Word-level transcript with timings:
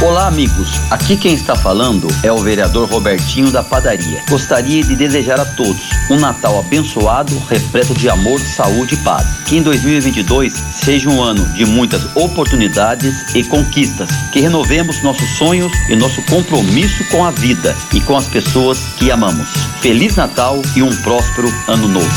Olá, 0.00 0.28
amigos. 0.28 0.80
Aqui 0.92 1.16
quem 1.16 1.34
está 1.34 1.56
falando 1.56 2.06
é 2.22 2.30
o 2.30 2.38
vereador 2.38 2.88
Robertinho 2.88 3.50
da 3.50 3.64
Padaria. 3.64 4.22
Gostaria 4.30 4.80
de 4.84 4.94
desejar 4.94 5.40
a 5.40 5.44
todos 5.44 5.90
um 6.08 6.20
Natal 6.20 6.60
abençoado, 6.60 7.36
repleto 7.50 7.94
de 7.94 8.08
amor, 8.08 8.38
saúde 8.38 8.94
e 8.94 8.98
paz. 8.98 9.26
Que 9.44 9.56
em 9.56 9.62
2022 9.62 10.52
seja 10.72 11.10
um 11.10 11.20
ano 11.20 11.44
de 11.54 11.64
muitas 11.64 12.04
oportunidades 12.14 13.34
e 13.34 13.42
conquistas. 13.42 14.08
Que 14.32 14.38
renovemos 14.38 15.02
nossos 15.02 15.30
sonhos 15.30 15.72
e 15.88 15.96
nosso 15.96 16.22
compromisso 16.26 17.02
com 17.10 17.24
a 17.24 17.32
vida 17.32 17.76
e 17.92 18.00
com 18.00 18.16
as 18.16 18.28
pessoas 18.28 18.78
que 18.98 19.10
amamos. 19.10 19.48
Feliz 19.80 20.14
Natal 20.14 20.62
e 20.76 20.82
um 20.82 20.94
próspero 21.02 21.52
ano 21.66 21.88
novo. 21.88 22.08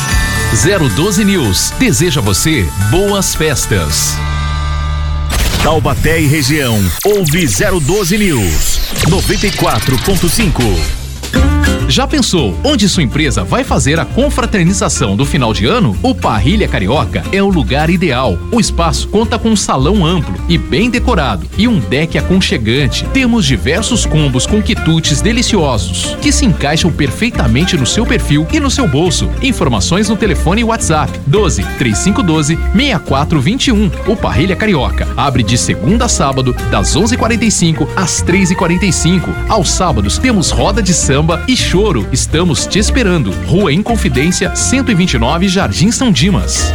012 0.94 1.24
News 1.24 1.72
deseja 1.80 2.20
você 2.20 2.70
boas 2.92 3.34
festas. 3.34 4.16
Taubaté 5.62 6.20
e 6.20 6.26
região. 6.26 6.76
Ouve 7.04 7.46
012 7.46 8.18
News 8.18 8.80
94.5. 9.08 11.01
Já 11.92 12.06
pensou 12.06 12.58
onde 12.64 12.88
sua 12.88 13.02
empresa 13.02 13.44
vai 13.44 13.62
fazer 13.64 14.00
a 14.00 14.06
confraternização 14.06 15.14
do 15.14 15.26
final 15.26 15.52
de 15.52 15.66
ano? 15.66 15.94
O 16.02 16.14
Parrilha 16.14 16.66
Carioca 16.66 17.22
é 17.30 17.42
o 17.42 17.50
lugar 17.50 17.90
ideal. 17.90 18.38
O 18.50 18.58
espaço 18.58 19.06
conta 19.08 19.38
com 19.38 19.50
um 19.50 19.56
salão 19.56 20.02
amplo 20.06 20.34
e 20.48 20.56
bem 20.56 20.88
decorado 20.88 21.46
e 21.58 21.68
um 21.68 21.78
deck 21.78 22.16
aconchegante. 22.16 23.04
Temos 23.12 23.44
diversos 23.44 24.06
combos 24.06 24.46
com 24.46 24.62
quitutes 24.62 25.20
deliciosos 25.20 26.16
que 26.22 26.32
se 26.32 26.46
encaixam 26.46 26.90
perfeitamente 26.90 27.76
no 27.76 27.84
seu 27.84 28.06
perfil 28.06 28.46
e 28.50 28.58
no 28.58 28.70
seu 28.70 28.88
bolso. 28.88 29.28
Informações 29.42 30.08
no 30.08 30.16
telefone 30.16 30.64
WhatsApp 30.64 31.12
12 31.26 31.62
3512 31.76 32.56
6421. 32.74 33.90
O 34.06 34.16
Parrilha 34.16 34.56
Carioca 34.56 35.06
abre 35.14 35.42
de 35.42 35.58
segunda 35.58 36.06
a 36.06 36.08
sábado 36.08 36.56
das 36.70 36.96
11:45 36.96 37.86
às 37.94 38.22
3:45. 38.22 39.28
Aos 39.46 39.70
sábados 39.70 40.16
temos 40.16 40.50
roda 40.50 40.82
de 40.82 40.94
samba 40.94 41.44
e 41.46 41.54
show 41.54 41.81
Ouro, 41.82 42.06
estamos 42.12 42.64
te 42.64 42.78
esperando. 42.78 43.32
Rua 43.44 43.72
Inconfidência, 43.72 44.54
129, 44.54 45.48
Jardim 45.48 45.90
São 45.90 46.12
Dimas. 46.12 46.72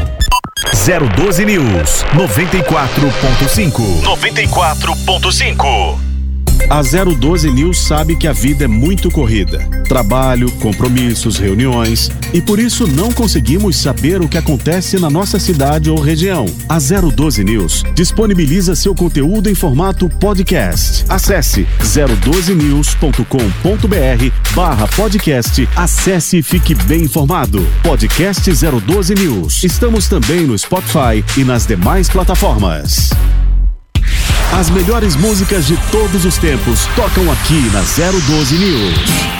012 1.15 1.45
News 1.45 2.03
94.5. 2.13 4.01
94.5. 4.03 6.06
A 6.69 6.81
012 6.81 7.49
News 7.51 7.77
sabe 7.77 8.15
que 8.15 8.27
a 8.27 8.33
vida 8.33 8.65
é 8.65 8.67
muito 8.67 9.09
corrida. 9.09 9.59
Trabalho, 9.87 10.51
compromissos, 10.53 11.37
reuniões 11.37 12.11
e 12.33 12.41
por 12.41 12.59
isso 12.59 12.85
não 12.85 13.11
conseguimos 13.11 13.77
saber 13.77 14.21
o 14.21 14.27
que 14.27 14.37
acontece 14.37 14.99
na 14.99 15.09
nossa 15.09 15.39
cidade 15.39 15.89
ou 15.89 15.99
região. 15.99 16.45
A 16.67 16.77
012 16.77 17.43
News 17.43 17.83
disponibiliza 17.93 18.75
seu 18.75 18.93
conteúdo 18.93 19.49
em 19.49 19.55
formato 19.55 20.09
podcast. 20.09 21.05
Acesse 21.07 21.65
012news.com.br 21.81 24.53
barra 24.53 24.87
podcast. 24.89 25.67
Acesse 25.75 26.37
e 26.37 26.43
fique 26.43 26.75
bem 26.75 27.03
informado. 27.03 27.65
Podcast 27.81 28.51
012 28.51 29.15
News. 29.15 29.63
Estamos 29.63 30.09
também 30.09 30.41
no 30.41 30.57
Spotify 30.57 31.23
e 31.37 31.43
nas 31.43 31.65
demais 31.65 32.09
plataformas. 32.09 33.09
As 34.53 34.69
melhores 34.69 35.15
músicas 35.15 35.67
de 35.67 35.77
todos 35.91 36.25
os 36.25 36.37
tempos 36.37 36.85
tocam 36.95 37.31
aqui 37.31 37.69
na 37.71 37.81
012 37.81 38.57
News. 38.57 39.37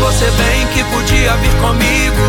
Você 0.00 0.30
bem 0.30 0.66
que 0.68 0.84
podia 0.84 1.36
vir 1.36 1.54
comigo 1.60 2.22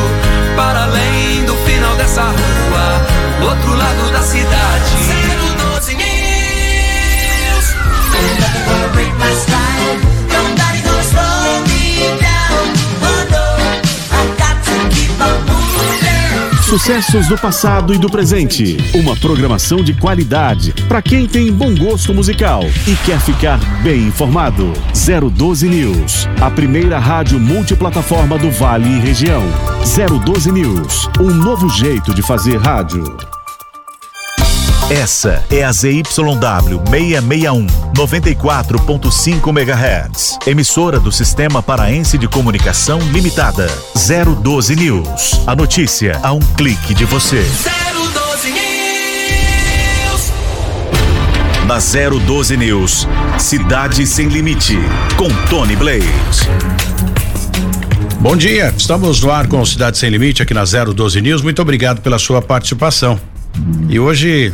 para 0.56 0.84
além 0.84 1.44
do 1.46 1.56
final 1.58 1.96
dessa 1.96 2.24
rua, 2.24 3.50
outro 3.50 3.76
lado 3.76 4.12
da 4.12 4.22
cidade. 4.22 5.23
Sucessos 16.74 17.28
do 17.28 17.38
passado 17.38 17.94
e 17.94 18.00
do 18.00 18.10
presente. 18.10 18.78
Uma 18.96 19.16
programação 19.16 19.84
de 19.84 19.94
qualidade 19.94 20.74
para 20.88 21.04
quem 21.04 21.28
tem 21.28 21.54
bom 21.54 21.76
gosto 21.76 22.16
musical 22.16 22.64
e 22.88 22.96
quer 23.06 23.20
ficar 23.20 23.60
bem 23.84 24.08
informado. 24.08 24.74
012 25.32 25.70
News, 25.70 26.28
a 26.42 26.50
primeira 26.50 26.98
rádio 26.98 27.40
multiplataforma 27.40 28.40
do 28.40 28.50
Vale 28.50 28.90
e 28.90 29.00
região. 29.00 29.44
012 30.26 30.52
News, 30.52 31.08
um 31.20 31.30
novo 31.30 31.70
jeito 31.70 32.12
de 32.12 32.24
fazer 32.24 32.58
rádio. 32.58 33.33
Essa 34.94 35.44
é 35.50 35.64
a 35.64 35.72
ZYW 35.72 36.04
661, 36.88 37.66
94.5 37.98 39.50
MHz. 39.50 40.38
Emissora 40.46 41.00
do 41.00 41.12
Sistema 41.12 41.64
Paraense 41.64 42.16
de 42.16 42.28
Comunicação 42.28 43.00
Limitada. 43.12 43.68
012 44.44 44.76
News. 44.76 45.42
A 45.48 45.56
notícia 45.56 46.20
a 46.22 46.32
um 46.32 46.40
clique 46.40 46.94
de 46.94 47.06
você. 47.06 47.42
012 47.42 48.52
News. 48.52 50.32
Na 51.66 51.80
012 51.80 52.56
News, 52.56 53.08
Cidade 53.40 54.06
Sem 54.06 54.28
Limite, 54.28 54.78
com 55.18 55.28
Tony 55.50 55.76
Blade. 55.76 56.08
Bom 58.20 58.38
dia, 58.38 58.72
estamos 58.78 59.24
no 59.24 59.32
ar 59.32 59.48
com 59.48 59.66
Cidade 59.66 59.98
Sem 59.98 60.12
Limite 60.12 60.44
aqui 60.44 60.54
na 60.54 60.66
012 60.66 61.20
News. 61.20 61.42
Muito 61.42 61.64
obrigado 61.64 62.00
pela 62.00 62.20
sua 62.20 62.44
participação. 62.44 63.20
E 63.90 64.00
hoje 64.00 64.54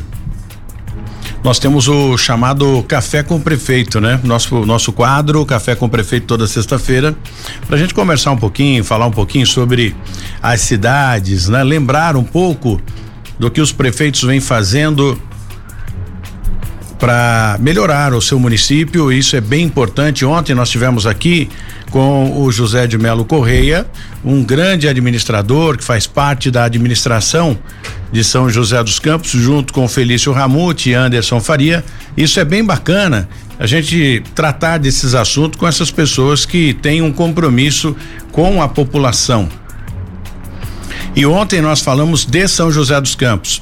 nós 1.43 1.57
temos 1.57 1.87
o 1.87 2.17
chamado 2.17 2.83
Café 2.87 3.23
com 3.23 3.37
o 3.37 3.39
Prefeito, 3.39 4.01
né? 4.01 4.19
Nosso, 4.23 4.65
nosso 4.65 4.91
quadro 4.91 5.45
Café 5.45 5.75
com 5.75 5.85
o 5.85 5.89
Prefeito 5.89 6.25
toda 6.27 6.45
sexta-feira, 6.47 7.15
para 7.65 7.75
a 7.75 7.79
gente 7.79 7.93
conversar 7.93 8.31
um 8.31 8.37
pouquinho, 8.37 8.83
falar 8.83 9.07
um 9.07 9.11
pouquinho 9.11 9.47
sobre 9.47 9.95
as 10.41 10.61
cidades, 10.61 11.47
né? 11.47 11.63
Lembrar 11.63 12.15
um 12.15 12.23
pouco 12.23 12.79
do 13.37 13.49
que 13.49 13.61
os 13.61 13.71
prefeitos 13.71 14.21
vêm 14.23 14.41
fazendo 14.41 15.19
para 16.99 17.57
melhorar 17.61 18.13
o 18.13 18.21
seu 18.21 18.37
município. 18.37 19.11
Isso 19.11 19.35
é 19.35 19.41
bem 19.41 19.63
importante. 19.63 20.25
Ontem 20.25 20.53
nós 20.53 20.69
tivemos 20.69 21.07
aqui 21.07 21.49
com 21.89 22.41
o 22.41 22.51
José 22.51 22.87
de 22.87 22.97
Melo 22.97 23.25
Correia, 23.25 23.85
um 24.23 24.43
grande 24.43 24.87
administrador 24.87 25.77
que 25.77 25.83
faz 25.83 26.05
parte 26.05 26.51
da 26.51 26.63
administração 26.63 27.57
de 28.11 28.23
São 28.23 28.49
José 28.49 28.83
dos 28.83 28.99
Campos, 28.99 29.31
junto 29.31 29.73
com 29.73 29.87
Felício 29.87 30.31
Ramute 30.31 30.89
e 30.89 30.93
Anderson 30.93 31.39
Faria. 31.39 31.83
Isso 32.15 32.39
é 32.39 32.45
bem 32.45 32.63
bacana, 32.63 33.27
a 33.57 33.65
gente 33.65 34.23
tratar 34.33 34.77
desses 34.77 35.15
assuntos 35.15 35.59
com 35.59 35.67
essas 35.67 35.91
pessoas 35.91 36.45
que 36.45 36.73
têm 36.73 37.01
um 37.01 37.11
compromisso 37.11 37.95
com 38.31 38.61
a 38.61 38.67
população. 38.67 39.49
E 41.15 41.25
ontem 41.25 41.61
nós 41.61 41.81
falamos 41.81 42.25
de 42.25 42.47
São 42.47 42.71
José 42.71 42.99
dos 43.01 43.15
Campos. 43.15 43.61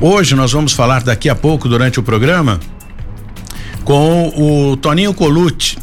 Hoje 0.00 0.34
nós 0.34 0.52
vamos 0.52 0.72
falar 0.72 1.02
daqui 1.02 1.28
a 1.28 1.34
pouco 1.34 1.68
durante 1.68 2.00
o 2.00 2.02
programa 2.02 2.58
com 3.84 4.28
o 4.28 4.76
Toninho 4.76 5.12
Colucci, 5.12 5.76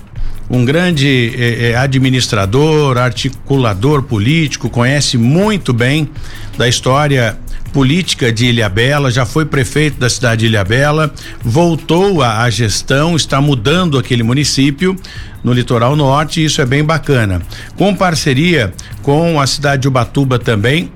um 0.50 0.64
grande 0.64 1.34
eh, 1.38 1.72
eh, 1.72 1.76
administrador, 1.76 2.98
articulador 2.98 4.04
político, 4.04 4.70
conhece 4.70 5.18
muito 5.18 5.74
bem 5.74 6.10
da 6.58 6.68
história 6.68 7.38
política 7.74 8.32
de 8.32 8.46
Ilhabela, 8.48 9.12
já 9.12 9.26
foi 9.26 9.46
prefeito 9.46 10.00
da 10.00 10.10
cidade 10.10 10.42
de 10.42 10.46
Ilhabela, 10.48 11.14
voltou 11.44 12.24
à 12.24 12.50
gestão, 12.50 13.16
está 13.16 13.42
mudando 13.42 13.98
aquele 13.98 14.24
município 14.24 14.96
no 15.44 15.54
litoral 15.54 15.96
norte, 15.96 16.42
e 16.42 16.46
isso 16.46 16.62
é 16.62 16.66
bem 16.66 16.84
bacana. 16.84 17.42
Com 17.76 17.94
parceria 17.94 18.74
com 19.04 19.40
a 19.40 19.46
cidade 19.46 19.84
de 19.84 19.88
Ubatuba 19.88 20.40
também, 20.40 20.92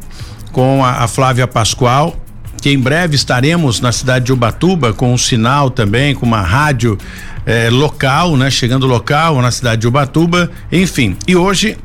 com 0.52 0.84
a, 0.84 1.04
a 1.04 1.08
Flávia 1.08 1.46
Pascoal, 1.46 2.18
que 2.62 2.70
em 2.70 2.80
breve 2.80 3.16
estaremos 3.16 3.82
na 3.82 3.92
cidade 3.92 4.26
de 4.26 4.34
Ubatuba 4.34 4.94
com 4.94 5.14
um 5.14 5.18
sinal 5.18 5.70
também, 5.70 6.14
com 6.14 6.26
uma 6.26 6.42
rádio 6.42 6.98
eh, 7.46 7.70
local, 7.70 8.38
né? 8.38 8.50
Chegando 8.50 8.86
local 8.88 9.42
na 9.42 9.52
cidade 9.52 9.82
de 9.82 9.88
Ubatuba, 9.88 10.50
enfim. 10.72 11.16
E 11.28 11.36
hoje 11.36 11.78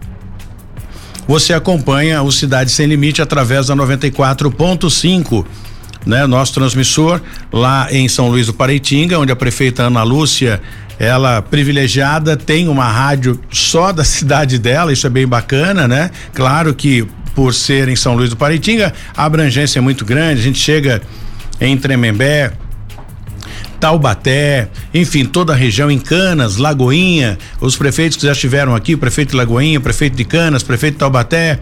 você 1.27 1.53
acompanha 1.53 2.23
o 2.23 2.31
Cidade 2.31 2.71
Sem 2.71 2.87
Limite 2.87 3.21
através 3.21 3.67
da 3.67 3.77
94.5 3.77 5.45
né? 6.07 6.25
Nosso 6.27 6.55
transmissor 6.55 7.21
lá 7.53 7.89
em 7.91 8.09
São 8.09 8.29
Luís 8.29 8.47
do 8.47 8.55
Pareitinga, 8.55 9.19
onde 9.19 9.33
a 9.33 9.37
prefeita 9.37 9.83
Ana 9.83 10.05
Lúcia, 10.05 10.63
ela 10.99 11.43
privilegiada, 11.43 12.37
tem 12.37 12.69
uma 12.69 12.89
rádio 12.89 13.39
só 13.51 13.93
da 13.93 14.05
cidade 14.05 14.59
dela, 14.59 14.93
isso 14.93 15.07
é 15.07 15.11
bem 15.11 15.27
bacana, 15.27 15.89
né? 15.89 16.11
Claro 16.33 16.73
que 16.73 17.07
por 17.35 17.53
ser 17.53 17.89
em 17.89 17.97
São 17.97 18.15
Luís 18.15 18.31
do 18.31 18.37
Paraitinga, 18.37 18.95
a 19.15 19.25
abrangência 19.25 19.79
é 19.79 19.83
muito 19.83 20.05
grande, 20.05 20.41
a 20.41 20.45
gente 20.45 20.59
chega 20.59 21.03
em 21.61 21.77
Tremembé, 21.77 22.53
Taubaté, 23.79 24.69
enfim, 24.93 25.25
toda 25.25 25.53
a 25.53 25.57
região 25.57 25.91
em 25.91 25.99
Canas, 25.99 26.57
Lagoinha, 26.57 27.39
os 27.61 27.77
prefeitos 27.77 28.17
que 28.17 28.27
já 28.27 28.33
estiveram 28.33 28.75
aqui, 28.75 28.97
prefeito 28.97 29.31
de 29.31 29.37
Lagoinha, 29.37 29.81
prefeito 29.81 30.17
de 30.17 30.25
Canas, 30.25 30.63
prefeito 30.63 30.95
de 30.95 31.01
Taubaté, 31.01 31.59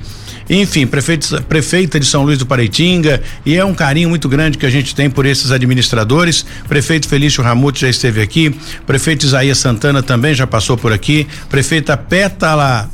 enfim, 0.48 0.86
prefeito, 0.86 1.42
prefeita 1.44 1.98
de 1.98 2.06
São 2.06 2.22
Luís 2.22 2.38
do 2.38 2.46
Pareitinga, 2.46 3.22
e 3.44 3.56
é 3.56 3.64
um 3.64 3.74
carinho 3.74 4.08
muito 4.08 4.28
grande 4.28 4.58
que 4.58 4.66
a 4.66 4.70
gente 4.70 4.94
tem 4.94 5.08
por 5.08 5.26
esses 5.26 5.50
administradores. 5.50 6.44
Prefeito 6.68 7.08
Felício 7.08 7.42
Ramute 7.42 7.80
já 7.80 7.88
esteve 7.88 8.20
aqui, 8.20 8.54
prefeito 8.86 9.24
Isaías 9.24 9.58
Santana 9.58 10.02
também 10.02 10.34
já 10.34 10.46
passou 10.46 10.76
por 10.76 10.92
aqui, 10.92 11.26
prefeita 11.48 11.96
Pétala 11.96 12.90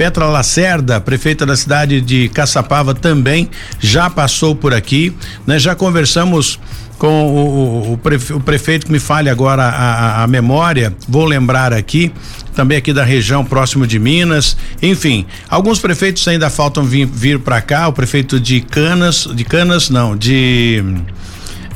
Petra 0.00 0.24
Lacerda, 0.24 0.98
prefeita 0.98 1.44
da 1.44 1.54
cidade 1.54 2.00
de 2.00 2.30
Caçapava, 2.30 2.94
também 2.94 3.50
já 3.78 4.08
passou 4.08 4.56
por 4.56 4.72
aqui, 4.72 5.14
né? 5.46 5.58
Já 5.58 5.74
conversamos 5.74 6.58
com 6.96 7.26
o, 7.26 7.92
o, 7.92 7.98
prefe, 7.98 8.32
o 8.32 8.40
prefeito 8.40 8.86
que 8.86 8.92
me 8.92 8.98
fale 8.98 9.28
agora 9.28 9.62
a, 9.62 9.68
a, 9.68 10.22
a, 10.22 10.26
memória, 10.26 10.96
vou 11.06 11.26
lembrar 11.26 11.74
aqui, 11.74 12.10
também 12.54 12.78
aqui 12.78 12.94
da 12.94 13.04
região 13.04 13.44
próximo 13.44 13.86
de 13.86 13.98
Minas, 13.98 14.56
enfim, 14.80 15.26
alguns 15.50 15.78
prefeitos 15.78 16.26
ainda 16.26 16.48
faltam 16.48 16.82
vir, 16.82 17.04
vir 17.04 17.38
para 17.38 17.60
cá, 17.60 17.86
o 17.86 17.92
prefeito 17.92 18.40
de 18.40 18.62
Canas, 18.62 19.28
de 19.34 19.44
Canas 19.44 19.90
não, 19.90 20.16
de 20.16 20.82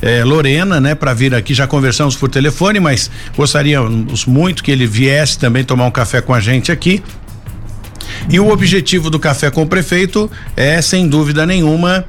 é, 0.01 0.23
Lorena, 0.23 0.81
né, 0.81 0.95
para 0.95 1.13
vir 1.13 1.35
aqui. 1.35 1.53
Já 1.53 1.67
conversamos 1.67 2.15
por 2.15 2.27
telefone, 2.27 2.79
mas 2.79 3.11
gostaríamos 3.37 4.25
muito 4.25 4.63
que 4.63 4.71
ele 4.71 4.87
viesse 4.87 5.37
também 5.37 5.63
tomar 5.63 5.85
um 5.85 5.91
café 5.91 6.21
com 6.21 6.33
a 6.33 6.39
gente 6.39 6.71
aqui. 6.71 7.03
E 8.29 8.39
o 8.39 8.49
objetivo 8.49 9.09
do 9.09 9.19
Café 9.19 9.51
com 9.51 9.63
o 9.63 9.67
Prefeito 9.67 10.29
é, 10.55 10.81
sem 10.81 11.07
dúvida 11.07 11.45
nenhuma, 11.45 12.05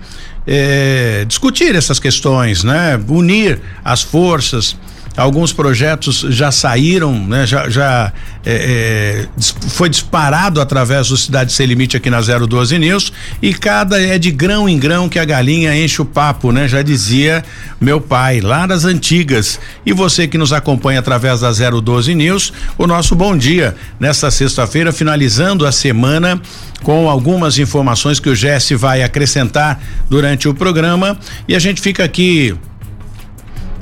é, 0.46 1.24
discutir 1.26 1.74
essas 1.74 1.98
questões, 1.98 2.62
né? 2.64 2.98
Unir 3.08 3.60
as 3.84 4.02
forças 4.02 4.76
Alguns 5.16 5.52
projetos 5.52 6.26
já 6.28 6.52
saíram, 6.52 7.18
né? 7.26 7.46
Já, 7.46 7.70
já 7.70 8.12
é, 8.44 9.26
é, 9.34 9.42
foi 9.70 9.88
disparado 9.88 10.60
através 10.60 11.08
do 11.08 11.16
Cidade 11.16 11.52
Sem 11.52 11.66
Limite 11.66 11.96
aqui 11.96 12.10
na 12.10 12.20
012 12.20 12.78
News 12.78 13.12
e 13.40 13.54
cada 13.54 14.00
é 14.00 14.18
de 14.18 14.30
grão 14.30 14.68
em 14.68 14.78
grão 14.78 15.08
que 15.08 15.18
a 15.18 15.24
galinha 15.24 15.74
enche 15.76 16.02
o 16.02 16.04
papo, 16.04 16.52
né? 16.52 16.68
Já 16.68 16.82
dizia 16.82 17.42
meu 17.80 18.00
pai 18.00 18.40
lá 18.40 18.66
das 18.66 18.84
antigas. 18.84 19.58
E 19.86 19.92
você 19.92 20.28
que 20.28 20.36
nos 20.36 20.52
acompanha 20.52 21.00
através 21.00 21.40
da 21.40 21.50
012 21.50 22.14
News, 22.14 22.52
o 22.76 22.86
nosso 22.86 23.14
bom 23.14 23.36
dia 23.36 23.74
nesta 23.98 24.30
sexta-feira, 24.30 24.92
finalizando 24.92 25.66
a 25.66 25.72
semana 25.72 26.40
com 26.82 27.08
algumas 27.08 27.58
informações 27.58 28.20
que 28.20 28.28
o 28.28 28.34
Jesse 28.34 28.74
vai 28.74 29.02
acrescentar 29.02 29.82
durante 30.10 30.48
o 30.48 30.54
programa 30.54 31.18
e 31.48 31.54
a 31.54 31.58
gente 31.58 31.80
fica 31.80 32.04
aqui 32.04 32.54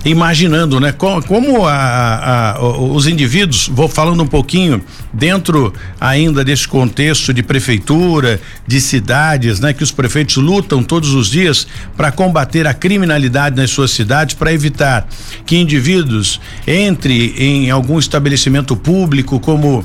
imaginando, 0.05 0.79
né? 0.79 0.93
Como, 0.93 1.23
como 1.25 1.67
a, 1.67 2.53
a, 2.57 2.63
os 2.63 3.07
indivíduos, 3.07 3.69
vou 3.69 3.89
falando 3.89 4.23
um 4.23 4.27
pouquinho 4.27 4.83
dentro 5.13 5.73
ainda 6.01 6.45
desse 6.45 6.69
contexto 6.69 7.33
de 7.33 7.43
prefeitura, 7.43 8.41
de 8.67 8.81
cidades, 8.81 9.61
né? 9.61 9.73
Que 9.73 9.83
os 9.83 9.91
prefeitos 9.91 10.37
lutam 10.37 10.83
todos 10.83 11.15
os 11.15 11.31
dias 11.31 11.67
para 11.97 12.13
combater 12.13 12.67
a 12.67 12.75
criminalidade 12.75 13.57
nas 13.57 13.71
suas 13.71 13.91
cidades, 13.91 14.35
para 14.35 14.53
evitar 14.53 15.09
que 15.47 15.57
indivíduos 15.57 16.41
entre 16.67 17.35
em 17.39 17.71
algum 17.71 17.99
estabelecimento 17.99 18.77
público 18.77 19.41
como 19.41 19.85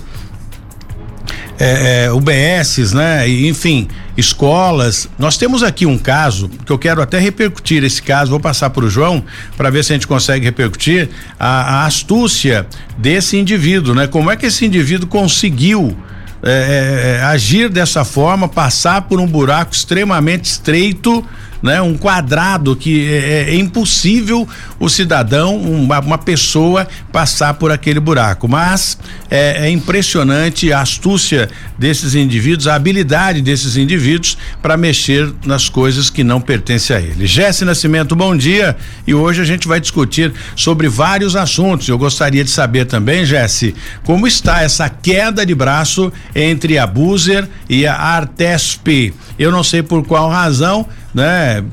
é, 1.59 2.05
é, 2.05 2.11
UBSs, 2.11 2.95
né? 2.95 3.27
enfim, 3.27 3.89
escolas. 4.15 5.09
Nós 5.19 5.37
temos 5.37 5.61
aqui 5.61 5.85
um 5.85 5.97
caso 5.97 6.49
que 6.65 6.71
eu 6.71 6.79
quero 6.79 7.01
até 7.01 7.19
repercutir 7.19 7.83
esse 7.83 8.01
caso, 8.01 8.31
vou 8.31 8.39
passar 8.39 8.69
para 8.69 8.85
o 8.85 8.89
João 8.89 9.21
para 9.57 9.69
ver 9.69 9.83
se 9.83 9.91
a 9.91 9.95
gente 9.95 10.07
consegue 10.07 10.45
repercutir 10.45 11.09
a, 11.37 11.81
a, 11.81 11.85
astúcia 11.85 12.65
desse 12.97 13.37
indivíduo, 13.37 13.93
né? 13.93 14.07
Como 14.07 14.31
é 14.31 14.37
que 14.37 14.45
esse 14.45 14.65
indivíduo 14.65 15.09
conseguiu 15.09 15.97
é, 16.41 17.17
é 17.19 17.23
agir 17.25 17.67
dessa 17.67 18.05
forma, 18.05 18.47
passar 18.47 19.01
por 19.01 19.19
um 19.19 19.27
buraco 19.27 19.73
extremamente 19.73 20.45
estreito 20.45 21.25
né? 21.61 21.81
Um 21.81 21.97
quadrado 21.97 22.75
que 22.75 23.07
é, 23.07 23.49
é 23.49 23.55
impossível 23.55 24.47
o 24.79 24.89
cidadão, 24.89 25.57
uma, 25.57 25.99
uma, 25.99 26.17
pessoa 26.17 26.87
passar 27.11 27.53
por 27.55 27.71
aquele 27.71 27.99
buraco. 27.99 28.47
Mas 28.47 28.97
é, 29.29 29.67
é 29.67 29.69
impressionante 29.69 30.71
a 30.71 30.81
astúcia 30.81 31.49
desses 31.77 32.15
indivíduos, 32.15 32.67
a 32.67 32.75
habilidade 32.75 33.41
desses 33.41 33.77
indivíduos 33.77 34.37
para 34.61 34.77
mexer 34.77 35.31
nas 35.45 35.69
coisas 35.69 36.09
que 36.09 36.23
não 36.23 36.39
pertencem 36.39 36.95
a 36.95 36.99
ele. 36.99 37.27
Jesse 37.27 37.65
Nascimento, 37.65 38.15
bom 38.15 38.35
dia. 38.35 38.75
E 39.05 39.13
hoje 39.13 39.41
a 39.41 39.45
gente 39.45 39.67
vai 39.67 39.79
discutir 39.79 40.33
sobre 40.55 40.87
vários 40.87 41.35
assuntos. 41.35 41.87
Eu 41.87 41.97
gostaria 41.97 42.43
de 42.43 42.49
saber 42.49 42.85
também, 42.85 43.25
Jesse, 43.25 43.75
como 44.03 44.27
está 44.27 44.61
essa 44.61 44.89
queda 44.89 45.45
de 45.45 45.55
braço 45.55 46.11
entre 46.35 46.77
a 46.77 46.87
Buser 46.87 47.47
e 47.69 47.85
a 47.85 47.95
Artesp. 47.95 49.13
Eu 49.37 49.51
não 49.51 49.63
sei 49.63 49.81
por 49.81 50.05
qual 50.05 50.29
razão, 50.29 50.87
né? 51.13 51.63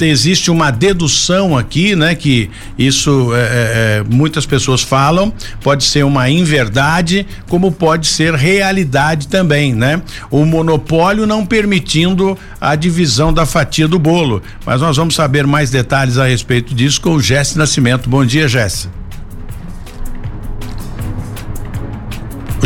Existe 0.00 0.50
uma 0.50 0.70
dedução 0.70 1.56
aqui, 1.56 1.96
né? 1.96 2.14
Que 2.14 2.50
isso 2.78 3.30
é, 3.34 3.38
é, 3.38 4.04
muitas 4.08 4.46
pessoas 4.46 4.82
falam, 4.82 5.32
pode 5.62 5.84
ser 5.84 6.04
uma 6.04 6.28
inverdade, 6.30 7.26
como 7.48 7.72
pode 7.72 8.06
ser 8.06 8.34
realidade 8.34 9.28
também, 9.28 9.74
né? 9.74 10.00
O 10.30 10.44
monopólio 10.44 11.26
não 11.26 11.44
permitindo 11.44 12.38
a 12.60 12.74
divisão 12.74 13.32
da 13.32 13.46
fatia 13.46 13.88
do 13.88 13.98
bolo. 13.98 14.42
Mas 14.64 14.80
nós 14.80 14.96
vamos 14.96 15.14
saber 15.14 15.46
mais 15.46 15.70
detalhes 15.70 16.18
a 16.18 16.26
respeito 16.26 16.74
disso 16.74 17.00
com 17.00 17.14
o 17.14 17.20
Jesse 17.20 17.58
Nascimento. 17.58 18.08
Bom 18.08 18.24
dia, 18.24 18.48
Jesse. 18.48 18.88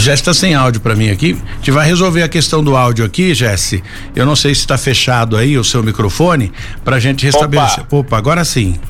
Jesse 0.03 0.21
está 0.23 0.35
sem 0.35 0.53
áudio 0.53 0.81
para 0.81 0.97
mim 0.97 1.11
aqui. 1.11 1.41
A 1.41 1.57
gente 1.59 1.71
vai 1.71 1.87
resolver 1.87 2.25
a 2.25 2.29
questão 2.29 2.63
do 2.63 2.77
áudio 2.77 3.05
aqui, 3.05 3.33
Jesse. 3.33 3.85
Eu 4.17 4.27
não 4.27 4.35
sei 4.35 4.53
se 4.53 4.63
está 4.63 4.77
fechado 4.77 5.37
aí 5.37 5.57
o 5.57 5.63
seu 5.63 5.81
microfone 5.81 6.53
para 6.85 6.97
a 6.97 7.01
gente 7.01 7.25
restabelecer. 7.25 7.85
Opa. 7.85 7.97
Opa, 7.99 8.19
agora 8.19 8.45
sim. 8.45 8.81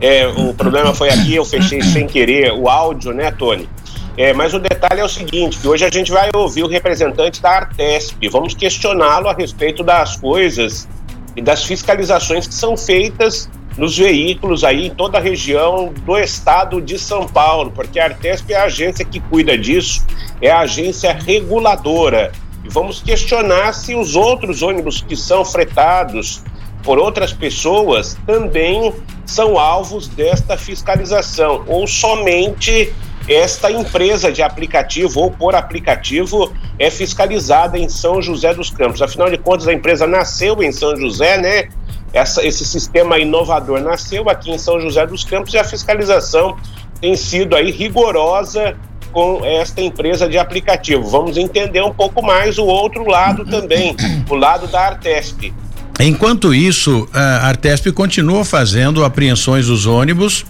É, 0.00 0.28
o 0.28 0.54
problema 0.54 0.94
foi 0.94 1.10
aqui, 1.10 1.34
eu 1.34 1.44
fechei 1.44 1.82
sem 1.82 2.06
querer 2.06 2.52
o 2.52 2.68
áudio, 2.68 3.12
né, 3.12 3.32
Tony? 3.32 3.68
É, 4.16 4.32
mas 4.32 4.54
o 4.54 4.60
detalhe 4.60 5.00
é 5.00 5.04
o 5.04 5.08
seguinte, 5.08 5.58
que 5.58 5.66
hoje 5.66 5.84
a 5.84 5.90
gente 5.90 6.12
vai 6.12 6.30
ouvir 6.34 6.62
o 6.62 6.68
representante 6.68 7.42
da 7.42 7.50
Artesp. 7.50 8.28
Vamos 8.28 8.54
questioná-lo 8.54 9.28
a 9.28 9.34
respeito 9.34 9.82
das 9.82 10.16
coisas 10.16 10.88
e 11.34 11.42
das 11.42 11.64
fiscalizações 11.64 12.46
que 12.46 12.54
são 12.54 12.76
feitas 12.76 13.50
nos 13.80 13.96
veículos 13.96 14.62
aí 14.62 14.88
em 14.88 14.90
toda 14.90 15.16
a 15.16 15.20
região 15.22 15.90
do 16.04 16.18
estado 16.18 16.82
de 16.82 16.98
São 16.98 17.26
Paulo, 17.26 17.72
porque 17.74 17.98
a 17.98 18.04
Artesp 18.04 18.52
é 18.52 18.56
a 18.56 18.64
agência 18.64 19.06
que 19.06 19.18
cuida 19.18 19.56
disso, 19.56 20.04
é 20.42 20.50
a 20.50 20.60
agência 20.60 21.14
reguladora. 21.14 22.30
E 22.62 22.68
vamos 22.68 23.00
questionar 23.00 23.72
se 23.72 23.94
os 23.94 24.16
outros 24.16 24.60
ônibus 24.60 25.00
que 25.00 25.16
são 25.16 25.46
fretados 25.46 26.42
por 26.82 26.98
outras 26.98 27.32
pessoas 27.32 28.18
também 28.26 28.92
são 29.24 29.58
alvos 29.58 30.08
desta 30.08 30.58
fiscalização, 30.58 31.64
ou 31.66 31.86
somente 31.86 32.92
esta 33.26 33.72
empresa 33.72 34.30
de 34.30 34.42
aplicativo 34.42 35.20
ou 35.20 35.30
por 35.30 35.54
aplicativo 35.54 36.52
é 36.78 36.90
fiscalizada 36.90 37.78
em 37.78 37.88
São 37.88 38.20
José 38.20 38.52
dos 38.52 38.68
Campos. 38.68 39.00
Afinal 39.00 39.30
de 39.30 39.38
contas, 39.38 39.66
a 39.66 39.72
empresa 39.72 40.06
nasceu 40.06 40.62
em 40.62 40.70
São 40.70 40.94
José, 40.98 41.38
né? 41.38 41.68
Essa, 42.12 42.44
esse 42.44 42.64
sistema 42.64 43.18
inovador 43.18 43.80
nasceu 43.80 44.28
aqui 44.28 44.50
em 44.50 44.58
São 44.58 44.80
José 44.80 45.06
dos 45.06 45.24
Campos 45.24 45.54
e 45.54 45.58
a 45.58 45.64
fiscalização 45.64 46.56
tem 47.00 47.16
sido 47.16 47.54
aí 47.54 47.70
rigorosa 47.70 48.76
com 49.12 49.44
esta 49.44 49.80
empresa 49.80 50.28
de 50.28 50.38
aplicativo. 50.38 51.08
Vamos 51.08 51.36
entender 51.36 51.82
um 51.82 51.92
pouco 51.92 52.22
mais 52.22 52.58
o 52.58 52.64
outro 52.64 53.08
lado 53.08 53.44
também, 53.44 53.96
o 54.28 54.34
lado 54.34 54.66
da 54.66 54.80
Artesp. 54.86 55.52
Enquanto 55.98 56.54
isso, 56.54 57.08
a 57.12 57.48
Artesp 57.48 57.92
continua 57.92 58.44
fazendo 58.44 59.04
apreensões 59.04 59.66
dos 59.66 59.86
ônibus 59.86 60.44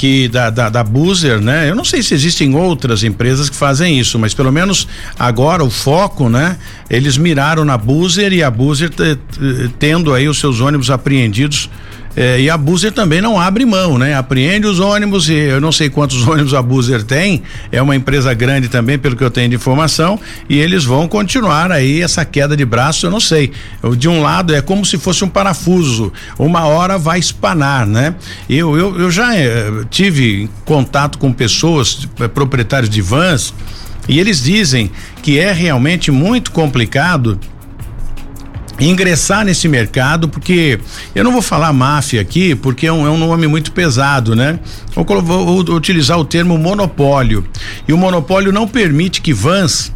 que 0.00 0.28
da, 0.28 0.48
da, 0.48 0.70
da 0.70 0.82
Buzer, 0.82 1.42
né? 1.42 1.68
Eu 1.68 1.74
não 1.74 1.84
sei 1.84 2.02
se 2.02 2.14
existem 2.14 2.54
outras 2.54 3.04
empresas 3.04 3.50
que 3.50 3.54
fazem 3.54 4.00
isso, 4.00 4.18
mas 4.18 4.32
pelo 4.32 4.50
menos 4.50 4.88
agora 5.18 5.62
o 5.62 5.68
foco, 5.68 6.30
né? 6.30 6.56
Eles 6.88 7.18
miraram 7.18 7.66
na 7.66 7.76
Buzer 7.76 8.32
e 8.32 8.42
a 8.42 8.50
Buzer 8.50 8.88
tendo 9.78 10.14
aí 10.14 10.26
os 10.26 10.38
seus 10.38 10.58
ônibus 10.58 10.90
apreendidos 10.90 11.68
é, 12.16 12.40
e 12.40 12.50
a 12.50 12.56
Buser 12.56 12.92
também 12.92 13.20
não 13.20 13.38
abre 13.38 13.64
mão, 13.64 13.96
né? 13.96 14.14
Apreende 14.14 14.66
os 14.66 14.80
ônibus 14.80 15.28
e 15.28 15.34
eu 15.34 15.60
não 15.60 15.70
sei 15.70 15.88
quantos 15.88 16.22
ônibus 16.26 16.54
a 16.54 16.62
Buser 16.62 17.02
tem, 17.04 17.42
é 17.70 17.80
uma 17.80 17.94
empresa 17.94 18.34
grande 18.34 18.68
também, 18.68 18.98
pelo 18.98 19.16
que 19.16 19.22
eu 19.22 19.30
tenho 19.30 19.48
de 19.48 19.56
informação, 19.56 20.18
e 20.48 20.58
eles 20.58 20.84
vão 20.84 21.06
continuar 21.06 21.70
aí 21.70 22.02
essa 22.02 22.24
queda 22.24 22.56
de 22.56 22.64
braço, 22.64 23.06
eu 23.06 23.10
não 23.10 23.20
sei. 23.20 23.52
De 23.96 24.08
um 24.08 24.22
lado 24.22 24.54
é 24.54 24.60
como 24.60 24.84
se 24.84 24.98
fosse 24.98 25.24
um 25.24 25.28
parafuso, 25.28 26.12
uma 26.38 26.64
hora 26.64 26.98
vai 26.98 27.18
espanar, 27.18 27.86
né? 27.86 28.14
Eu, 28.48 28.76
eu, 28.76 28.98
eu 28.98 29.10
já 29.10 29.36
eh, 29.36 29.70
tive 29.88 30.50
contato 30.64 31.18
com 31.18 31.32
pessoas, 31.32 32.08
eh, 32.18 32.28
proprietários 32.28 32.90
de 32.90 33.00
vans, 33.00 33.54
e 34.08 34.18
eles 34.18 34.42
dizem 34.42 34.90
que 35.22 35.38
é 35.38 35.52
realmente 35.52 36.10
muito 36.10 36.50
complicado 36.50 37.38
ingressar 38.80 39.44
nesse 39.44 39.68
mercado, 39.68 40.28
porque 40.28 40.80
eu 41.14 41.22
não 41.22 41.32
vou 41.32 41.42
falar 41.42 41.72
máfia 41.72 42.20
aqui, 42.20 42.54
porque 42.54 42.86
é 42.86 42.92
um, 42.92 43.06
é 43.06 43.10
um 43.10 43.18
nome 43.18 43.46
muito 43.46 43.72
pesado, 43.72 44.34
né? 44.34 44.58
Vou, 44.94 45.04
vou, 45.22 45.64
vou 45.64 45.76
utilizar 45.76 46.18
o 46.18 46.24
termo 46.24 46.56
monopólio. 46.56 47.44
E 47.86 47.92
o 47.92 47.98
monopólio 47.98 48.52
não 48.52 48.66
permite 48.66 49.20
que 49.20 49.32
vans 49.32 49.92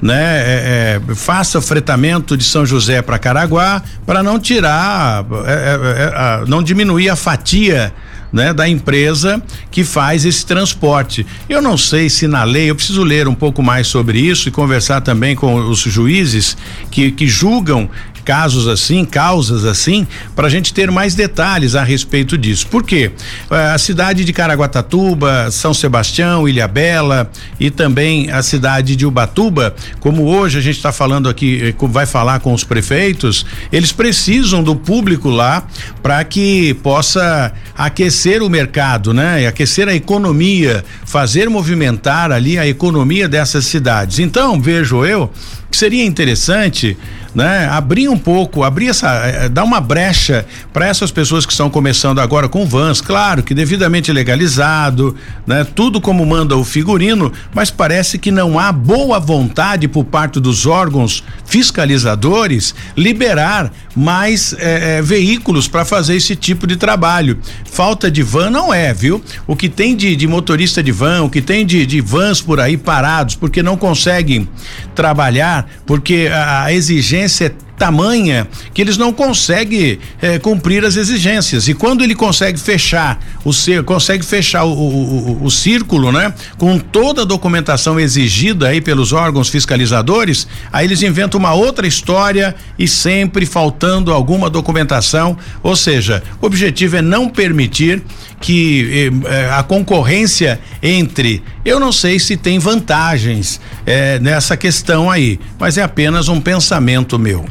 né, 0.00 0.14
é, 0.14 1.00
é, 1.08 1.14
faça 1.14 1.60
fretamento 1.60 2.36
de 2.36 2.44
São 2.44 2.66
José 2.66 3.00
para 3.00 3.18
Caraguá 3.18 3.82
para 4.04 4.22
não 4.22 4.38
tirar, 4.38 5.24
é, 5.46 5.52
é, 5.52 6.42
é 6.42 6.46
não 6.46 6.62
diminuir 6.62 7.08
a 7.08 7.16
fatia 7.16 7.92
né, 8.34 8.52
da 8.52 8.68
empresa 8.68 9.40
que 9.70 9.84
faz 9.84 10.24
esse 10.24 10.44
transporte. 10.44 11.24
Eu 11.48 11.62
não 11.62 11.78
sei 11.78 12.10
se 12.10 12.26
na 12.26 12.42
lei, 12.42 12.68
eu 12.68 12.74
preciso 12.74 13.04
ler 13.04 13.28
um 13.28 13.34
pouco 13.34 13.62
mais 13.62 13.86
sobre 13.86 14.18
isso 14.18 14.48
e 14.48 14.52
conversar 14.52 15.00
também 15.00 15.36
com 15.36 15.54
os 15.54 15.78
juízes 15.78 16.56
que, 16.90 17.12
que 17.12 17.28
julgam 17.28 17.88
casos 18.24 18.66
assim, 18.66 19.04
causas 19.04 19.64
assim, 19.64 20.06
para 20.34 20.46
a 20.46 20.50
gente 20.50 20.72
ter 20.72 20.90
mais 20.90 21.14
detalhes 21.14 21.74
a 21.74 21.84
respeito 21.84 22.36
disso. 22.38 22.66
Por 22.66 22.82
quê? 22.82 23.12
Eh, 23.50 23.72
a 23.72 23.78
cidade 23.78 24.24
de 24.24 24.32
Caraguatatuba, 24.32 25.50
São 25.50 25.74
Sebastião, 25.74 26.48
Ilhabela 26.48 27.30
e 27.60 27.70
também 27.70 28.30
a 28.30 28.42
cidade 28.42 28.96
de 28.96 29.06
Ubatuba, 29.06 29.74
como 30.00 30.24
hoje 30.24 30.58
a 30.58 30.60
gente 30.60 30.76
está 30.76 30.92
falando 30.92 31.28
aqui, 31.28 31.74
eh, 31.78 31.86
vai 31.88 32.06
falar 32.06 32.40
com 32.40 32.52
os 32.52 32.64
prefeitos, 32.64 33.44
eles 33.70 33.92
precisam 33.92 34.62
do 34.62 34.74
público 34.74 35.28
lá 35.28 35.66
para 36.02 36.24
que 36.24 36.74
possa 36.82 37.52
aquecer 37.76 38.42
o 38.42 38.48
mercado, 38.48 39.12
né? 39.12 39.46
Aquecer 39.46 39.88
a 39.88 39.94
economia, 39.94 40.84
fazer 41.04 41.48
movimentar 41.50 42.32
ali 42.32 42.58
a 42.58 42.66
economia 42.66 43.28
dessas 43.28 43.66
cidades. 43.66 44.18
Então, 44.18 44.60
vejo 44.60 45.04
eu 45.04 45.30
que 45.70 45.78
seria 45.78 46.04
interessante 46.04 46.96
né? 47.34 47.68
Abrir 47.68 48.08
um 48.08 48.16
pouco, 48.16 48.62
abrir 48.62 48.88
essa, 48.88 49.08
eh, 49.26 49.48
dar 49.48 49.64
uma 49.64 49.80
brecha 49.80 50.46
para 50.72 50.86
essas 50.86 51.10
pessoas 51.10 51.44
que 51.44 51.52
estão 51.52 51.68
começando 51.68 52.20
agora 52.20 52.48
com 52.48 52.64
vans, 52.64 53.00
claro 53.00 53.42
que 53.42 53.54
devidamente 53.54 54.12
legalizado, 54.12 55.16
né? 55.46 55.66
Tudo 55.74 56.00
como 56.00 56.24
manda 56.24 56.56
o 56.56 56.64
figurino, 56.64 57.32
mas 57.52 57.70
parece 57.70 58.18
que 58.18 58.30
não 58.30 58.58
há 58.58 58.70
boa 58.70 59.18
vontade 59.18 59.88
por 59.88 60.04
parte 60.04 60.38
dos 60.38 60.64
órgãos 60.64 61.24
fiscalizadores 61.44 62.74
liberar 62.96 63.72
mais 63.96 64.54
eh, 64.58 65.02
veículos 65.02 65.66
para 65.66 65.84
fazer 65.84 66.16
esse 66.16 66.36
tipo 66.36 66.66
de 66.66 66.76
trabalho. 66.76 67.38
Falta 67.64 68.10
de 68.10 68.22
van 68.22 68.50
não 68.50 68.72
é, 68.72 68.94
viu? 68.94 69.22
O 69.46 69.56
que 69.56 69.68
tem 69.68 69.96
de, 69.96 70.14
de 70.14 70.26
motorista 70.26 70.82
de 70.82 70.92
van, 70.92 71.22
o 71.22 71.30
que 71.30 71.40
tem 71.40 71.66
de, 71.66 71.84
de 71.84 72.00
vans 72.00 72.40
por 72.40 72.60
aí 72.60 72.76
parados, 72.76 73.34
porque 73.34 73.62
não 73.62 73.76
conseguem 73.76 74.48
trabalhar, 74.94 75.68
porque 75.86 76.28
a 76.32 76.72
exigência 76.72 77.23
exigência 77.24 77.46
é 77.46 77.74
tamanha 77.76 78.46
que 78.72 78.80
eles 78.80 78.96
não 78.96 79.12
conseguem 79.12 79.98
eh, 80.22 80.38
cumprir 80.38 80.84
as 80.84 80.94
exigências. 80.94 81.66
E 81.66 81.74
quando 81.74 82.04
ele 82.04 82.14
consegue 82.14 82.58
fechar 82.58 83.20
o 83.44 83.52
consegue 83.84 84.24
fechar 84.24 84.64
o, 84.64 84.70
o, 84.70 85.42
o, 85.42 85.44
o, 85.44 85.50
círculo, 85.50 86.12
né? 86.12 86.32
Com 86.56 86.78
toda 86.78 87.22
a 87.22 87.24
documentação 87.24 87.98
exigida 87.98 88.68
aí 88.68 88.80
pelos 88.80 89.12
órgãos 89.12 89.48
fiscalizadores, 89.48 90.46
aí 90.72 90.86
eles 90.86 91.02
inventam 91.02 91.38
uma 91.38 91.52
outra 91.52 91.86
história 91.86 92.54
e 92.78 92.86
sempre 92.86 93.44
faltando 93.44 94.12
alguma 94.12 94.48
documentação. 94.48 95.36
Ou 95.62 95.74
seja, 95.74 96.22
o 96.40 96.46
objetivo 96.46 96.96
é 96.96 97.02
não 97.02 97.28
permitir 97.28 98.02
que 98.40 99.10
eh, 99.26 99.28
eh, 99.30 99.50
a 99.52 99.62
concorrência 99.62 100.60
entre, 100.82 101.42
eu 101.64 101.80
não 101.80 101.90
sei 101.90 102.18
se 102.18 102.36
tem 102.36 102.58
vantagens 102.58 103.60
eh, 103.86 104.18
nessa 104.18 104.56
questão 104.56 105.10
aí, 105.10 105.40
mas 105.58 105.78
é 105.78 105.82
apenas 105.82 106.28
um 106.28 106.40
pensamento 106.40 107.18
meu. 107.18 107.44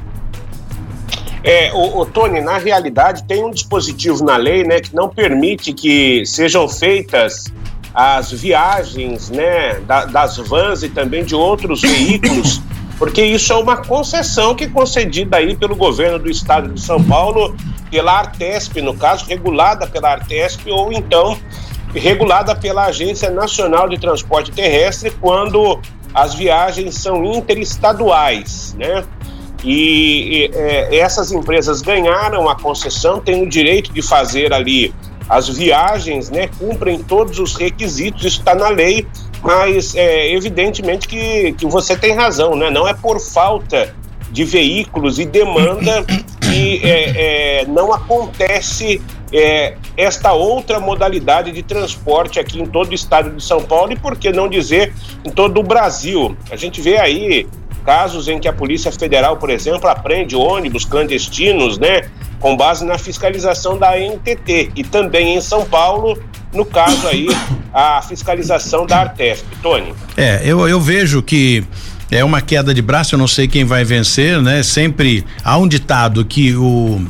É, 1.44 1.74
o, 1.74 2.00
o, 2.00 2.06
Tony, 2.06 2.40
na 2.40 2.58
realidade 2.58 3.24
tem 3.24 3.44
um 3.44 3.52
dispositivo 3.52 4.24
na 4.24 4.38
lei, 4.38 4.64
né, 4.64 4.80
que 4.80 4.96
não 4.96 5.10
permite 5.10 5.74
que 5.74 6.26
sejam 6.26 6.70
feitas 6.70 7.52
as 7.94 8.32
viagens, 8.32 9.30
né, 9.30 9.80
da, 9.82 10.06
das 10.06 10.38
vans 10.38 10.84
e 10.84 10.90
também 10.90 11.26
de 11.26 11.36
outros 11.36 11.82
veículos, 11.82 12.62
porque 12.98 13.22
isso 13.24 13.52
é 13.52 13.56
uma 13.58 13.78
concessão 13.78 14.56
que 14.56 14.64
é 14.64 14.68
concedida 14.70 15.38
aí 15.38 15.56
pelo 15.56 15.76
governo 15.76 16.18
do 16.18 16.32
estado 16.32 16.70
de 16.70 16.80
São 16.80 17.04
Paulo 17.04 17.56
pela 17.92 18.20
Artesp, 18.20 18.82
no 18.82 18.96
caso, 18.96 19.26
regulada 19.26 19.86
pela 19.86 20.14
Artesp 20.14 20.72
ou 20.72 20.94
então 20.94 21.38
regulada 21.94 22.56
pela 22.56 22.86
Agência 22.86 23.30
Nacional 23.30 23.88
de 23.88 23.98
Transporte 23.98 24.52
Terrestre 24.52 25.12
quando 25.22 25.80
as 26.14 26.36
viagens 26.36 26.96
são 26.96 27.24
interestaduais, 27.26 28.76
né? 28.78 29.04
E, 29.64 29.72
e 29.72 30.52
é, 30.54 30.98
essas 30.98 31.32
empresas 31.32 31.82
ganharam 31.82 32.50
a 32.50 32.56
concessão, 32.56 33.20
têm 33.20 33.44
o 33.44 33.50
direito 33.50 33.94
de 33.94 34.02
fazer 34.02 34.54
ali 34.54 34.94
as 35.30 35.48
viagens, 35.48 36.30
né? 36.30 36.50
Cumprem 36.60 37.02
todos 37.02 37.40
os 37.40 37.56
requisitos, 37.56 38.26
isso 38.26 38.40
está 38.40 38.54
na 38.54 38.70
lei, 38.70 39.08
mas 39.42 39.96
é 39.96 40.32
evidentemente 40.32 41.08
que, 41.08 41.54
que 41.54 41.66
você 41.66 41.96
tem 41.96 42.14
razão, 42.14 42.56
né? 42.56 42.70
Não 42.70 42.88
é 42.88 42.94
por 42.94 43.20
falta 43.20 43.94
de 44.32 44.44
veículos 44.44 45.20
e 45.20 45.26
demanda 45.26 46.04
que 46.42 46.82
é, 46.84 47.62
é, 47.62 47.66
não 47.66 47.94
acontece 47.94 49.02
é, 49.34 49.76
esta 49.98 50.32
outra 50.32 50.80
modalidade 50.80 51.52
de 51.52 51.64
transporte 51.64 52.40
aqui 52.40 52.62
em 52.62 52.66
todo 52.66 52.92
o 52.92 52.94
estado 52.94 53.32
de 53.32 53.44
São 53.44 53.64
Paulo 53.64 53.92
e 53.92 53.96
por 53.96 54.16
que 54.16 54.32
não 54.32 54.48
dizer 54.48 54.94
em 55.26 55.32
todo 55.32 55.60
o 55.60 55.64
Brasil. 55.64 56.38
A 56.52 56.56
gente 56.56 56.80
vê 56.80 56.98
aí 56.98 57.48
casos 57.84 58.28
em 58.28 58.40
que 58.40 58.48
a 58.48 58.54
Polícia 58.54 58.92
Federal, 58.92 59.36
por 59.38 59.50
exemplo, 59.50 59.90
aprende 59.90 60.36
ônibus 60.36 60.86
clandestinos, 60.86 61.78
né, 61.78 62.04
com 62.40 62.56
base 62.56 62.86
na 62.86 62.98
fiscalização 62.98 63.78
da 63.78 63.98
NTT 63.98 64.72
e 64.76 64.84
também 64.84 65.36
em 65.36 65.42
São 65.42 65.66
Paulo, 65.66 66.22
no 66.54 66.64
caso 66.64 67.08
aí, 67.08 67.28
a 67.74 68.02
fiscalização 68.02 68.86
da 68.86 69.00
Artesp. 69.00 69.46
Tony. 69.62 69.94
É, 70.16 70.42
eu, 70.46 70.68
eu 70.68 70.80
vejo 70.80 71.22
que 71.24 71.64
é 72.12 72.24
uma 72.24 72.42
queda 72.42 72.74
de 72.74 72.82
braço, 72.82 73.16
eu 73.16 73.20
não 73.20 73.28
sei 73.28 73.48
quem 73.48 73.66
vai 73.66 73.84
vencer, 73.84 74.40
né? 74.42 74.62
Sempre 74.62 75.26
há 75.44 75.58
um 75.58 75.68
ditado 75.68 76.24
que 76.24 76.56
o 76.56 77.02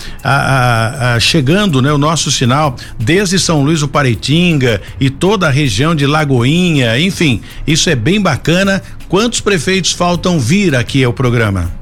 chegando, 1.21 1.83
né, 1.83 1.93
o 1.93 1.99
nosso 1.99 2.31
sinal 2.31 2.77
desde 2.99 3.39
São 3.39 3.63
Luís 3.63 3.81
do 3.81 3.89
Pareitinga 3.89 4.81
e 5.01 5.11
toda 5.11 5.49
a 5.49 5.51
região 5.51 5.95
de 5.95 6.07
Lagoinha, 6.07 6.99
enfim, 6.99 7.43
isso 7.67 7.91
é 7.91 7.95
bem 7.95 8.19
bacana. 8.21 8.83
Quantos 9.09 9.41
prefeitos 9.41 9.93
faltam 9.93 10.39
vir 10.39 10.75
aqui 10.77 11.03
ao 11.03 11.15
programa? 11.15 11.73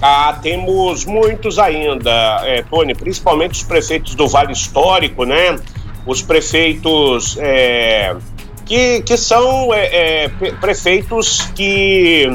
Ah, 0.00 0.38
temos 0.40 1.04
muitos 1.04 1.58
ainda, 1.58 2.40
é, 2.44 2.62
Tony, 2.62 2.94
principalmente 2.94 3.54
os 3.54 3.62
prefeitos 3.64 4.14
do 4.14 4.28
Vale 4.28 4.52
Histórico, 4.52 5.24
né? 5.24 5.58
Os 6.06 6.22
prefeitos 6.22 7.36
é, 7.40 8.14
que, 8.64 9.02
que 9.02 9.16
são 9.16 9.74
é, 9.74 10.24
é 10.24 10.28
prefeitos 10.60 11.50
que 11.54 12.30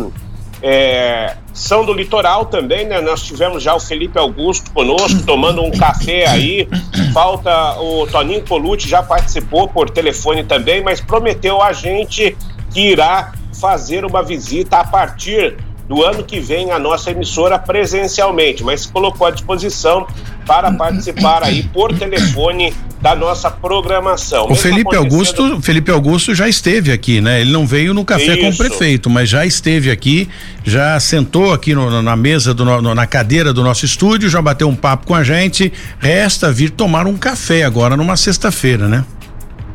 é, 0.62 1.38
são 1.54 1.86
do 1.86 1.94
litoral 1.94 2.46
também, 2.46 2.86
né? 2.86 3.00
Nós 3.00 3.24
tivemos 3.24 3.64
já 3.64 3.74
o 3.74 3.80
Felipe 3.80 4.20
Augusto 4.20 4.72
conosco, 4.72 5.24
tomando 5.24 5.64
um 5.64 5.72
café 5.72 6.28
aí. 6.28 6.68
Falta 7.14 7.80
o 7.80 8.06
Toninho 8.08 8.44
Colucci, 8.46 8.90
já 8.90 9.02
participou 9.02 9.70
por 9.70 9.90
telefone 9.90 10.44
também, 10.44 10.84
mas 10.84 11.00
prometeu 11.00 11.62
a 11.62 11.72
gente 11.72 12.36
que 12.74 12.90
irá 12.92 13.34
fazer 13.54 14.06
uma 14.06 14.24
visita 14.24 14.78
a 14.78 14.84
partir 14.84 15.58
do 15.92 16.04
ano 16.06 16.24
que 16.24 16.40
vem 16.40 16.72
a 16.72 16.80
nossa 16.80 17.12
emissora 17.12 17.60
presencialmente, 17.60 18.64
mas 18.64 18.82
se 18.82 18.88
colocou 18.88 19.28
à 19.28 19.32
disposição 19.32 20.08
para 20.48 20.72
participar 20.72 21.44
aí 21.44 21.64
por 21.64 21.94
telefone 21.98 22.74
da 23.02 23.14
nossa 23.14 23.52
programação. 23.52 24.48
O 24.50 24.56
Felipe 24.56 24.96
Augusto, 24.96 25.62
Felipe 25.62 25.92
Augusto 25.92 26.34
já 26.34 26.48
esteve 26.48 26.94
aqui, 26.94 27.20
né? 27.20 27.42
Ele 27.42 27.52
não 27.52 27.66
veio 27.66 27.94
no 27.94 28.06
café 28.06 28.38
Isso. 28.38 28.40
com 28.40 28.50
o 28.50 28.58
prefeito, 28.58 29.10
mas 29.10 29.28
já 29.28 29.46
esteve 29.46 29.92
aqui, 29.92 30.30
já 30.64 30.98
sentou 31.00 31.52
aqui 31.52 31.76
no, 31.76 32.02
na 32.02 32.16
mesa 32.16 32.54
do 32.54 32.64
no, 32.64 32.96
na 32.96 33.06
cadeira 33.06 33.52
do 33.52 33.64
nosso 33.64 33.84
estúdio, 33.84 34.30
já 34.30 34.42
bateu 34.42 34.70
um 34.70 34.76
papo 34.76 35.08
com 35.08 35.16
a 35.16 35.24
gente. 35.24 35.74
Resta 36.00 36.52
vir 36.52 36.70
tomar 36.70 37.06
um 37.06 37.18
café 37.18 37.64
agora 37.64 37.98
numa 37.98 38.16
sexta-feira, 38.16 38.88
né? 38.88 39.04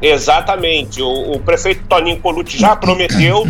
Exatamente. 0.01 1.03
O, 1.03 1.33
o, 1.33 1.41
prefeito 1.41 1.87
Toninho 1.89 2.21
Colucci 2.21 2.59
já 2.59 2.77
prometeu 2.77 3.45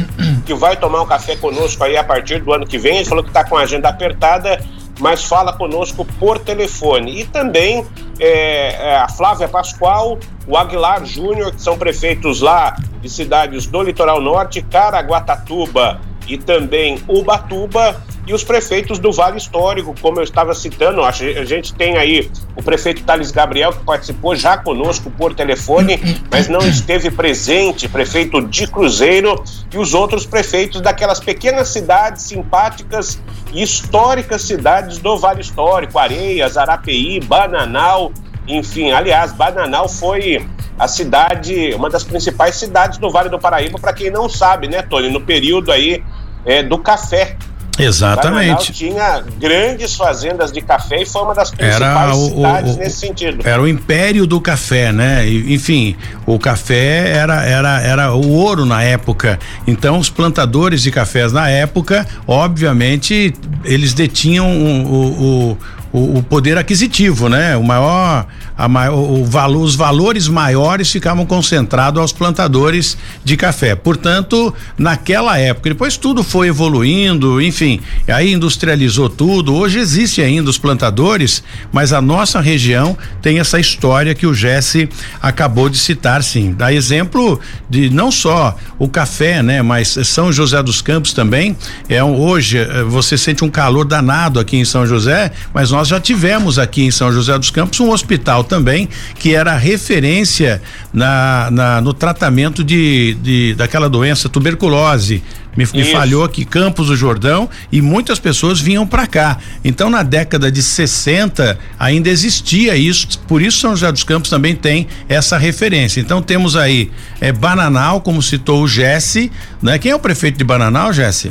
que 0.45 0.55
vai 0.55 0.77
tomar 0.77 1.03
um 1.03 1.07
café 1.07 1.37
conosco 1.37 1.83
aí 1.83 1.97
a 1.97 2.05
partir 2.05 2.43
do 2.43 2.53
ano 2.53 2.67
que 2.67 2.79
vem. 2.79 2.97
Ele 2.97 3.05
falou 3.05 3.23
que 3.23 3.31
está 3.31 3.45
com 3.45 3.57
a 3.57 3.63
agenda 3.63 3.89
apertada, 3.89 4.65
mas 5.01 5.25
fala 5.25 5.53
conosco 5.53 6.05
por 6.19 6.39
telefone. 6.39 7.21
E 7.21 7.25
também 7.25 7.85
é, 8.19 8.91
é, 8.91 8.97
a 8.97 9.09
Flávia 9.09 9.49
Pascoal, 9.49 10.19
o 10.47 10.57
Aguilar 10.57 11.05
Júnior, 11.05 11.53
que 11.53 11.61
são 11.61 11.77
prefeitos 11.77 12.41
lá 12.41 12.77
de 13.01 13.11
cidades 13.11 13.67
do 13.67 13.83
Litoral 13.83 14.21
Norte, 14.21 14.63
Caraguatatuba 14.63 16.01
e 16.27 16.37
também 16.37 16.99
Ubatuba 17.09 18.03
e 18.27 18.35
os 18.35 18.43
prefeitos 18.43 18.99
do 18.99 19.13
Vale 19.13 19.39
Histórico, 19.39 19.95
como 20.01 20.19
eu 20.19 20.25
estava 20.25 20.53
citando, 20.53 21.01
a 21.05 21.13
gente 21.13 21.73
tem 21.73 21.97
aí 21.97 22.29
o 22.57 22.63
prefeito 22.63 23.05
Thales 23.05 23.31
Gabriel, 23.31 23.73
que 23.73 23.85
participou 23.85 24.35
já 24.35 24.59
conosco 24.59 25.11
por 25.13 25.33
telefone, 25.33 26.01
mas 26.29 26.49
não 26.49 26.67
esteve 26.67 27.09
presente, 27.09 27.89
prefeito 27.89 28.45
de 28.45 28.67
Cruzeiro, 28.67 29.45
e 29.73 29.79
os 29.79 29.95
outros 29.95 30.27
prefeitos 30.27 30.81
daquelas 30.81 31.21
pequenas 31.21 31.69
cidades 31.69 32.25
simpáticas 32.25 33.21
e 33.53 33.63
históricas 33.63 34.43
cidades 34.43 34.99
do 34.99 35.17
Vale 35.17 35.41
Histórico, 35.41 35.97
Areias, 35.97 36.57
Arapeí, 36.57 37.21
Bananal, 37.21 38.11
enfim, 38.47 38.93
aliás, 38.93 39.33
Bananal 39.33 39.89
foi 39.89 40.47
a 40.79 40.87
cidade, 40.87 41.75
uma 41.75 41.89
das 41.89 42.05
principais 42.05 42.57
cidades 42.57 42.99
do 42.99 43.11
Vale 43.11 43.29
do 43.29 43.39
Paraíba, 43.39 43.79
para 43.79 43.93
quem 43.93 44.11
não 44.11 44.29
sabe, 44.29 44.69
né, 44.69 44.83
Tony, 44.83 45.09
no 45.09 45.21
período 45.21 45.73
aí 45.73 46.03
é, 46.45 46.63
do 46.63 46.79
café, 46.79 47.37
Exatamente. 47.79 48.73
tinha 48.73 49.23
grandes 49.39 49.95
fazendas 49.95 50.51
de 50.51 50.61
café 50.61 51.03
e 51.03 51.07
foi 51.07 51.23
uma 51.23 51.35
das 51.35 51.51
principais 51.51 51.83
era 51.83 52.15
o, 52.15 52.29
cidades 52.29 52.75
o, 52.75 52.79
nesse 52.79 52.97
sentido. 52.97 53.47
Era 53.47 53.61
o 53.61 53.69
império 53.69 54.27
do 54.27 54.41
café, 54.41 54.93
né? 54.93 55.29
enfim, 55.29 55.97
o 56.25 56.39
café 56.39 57.11
era, 57.11 57.45
era, 57.45 57.81
era 57.83 58.15
o 58.15 58.33
ouro 58.33 58.65
na 58.65 58.83
época. 58.83 59.39
Então, 59.67 59.99
os 59.99 60.09
plantadores 60.09 60.83
de 60.83 60.91
cafés 60.91 61.33
na 61.33 61.49
época, 61.49 62.07
obviamente, 62.27 63.35
eles 63.65 63.93
detinham 63.93 64.49
o, 64.49 65.59
o 65.97 66.17
o, 66.17 66.23
poder 66.23 66.57
aquisitivo, 66.59 67.29
né? 67.29 67.57
O 67.57 67.63
maior, 67.63 68.27
a 68.57 68.69
maior 68.69 68.95
o 68.97 69.25
valor, 69.25 69.63
os 69.63 69.75
valores 69.75 70.29
maiores 70.29 70.91
ficavam 70.91 71.27
concentrados 71.27 72.01
aos 72.01 72.13
plantadores 72.13 72.97
de 73.25 73.37
café. 73.37 73.75
Portanto, 73.75 74.55
naquela 74.79 75.39
época, 75.39 75.71
depois 75.71 75.97
tudo 75.97 76.23
foi 76.23 76.49
evoluindo, 76.49 77.41
enfim, 77.41 77.81
aí 78.09 78.33
industrializou 78.33 79.09
tudo. 79.09 79.55
Hoje 79.55 79.79
existe 79.79 80.23
ainda 80.23 80.51
os 80.51 80.59
plantadores, 80.59 81.43
mas 81.73 81.93
a 81.93 82.01
nossa 82.01 82.41
região 82.41 82.97
tem 83.21 83.39
essa 83.39 83.59
história 83.59 84.15
que 84.15 84.27
o 84.27 84.35
Jesse 84.35 84.89
acabou 85.21 85.69
de 85.69 85.79
citar, 85.79 86.23
sim. 86.23 86.53
Dá 86.53 86.73
exemplo 86.73 87.41
de 87.69 87.91
não 87.91 88.11
só 88.11 88.57
o 88.79 88.89
café, 88.89 89.43
né? 89.43 89.63
Mas 89.63 89.99
São 90.05 90.33
José 90.33 90.63
dos 90.63 90.81
Campos 90.81 91.13
também 91.13 91.57
é 91.89 92.03
um, 92.03 92.19
hoje 92.21 92.59
eh, 92.59 92.83
você 92.85 93.17
sente 93.17 93.45
um 93.45 93.51
calor 93.51 93.85
danado 93.85 94.39
aqui 94.39 94.57
em 94.57 94.65
São 94.65 94.87
José, 94.87 95.33
mas 95.53 95.71
nós 95.71 95.86
nós 95.87 95.91
já 95.91 96.01
tivemos 96.01 96.59
aqui 96.59 96.83
em 96.83 96.91
São 96.91 97.13
José 97.13 97.39
dos 97.39 97.49
Campos 97.49 97.79
um 97.79 97.93
hospital 97.93 98.43
também 98.43 98.89
que 99.21 99.37
era 99.37 99.57
referência 99.57 100.61
na, 100.93 101.49
na 101.53 101.81
no 101.81 101.95
tratamento 101.95 102.65
de, 102.65 103.17
de 103.23 103.55
daquela 103.55 103.89
doença 103.89 104.29
tuberculose. 104.29 105.23
Me, 105.57 105.65
me, 105.73 105.85
falhou 105.85 106.25
aqui 106.25 106.45
Campos 106.45 106.89
do 106.89 106.97
Jordão 106.97 107.49
e 107.71 107.81
muitas 107.81 108.19
pessoas 108.19 108.61
vinham 108.61 108.85
para 108.85 109.07
cá. 109.07 109.39
Então, 109.65 109.89
na 109.89 110.03
década 110.03 110.51
de 110.51 110.61
60 110.61 111.57
ainda 111.79 112.11
existia 112.11 112.77
isso, 112.77 113.19
por 113.21 113.41
isso 113.41 113.61
São 113.61 113.71
José 113.71 113.91
dos 113.93 114.03
Campos 114.03 114.29
também 114.29 114.57
tem 114.57 114.89
essa 115.09 115.39
referência. 115.39 116.01
Então, 116.01 116.21
temos 116.21 116.57
aí 116.57 116.91
é, 117.21 117.33
Bananal, 117.33 118.01
como 118.01 118.21
citou 118.21 118.65
o 118.65 118.69
Jesse, 118.69 119.31
né? 119.63 119.79
Quem 119.79 119.93
é 119.93 119.95
o 119.95 120.01
prefeito 120.01 120.37
de 120.37 120.45
Bananal, 120.45 120.93
Jesse? 120.93 121.31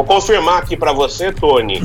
Vou 0.00 0.06
confirmar 0.06 0.60
aqui 0.60 0.78
para 0.78 0.94
você, 0.94 1.30
Tony. 1.30 1.78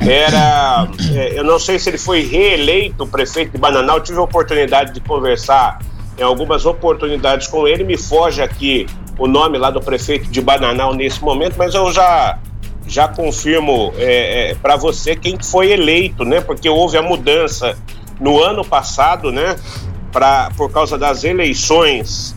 Era, 0.00 0.88
é, 1.14 1.38
eu 1.38 1.44
não 1.44 1.58
sei 1.58 1.78
se 1.78 1.90
ele 1.90 1.98
foi 1.98 2.22
reeleito 2.22 3.06
prefeito 3.06 3.52
de 3.52 3.58
Bananal. 3.58 4.00
tive 4.00 4.16
a 4.16 4.22
oportunidade 4.22 4.94
de 4.94 5.00
conversar 5.00 5.78
em 6.16 6.22
algumas 6.22 6.64
oportunidades 6.64 7.46
com 7.46 7.68
ele. 7.68 7.84
Me 7.84 7.98
foge 7.98 8.40
aqui 8.40 8.86
o 9.18 9.26
nome 9.26 9.58
lá 9.58 9.70
do 9.70 9.82
prefeito 9.82 10.30
de 10.30 10.40
Bananal 10.40 10.94
nesse 10.94 11.22
momento, 11.22 11.56
mas 11.58 11.74
eu 11.74 11.92
já 11.92 12.38
já 12.86 13.06
confirmo 13.06 13.92
é, 13.98 14.52
é, 14.52 14.54
para 14.54 14.76
você 14.76 15.14
quem 15.14 15.36
foi 15.38 15.70
eleito, 15.70 16.24
né? 16.24 16.40
Porque 16.40 16.70
houve 16.70 16.96
a 16.96 17.02
mudança 17.02 17.76
no 18.18 18.42
ano 18.42 18.64
passado, 18.64 19.30
né? 19.30 19.56
Pra, 20.10 20.50
por 20.56 20.72
causa 20.72 20.96
das 20.96 21.22
eleições 21.22 22.34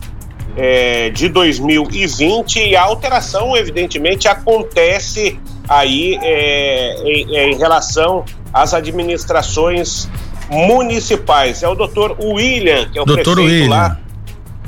é, 0.56 1.10
de 1.10 1.28
2020 1.28 2.56
e 2.56 2.76
a 2.76 2.82
alteração, 2.82 3.56
evidentemente, 3.56 4.28
acontece 4.28 5.38
aí 5.68 6.18
é, 6.22 7.02
em, 7.04 7.36
em, 7.36 7.56
relação 7.56 8.24
às 8.52 8.74
administrações 8.74 10.08
municipais. 10.50 11.62
É 11.62 11.68
o 11.68 11.74
doutor 11.74 12.16
William, 12.20 12.88
que 12.90 12.98
é 12.98 13.02
o 13.02 13.04
doutor 13.04 13.36
prefeito 13.36 13.62
William. 13.62 13.70
lá. 13.70 13.98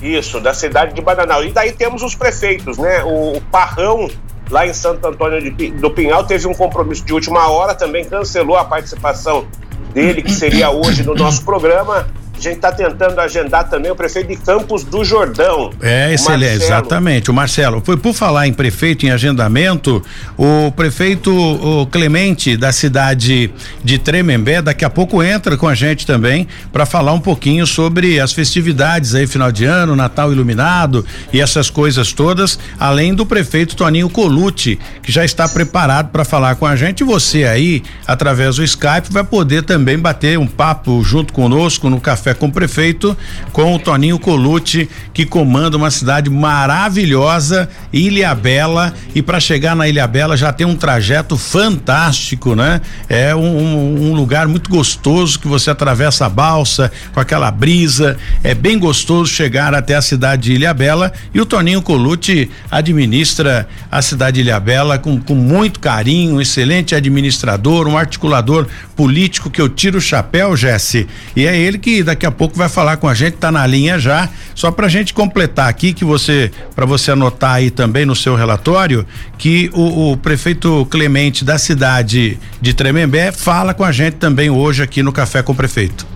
Isso, 0.01 0.41
da 0.41 0.53
cidade 0.53 0.95
de 0.95 1.01
Bananal. 1.01 1.45
E 1.45 1.51
daí 1.51 1.73
temos 1.73 2.03
os 2.03 2.15
prefeitos, 2.15 2.79
né? 2.79 3.03
O, 3.05 3.37
o 3.37 3.41
Parrão, 3.41 4.09
lá 4.51 4.67
em 4.67 4.73
Santo 4.73 5.07
Antônio 5.07 5.41
de, 5.55 5.71
do 5.71 5.91
Pinhal, 5.91 6.25
teve 6.25 6.47
um 6.47 6.55
compromisso 6.55 7.05
de 7.05 7.13
última 7.13 7.49
hora, 7.49 7.75
também 7.75 8.05
cancelou 8.05 8.57
a 8.57 8.65
participação 8.65 9.47
dele, 9.93 10.23
que 10.23 10.33
seria 10.33 10.71
hoje 10.71 11.03
no 11.03 11.15
nosso 11.15 11.45
programa. 11.45 12.07
A 12.37 12.41
gente 12.41 12.57
está 12.57 12.73
tentando 12.73 13.19
agendar 13.21 13.69
também 13.69 13.91
o 13.91 13.97
prefeito 13.97 14.29
de 14.29 14.37
Campos 14.37 14.85
do 14.85 15.05
Jordão. 15.05 15.71
É, 15.81 16.13
excelente, 16.13 16.65
exatamente. 16.65 17.31
O 17.31 17.35
Marcelo, 17.35 17.81
por, 17.81 17.99
por 17.99 18.13
falar 18.13 18.47
em 18.47 18.53
prefeito 18.53 19.07
em 19.07 19.11
agendamento, 19.11 20.03
o 20.37 20.71
prefeito 20.73 21.33
o 21.33 21.87
Clemente 21.87 22.57
da 22.57 22.73
cidade 22.73 23.51
de 23.83 23.99
Tremembé 23.99 24.61
daqui 24.61 24.85
a 24.85 24.91
pouco 24.91 25.23
entra 25.23 25.57
com 25.57 25.69
a 25.69 25.75
gente 25.75 26.07
também 26.07 26.49
para 26.73 26.85
falar 26.85 27.13
um 27.13 27.21
pouquinho 27.21 27.67
sobre 27.67 28.19
as 28.21 28.33
festividades 28.33 29.15
aí 29.15 29.27
final 29.27 29.53
de 29.53 29.65
ano, 29.65 29.97
Natal 29.97 30.33
iluminado 30.33 31.05
e 31.33 31.41
essas 31.41 31.71
coisas 31.71 32.13
todas, 32.13 32.59
além 32.79 33.15
do 33.15 33.25
prefeito 33.25 33.77
Toninho 33.77 34.09
Colucci, 34.09 34.79
que 35.03 35.13
já 35.13 35.25
está 35.25 35.49
preparado 35.49 36.11
para 36.11 36.25
falar 36.25 36.57
com 36.57 36.67
a 36.67 36.77
gente. 36.77 37.01
E 37.01 37.05
você 37.05 37.45
aí, 37.45 37.83
através 38.07 38.57
do 38.57 38.65
Skype, 38.65 39.11
vai 39.11 39.25
poder 39.25 39.63
também 39.63 39.99
bater 39.99 40.39
um 40.39 40.47
papo 40.47 41.03
junto 41.03 41.33
conosco 41.33 41.89
no 41.89 42.01
café 42.01 42.24
Café 42.25 42.33
com 42.33 42.47
o 42.47 42.53
Prefeito 42.53 43.15
com 43.53 43.75
o 43.75 43.79
Toninho 43.79 44.19
Colucci, 44.19 44.89
que 45.13 45.27
comanda 45.27 45.77
uma 45.77 45.91
cidade 45.91 46.31
maravilhosa, 46.31 47.69
Ilha 47.93 48.35
Bela. 48.35 48.95
E 49.15 49.21
para 49.21 49.39
chegar 49.39 49.77
na 49.77 49.87
Ilha 49.87 50.07
Bela 50.07 50.37
já 50.37 50.53
tem 50.53 50.67
um 50.67 50.75
trajeto 50.75 51.37
fantástico, 51.37 52.55
né? 52.55 52.81
É 53.09 53.35
um, 53.35 54.11
um, 54.11 54.15
lugar 54.15 54.49
muito 54.49 54.71
gostoso 54.71 55.39
que 55.39 55.47
você 55.47 55.71
atravessa 55.71 56.25
a 56.27 56.29
balsa 56.29 56.91
com 57.13 57.21
aquela 57.21 57.51
brisa. 57.51 58.17
É 58.43 58.55
bem 58.55 58.79
gostoso 58.79 59.31
chegar 59.31 59.75
até 59.75 59.95
a 59.95 60.03
cidade 60.03 60.45
de 60.45 60.55
Ilha 60.55 60.73
Bela. 60.73 61.13
E 61.35 61.41
o 61.41 61.47
Toninho 61.47 61.83
Colucci 61.83 62.51
administra 62.71 63.69
a 63.91 64.01
cidade 64.01 64.37
de 64.37 64.41
Ilha 64.41 64.59
Bela 64.59 64.99
com, 64.99 65.21
com 65.21 65.35
muito 65.35 65.79
carinho, 65.79 66.37
um 66.37 66.41
excelente 66.41 66.95
administrador, 66.95 67.87
um 67.87 67.99
articulador 67.99 68.67
político 68.97 69.51
que 69.51 69.61
eu 69.61 69.69
tiro 69.69 69.99
o 69.99 70.01
chapéu, 70.01 70.57
Jesse. 70.57 71.07
E 71.37 71.47
é 71.47 71.57
ele 71.57 71.79
que 71.79 72.03
daqui 72.03 72.14
a 72.23 72.31
pouco 72.31 72.57
vai 72.57 72.69
falar 72.69 72.97
com 72.99 73.09
a 73.09 73.15
gente, 73.15 73.37
tá 73.37 73.51
na 73.51 73.67
linha 73.67 73.99
já. 73.99 74.29
Só 74.55 74.71
pra 74.71 74.89
gente 74.89 75.13
completar 75.13 75.69
aqui 75.69 75.93
que 75.93 76.05
você, 76.05 76.51
para 76.75 76.87
você 76.87 77.11
anotar 77.11 77.55
aí 77.55 77.71
também 77.71 78.07
no 78.07 78.15
seu 78.15 78.37
relatório, 78.37 79.07
que 79.37 79.71
o, 79.75 80.13
o 80.13 80.17
prefeito 80.17 80.87
Clemente 80.91 81.45
da 81.45 81.59
cidade 81.59 82.39
de 82.61 82.75
Tremembé 82.75 83.33
fala 83.33 83.75
com 83.75 83.85
a 83.85 83.93
gente 83.93 84.15
também 84.15 84.51
hoje 84.51 84.83
aqui 84.83 85.03
no 85.03 85.13
Café 85.13 85.43
com 85.43 85.53
o 85.53 85.55
Prefeito. 85.55 86.07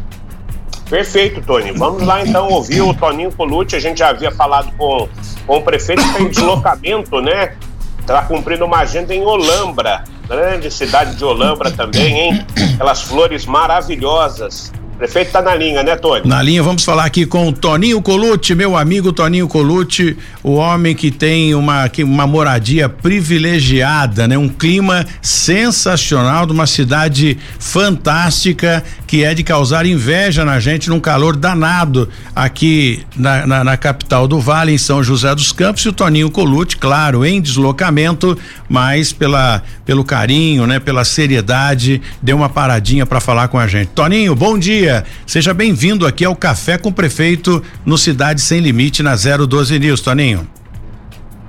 Perfeito, 0.88 1.42
Tony. 1.42 1.72
Vamos 1.72 2.02
lá 2.02 2.24
então 2.24 2.48
ouvir 2.48 2.80
o 2.80 2.94
Toninho 2.94 3.30
Colucci. 3.32 3.76
A 3.76 3.80
gente 3.80 3.98
já 3.98 4.08
havia 4.08 4.30
falado 4.30 4.72
com, 4.76 5.08
com 5.46 5.56
o 5.58 5.62
prefeito 5.62 6.02
que 6.02 6.14
tem 6.14 6.28
deslocamento, 6.28 7.20
né? 7.20 7.54
Está 8.00 8.22
cumprindo 8.22 8.64
uma 8.64 8.78
agenda 8.78 9.14
em 9.14 9.22
Olambra, 9.22 10.02
grande 10.26 10.70
cidade 10.70 11.14
de 11.14 11.24
Olambra 11.24 11.70
também, 11.70 12.18
hein? 12.18 12.46
Aquelas 12.74 13.02
flores 13.02 13.44
maravilhosas. 13.44 14.72
Prefeito 14.98 15.28
está 15.28 15.40
na 15.40 15.54
linha, 15.54 15.84
né, 15.84 15.94
Tony? 15.94 16.26
Na 16.26 16.42
linha, 16.42 16.61
vamos 16.61 16.82
falar 16.82 17.04
aqui 17.04 17.24
com 17.24 17.46
o 17.46 17.52
Toninho 17.52 18.02
Colucci, 18.02 18.52
meu 18.52 18.76
amigo 18.76 19.12
Toninho 19.12 19.46
Colucci, 19.46 20.16
o 20.42 20.54
homem 20.54 20.92
que 20.92 21.12
tem 21.12 21.54
uma, 21.54 21.88
uma 22.00 22.26
moradia 22.26 22.88
privilegiada, 22.88 24.26
né? 24.26 24.37
Um 24.37 24.48
clima 24.48 25.06
sensacional 25.22 26.46
de 26.46 26.52
uma 26.52 26.66
cidade 26.66 27.38
fantástica 27.61 28.82
que 29.06 29.22
é 29.22 29.32
de 29.34 29.44
causar 29.44 29.87
inveja 29.87 30.44
na 30.44 30.58
gente 30.58 30.90
num 30.90 30.98
calor 30.98 31.37
danado 31.37 32.08
aqui 32.34 33.04
na, 33.14 33.46
na, 33.46 33.64
na 33.64 33.76
capital 33.76 34.26
do 34.26 34.40
Vale, 34.40 34.72
em 34.72 34.78
São 34.78 35.00
José 35.00 35.32
dos 35.32 35.52
Campos, 35.52 35.84
e 35.84 35.90
o 35.90 35.92
Toninho 35.92 36.28
Colucci, 36.28 36.76
claro, 36.76 37.24
em 37.24 37.40
deslocamento, 37.40 38.37
mas 38.68 39.12
pela, 39.12 39.62
pelo 39.87 40.02
carinho, 40.02 40.66
né? 40.66 40.80
Pela 40.80 41.04
seriedade, 41.04 42.02
deu 42.20 42.37
uma 42.37 42.48
paradinha 42.48 43.06
para 43.06 43.20
falar 43.20 43.46
com 43.46 43.61
a 43.61 43.68
gente. 43.68 43.90
Toninho, 43.90 44.34
bom 44.34 44.58
dia 44.58 44.88
dia. 44.88 45.05
Seja 45.27 45.53
bem-vindo 45.53 46.07
aqui 46.07 46.24
ao 46.24 46.35
Café 46.35 46.79
com 46.79 46.88
o 46.88 46.92
Prefeito 46.92 47.62
no 47.85 47.98
Cidade 47.98 48.40
Sem 48.40 48.61
Limite 48.61 49.03
na 49.03 49.14
012 49.14 49.79
News, 49.79 50.01
Toninho. 50.01 50.48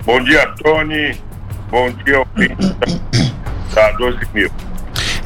Bom 0.06 0.22
dia, 0.24 0.46
Tony. 0.62 1.18
Bom 1.70 1.92
dia, 2.04 2.26
da 3.74 3.92
12 3.92 4.20
mil. 4.34 4.52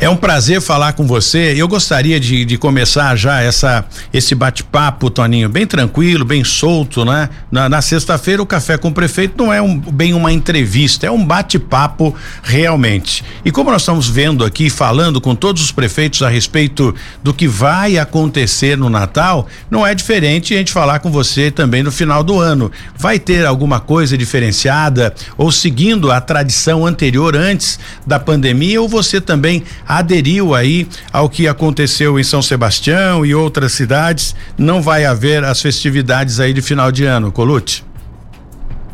É 0.03 0.09
um 0.09 0.17
prazer 0.17 0.59
falar 0.59 0.91
com 0.91 1.07
você. 1.07 1.53
Eu 1.55 1.65
gostaria 1.65 2.19
de, 2.19 2.43
de 2.43 2.57
começar 2.57 3.15
já 3.15 3.39
essa 3.39 3.85
esse 4.13 4.35
bate-papo, 4.35 5.09
Toninho, 5.09 5.47
bem 5.47 5.65
tranquilo, 5.65 6.25
bem 6.25 6.43
solto, 6.43 7.05
né? 7.05 7.29
Na, 7.49 7.69
na 7.69 7.81
sexta-feira 7.81 8.41
o 8.41 8.45
café 8.45 8.77
com 8.77 8.89
o 8.89 8.93
prefeito 8.93 9.41
não 9.41 9.53
é 9.53 9.61
um, 9.61 9.79
bem 9.79 10.13
uma 10.13 10.33
entrevista, 10.33 11.07
é 11.07 11.11
um 11.11 11.25
bate-papo 11.25 12.13
realmente. 12.43 13.23
E 13.45 13.51
como 13.51 13.71
nós 13.71 13.83
estamos 13.83 14.09
vendo 14.09 14.43
aqui, 14.43 14.69
falando 14.69 15.21
com 15.21 15.33
todos 15.33 15.63
os 15.63 15.71
prefeitos 15.71 16.21
a 16.21 16.27
respeito 16.27 16.93
do 17.23 17.33
que 17.33 17.47
vai 17.47 17.97
acontecer 17.97 18.77
no 18.77 18.89
Natal, 18.89 19.47
não 19.71 19.87
é 19.87 19.95
diferente 19.95 20.53
a 20.53 20.57
gente 20.57 20.73
falar 20.73 20.99
com 20.99 21.09
você 21.09 21.49
também 21.49 21.81
no 21.81 21.93
final 21.93 22.25
do 22.25 22.41
ano. 22.41 22.69
Vai 22.97 23.19
ter 23.19 23.45
alguma 23.45 23.79
coisa 23.79 24.17
diferenciada 24.17 25.15
ou 25.37 25.49
seguindo 25.49 26.11
a 26.11 26.19
tradição 26.19 26.85
anterior 26.85 27.37
antes 27.37 27.79
da 28.05 28.19
pandemia 28.19 28.81
ou 28.81 28.89
você 28.89 29.21
também 29.21 29.63
aderiu 29.97 30.53
aí 30.53 30.87
ao 31.11 31.29
que 31.29 31.47
aconteceu 31.47 32.19
em 32.19 32.23
São 32.23 32.41
Sebastião 32.41 33.25
e 33.25 33.33
outras 33.33 33.73
cidades, 33.73 34.35
não 34.57 34.81
vai 34.81 35.05
haver 35.05 35.43
as 35.43 35.61
festividades 35.61 36.39
aí 36.39 36.53
de 36.53 36.61
final 36.61 36.91
de 36.91 37.05
ano, 37.05 37.31
Colute? 37.31 37.83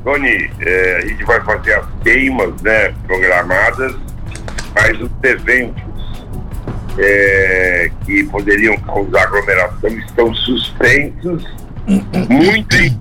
Tony, 0.04 0.50
é, 0.60 0.98
a 0.98 1.08
gente 1.08 1.24
vai 1.26 1.42
fazer 1.42 1.76
as 1.76 1.86
queimas, 2.04 2.62
né, 2.62 2.94
programadas, 3.06 3.96
mas 4.74 5.00
os 5.02 5.10
eventos 5.24 5.84
é, 6.98 7.92
que 8.06 8.24
poderiam 8.26 8.78
causar 8.78 9.24
aglomeração 9.24 9.90
estão 9.90 10.34
suspensos, 10.34 11.44
muito 11.88 12.76
em 12.78 13.00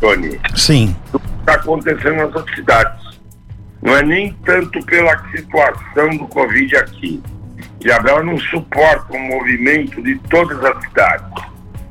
Tony. 0.00 0.40
Sim. 0.54 0.96
Do 1.10 1.18
que 1.18 1.26
está 1.40 1.54
acontecendo 1.54 2.16
nas 2.16 2.34
outras 2.34 2.54
cidades 2.54 3.01
não 3.82 3.96
é 3.96 4.02
nem 4.02 4.32
tanto 4.44 4.80
pela 4.86 5.18
situação 5.30 6.10
do 6.16 6.28
Covid 6.28 6.76
aqui. 6.76 7.20
Ilhabela 7.80 8.22
não 8.22 8.38
suporta 8.38 9.12
o 9.12 9.18
movimento 9.18 10.00
de 10.00 10.16
todas 10.30 10.64
as 10.64 10.84
cidades. 10.84 11.44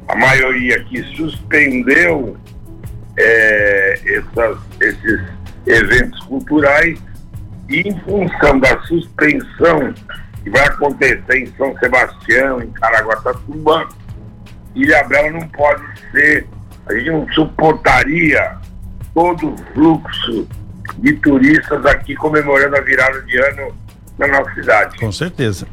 A 0.08 0.16
maioria 0.16 0.78
aqui 0.78 1.04
suspendeu 1.16 2.38
é, 3.18 4.00
essas, 4.06 4.58
esses 4.80 5.22
eventos 5.68 6.20
culturais 6.22 6.98
e 7.70 7.82
em 7.82 8.00
função 8.00 8.58
da 8.60 8.80
suspensão 8.84 9.94
que 10.44 10.50
vai 10.50 10.66
acontecer 10.66 11.38
em 11.38 11.46
São 11.58 11.78
Sebastião, 11.78 12.62
em 12.62 12.72
Caraguatatuba, 12.72 13.88
Ilhabela 14.74 15.32
não 15.32 15.48
pode 15.50 15.84
ser, 16.12 16.48
a 16.88 16.94
gente 16.94 17.10
não 17.12 17.28
suportaria 17.34 18.58
todo 19.14 19.54
o 19.54 19.58
fluxo 19.74 20.48
de 20.98 21.14
turistas 21.14 21.86
aqui 21.86 22.16
comemorando 22.16 22.76
a 22.76 22.82
virada 22.82 23.22
de 23.22 23.38
ano 23.38 23.76
na 24.18 24.28
nossa 24.28 24.54
cidade. 24.54 24.98
Com 24.98 25.12
certeza. 25.12 25.68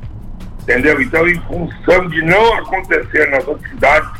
Entendeu? 0.62 1.00
Então, 1.00 1.26
em 1.26 1.40
função 1.42 2.08
de 2.08 2.22
não 2.22 2.54
acontecer 2.58 3.30
nas 3.30 3.46
outras 3.46 3.70
cidades, 3.70 4.10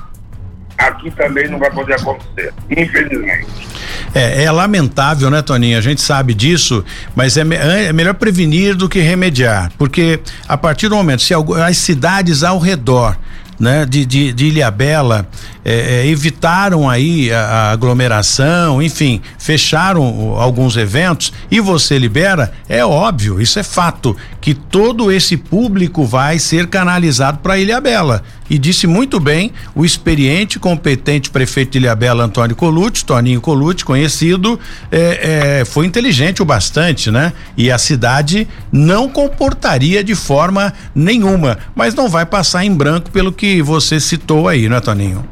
aqui 0.79 1.11
também 1.11 1.49
não 1.49 1.59
vai 1.59 1.71
poder 1.71 1.95
acontecer, 1.95 2.53
infelizmente. 2.71 3.69
É, 4.15 4.45
é, 4.45 4.51
lamentável, 4.51 5.31
né, 5.31 5.43
Toninho? 5.43 5.77
A 5.77 5.83
gente 5.83 6.01
sabe 6.01 6.33
disso, 6.33 6.85
mas 7.15 7.37
é, 7.37 7.43
é, 7.43 7.93
melhor 7.93 8.15
prevenir 8.15 8.75
do 8.75 8.89
que 8.89 9.01
remediar, 9.01 9.71
porque 9.77 10.21
a 10.49 10.57
partir 10.57 10.89
do 10.89 10.97
momento, 10.97 11.23
se 11.23 11.35
as 11.35 11.77
cidades 11.77 12.43
ao 12.43 12.59
redor 12.59 13.17
né, 13.59 13.85
de, 13.85 14.07
de, 14.07 14.33
de 14.33 14.47
Ilhabela 14.47 15.27
é, 15.65 16.03
é, 16.03 16.07
evitaram 16.07 16.89
aí 16.89 17.33
a, 17.33 17.41
a, 17.41 17.71
aglomeração, 17.73 18.81
enfim, 18.81 19.21
fecharam 19.39 20.35
alguns 20.37 20.77
eventos 20.77 21.33
e 21.51 21.61
você 21.61 21.99
libera, 21.99 22.53
é 22.69 22.85
óbvio, 22.85 23.41
isso 23.41 23.59
é 23.59 23.63
fato, 23.63 24.17
que 24.41 24.55
todo 24.55 25.11
esse 25.11 25.37
público 25.37 26.05
vai 26.05 26.39
ser 26.39 26.69
canalizado 26.69 27.39
para 27.39 27.59
Ilhabela. 27.59 28.23
E 28.51 28.59
disse 28.59 28.87
muito 28.87 29.21
bem 29.21 29.53
o 29.75 29.85
experiente, 29.85 30.59
competente 30.59 31.31
prefeito 31.31 31.73
de 31.73 31.79
Ilhabela, 31.79 32.25
Antônio 32.25 32.57
Colucci, 32.57 33.05
Toninho 33.05 33.41
Colucci, 33.41 33.85
conhecido, 33.85 34.59
é, 34.91 35.61
é, 35.61 35.65
foi 35.65 35.87
inteligente 35.87 36.43
o 36.43 36.45
bastante, 36.45 37.11
né? 37.11 37.33
E 37.57 37.71
a 37.71 37.79
cidade 37.79 38.49
não 38.73 39.09
comportaria 39.09 40.03
de 40.03 40.15
forma 40.15 40.73
nenhuma, 40.95 41.59
mas 41.75 41.95
não 41.95 42.09
vai 42.09 42.25
passar 42.25 42.65
em 42.65 42.75
branco 42.75 43.11
pelo 43.11 43.33
que 43.33 43.61
você 43.61 44.01
citou 44.01 44.49
aí, 44.49 44.69
né, 44.69 44.81
Toninho? 44.81 45.25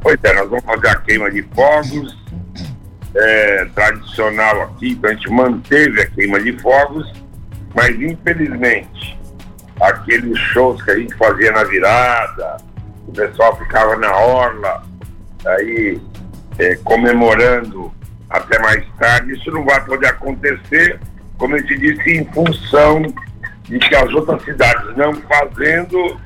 Pois 0.00 0.18
é, 0.22 0.34
nós 0.34 0.50
vamos 0.50 0.64
fazer 0.64 0.88
a 0.88 0.96
queima 0.96 1.30
de 1.30 1.42
fogos 1.54 2.16
é, 3.14 3.66
tradicional 3.74 4.62
aqui, 4.62 4.90
então 4.90 5.10
a 5.10 5.14
gente 5.14 5.30
manteve 5.30 6.00
a 6.00 6.06
queima 6.06 6.40
de 6.40 6.52
fogos, 6.60 7.06
mas 7.74 7.94
infelizmente 8.00 9.21
aqueles 9.80 10.38
shows 10.38 10.82
que 10.82 10.90
a 10.90 10.98
gente 10.98 11.14
fazia 11.14 11.52
na 11.52 11.64
virada, 11.64 12.56
o 13.06 13.12
pessoal 13.12 13.56
ficava 13.58 13.96
na 13.96 14.14
orla, 14.16 14.82
aí 15.46 16.00
é, 16.58 16.76
comemorando 16.76 17.92
até 18.30 18.58
mais 18.58 18.84
tarde, 18.98 19.34
isso 19.34 19.50
não 19.50 19.64
vai 19.64 19.84
poder 19.84 20.06
acontecer, 20.06 20.98
como 21.36 21.56
eu 21.56 21.66
te 21.66 21.76
disse, 21.78 22.10
em 22.10 22.24
função 22.32 23.02
de 23.64 23.78
que 23.78 23.94
as 23.94 24.12
outras 24.14 24.42
cidades 24.42 24.96
não 24.96 25.12
fazendo, 25.14 26.20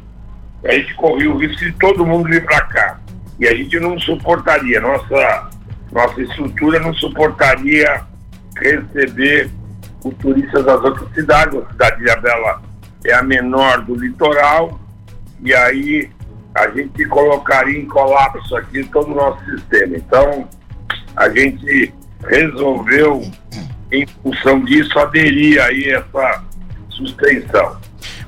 a 0.65 0.73
gente 0.73 0.95
corria 0.95 1.31
o 1.31 1.39
risco 1.39 1.65
de 1.65 1.73
todo 1.73 2.07
mundo 2.07 2.29
vir 2.29 2.45
para 2.45 2.61
cá 2.63 2.99
e 3.39 3.47
a 3.47 3.55
gente 3.55 3.79
não 3.79 3.99
suportaria, 3.99 4.81
nossa, 4.81 5.51
nossa 5.93 6.21
estrutura 6.21 6.81
não 6.81 6.95
suportaria 6.95 8.03
receber 8.57 9.51
os 10.03 10.15
turistas 10.17 10.65
das 10.65 10.83
outras 10.83 11.13
cidades. 11.13 11.59
A 11.59 11.73
cidade 11.73 11.97
de 11.99 12.03
Ilhabela 12.05 12.63
é 13.07 13.14
a 13.14 13.23
menor 13.23 13.83
do 13.83 13.95
litoral 13.95 14.81
e 15.42 15.55
aí 15.55 16.11
a 16.55 16.69
gente 16.71 17.05
colocaria 17.07 17.79
em 17.79 17.87
colapso 17.87 18.57
aqui 18.57 18.85
todo 18.85 19.12
o 19.12 19.14
nosso 19.14 19.45
sistema. 19.45 19.97
Então, 19.97 20.49
a 21.14 21.29
gente 21.29 21.92
resolveu, 22.27 23.23
em 23.92 24.07
função 24.23 24.64
disso, 24.64 24.99
aderir 24.99 25.62
aí 25.62 25.92
a 25.92 25.99
essa 25.99 26.45
suspensão. 26.88 27.77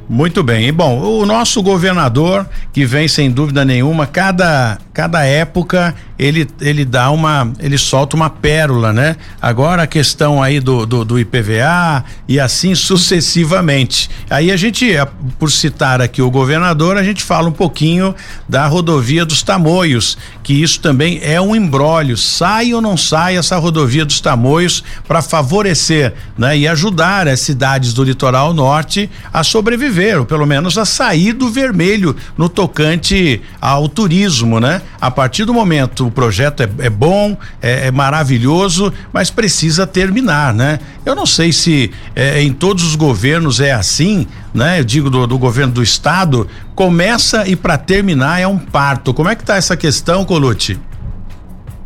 Muito 0.09 0.43
bem. 0.43 0.69
E 0.69 0.73
bom, 0.73 1.01
o 1.01 1.27
nosso 1.27 1.63
governador, 1.63 2.47
que 2.73 2.85
vem 2.85 3.09
sem 3.09 3.31
dúvida 3.31 3.65
nenhuma, 3.65 4.07
cada, 4.07 4.79
cada 4.99 5.25
época 5.25 5.95
ele, 6.19 6.49
ele 6.61 6.85
dá 6.85 7.13
uma, 7.13 7.53
ele 7.61 7.79
solta 7.79 8.17
uma 8.17 8.29
pérola, 8.29 8.93
né? 8.93 9.15
Agora 9.41 9.85
a 9.85 9.87
questão 9.87 10.43
aí 10.43 10.59
do, 10.59 10.85
do, 10.85 11.05
do 11.05 11.21
IPVA 11.21 12.05
e 12.27 12.41
assim 12.41 12.75
sucessivamente. 12.75 14.11
Aí 14.29 14.51
a 14.51 14.57
gente, 14.57 14.93
por 15.39 15.53
citar 15.53 16.03
aqui 16.03 16.21
o 16.21 16.29
governador, 16.29 16.97
a 16.97 17.05
gente 17.05 17.23
fala 17.23 17.49
um 17.49 17.53
pouquinho 17.53 18.13
da 18.49 18.67
rodovia 18.67 19.25
dos 19.25 19.45
Tamoios, 19.45 20.19
que 20.43 20.53
isso 20.53 20.81
também 20.81 21.21
é 21.23 21.41
um 21.41 21.55
embrólio. 21.55 22.17
Sai 22.17 22.75
ou 22.75 22.81
não 22.81 22.97
sai 22.97 23.37
essa 23.37 23.57
rodovia 23.57 24.05
dos 24.05 24.21
Tamoios 24.21 24.83
para 25.07 25.23
favorecer, 25.23 26.13
né? 26.37 26.59
E 26.59 26.67
ajudar 26.67 27.29
as 27.29 27.39
cidades 27.39 27.93
do 27.93 28.03
litoral 28.03 28.53
norte 28.53 29.09
a 29.33 29.45
sobreviver 29.45 30.19
ou 30.19 30.27
pelo 30.27 30.45
menos 30.45 30.77
a 30.77 30.85
sair 30.85 31.33
do 31.33 31.49
vermelho 31.49 32.17
no 32.37 32.49
tocante 32.49 33.41
ao 33.61 33.89
turismo, 33.89 34.59
né? 34.59 34.83
A 35.01 35.11
partir 35.11 35.45
do 35.45 35.55
momento 35.55 36.07
o 36.07 36.11
projeto 36.11 36.63
é, 36.63 36.69
é 36.79 36.91
bom, 36.91 37.37
é, 37.63 37.87
é, 37.87 37.91
maravilhoso, 37.91 38.93
mas 39.13 39.31
precisa 39.31 39.87
terminar, 39.87 40.53
né? 40.53 40.81
Eu 41.07 41.15
não 41.15 41.27
sei 41.27 41.53
se 41.53 41.93
é, 42.17 42.43
em 42.43 42.53
todos 42.53 42.85
os 42.85 42.97
governos 42.97 43.61
é 43.61 43.73
assim, 43.73 44.27
né? 44.53 44.81
Eu 44.81 44.85
digo 44.85 45.09
do, 45.09 45.27
do 45.27 45.39
governo 45.39 45.73
do 45.73 45.83
estado, 45.83 46.49
começa 46.75 47.47
e 47.47 47.55
para 47.55 47.79
terminar 47.79 48.41
é 48.41 48.47
um 48.47 48.59
parto. 48.59 49.15
Como 49.15 49.29
é 49.29 49.37
que 49.37 49.45
tá 49.45 49.57
essa 49.57 49.77
questão, 49.77 50.25
Colucci? 50.25 50.79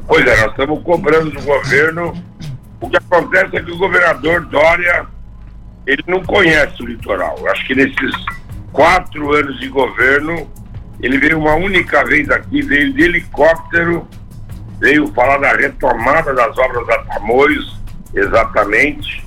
Pois 0.06 0.26
é, 0.26 0.40
nós 0.40 0.50
estamos 0.50 0.82
cobrando 0.82 1.30
do 1.30 1.42
governo. 1.42 2.14
O 2.80 2.88
que 2.88 2.96
acontece 2.96 3.56
é 3.56 3.62
que 3.62 3.70
o 3.70 3.78
governador 3.78 4.46
Dória 4.46 5.06
ele 5.86 6.02
não 6.06 6.22
conhece 6.22 6.82
o 6.82 6.86
litoral. 6.86 7.38
Acho 7.48 7.66
que 7.66 7.74
nesses 7.74 8.14
quatro 8.72 9.32
anos 9.34 9.58
de 9.60 9.68
governo, 9.68 10.48
ele 11.02 11.18
veio 11.18 11.38
uma 11.38 11.54
única 11.54 12.04
vez 12.04 12.30
aqui, 12.30 12.62
veio 12.62 12.92
de 12.92 13.02
helicóptero, 13.02 14.06
veio 14.78 15.08
falar 15.12 15.38
da 15.38 15.52
retomada 15.54 16.32
das 16.32 16.56
obras 16.56 16.86
da 16.86 16.98
Tamoios, 17.04 17.80
exatamente. 18.14 19.26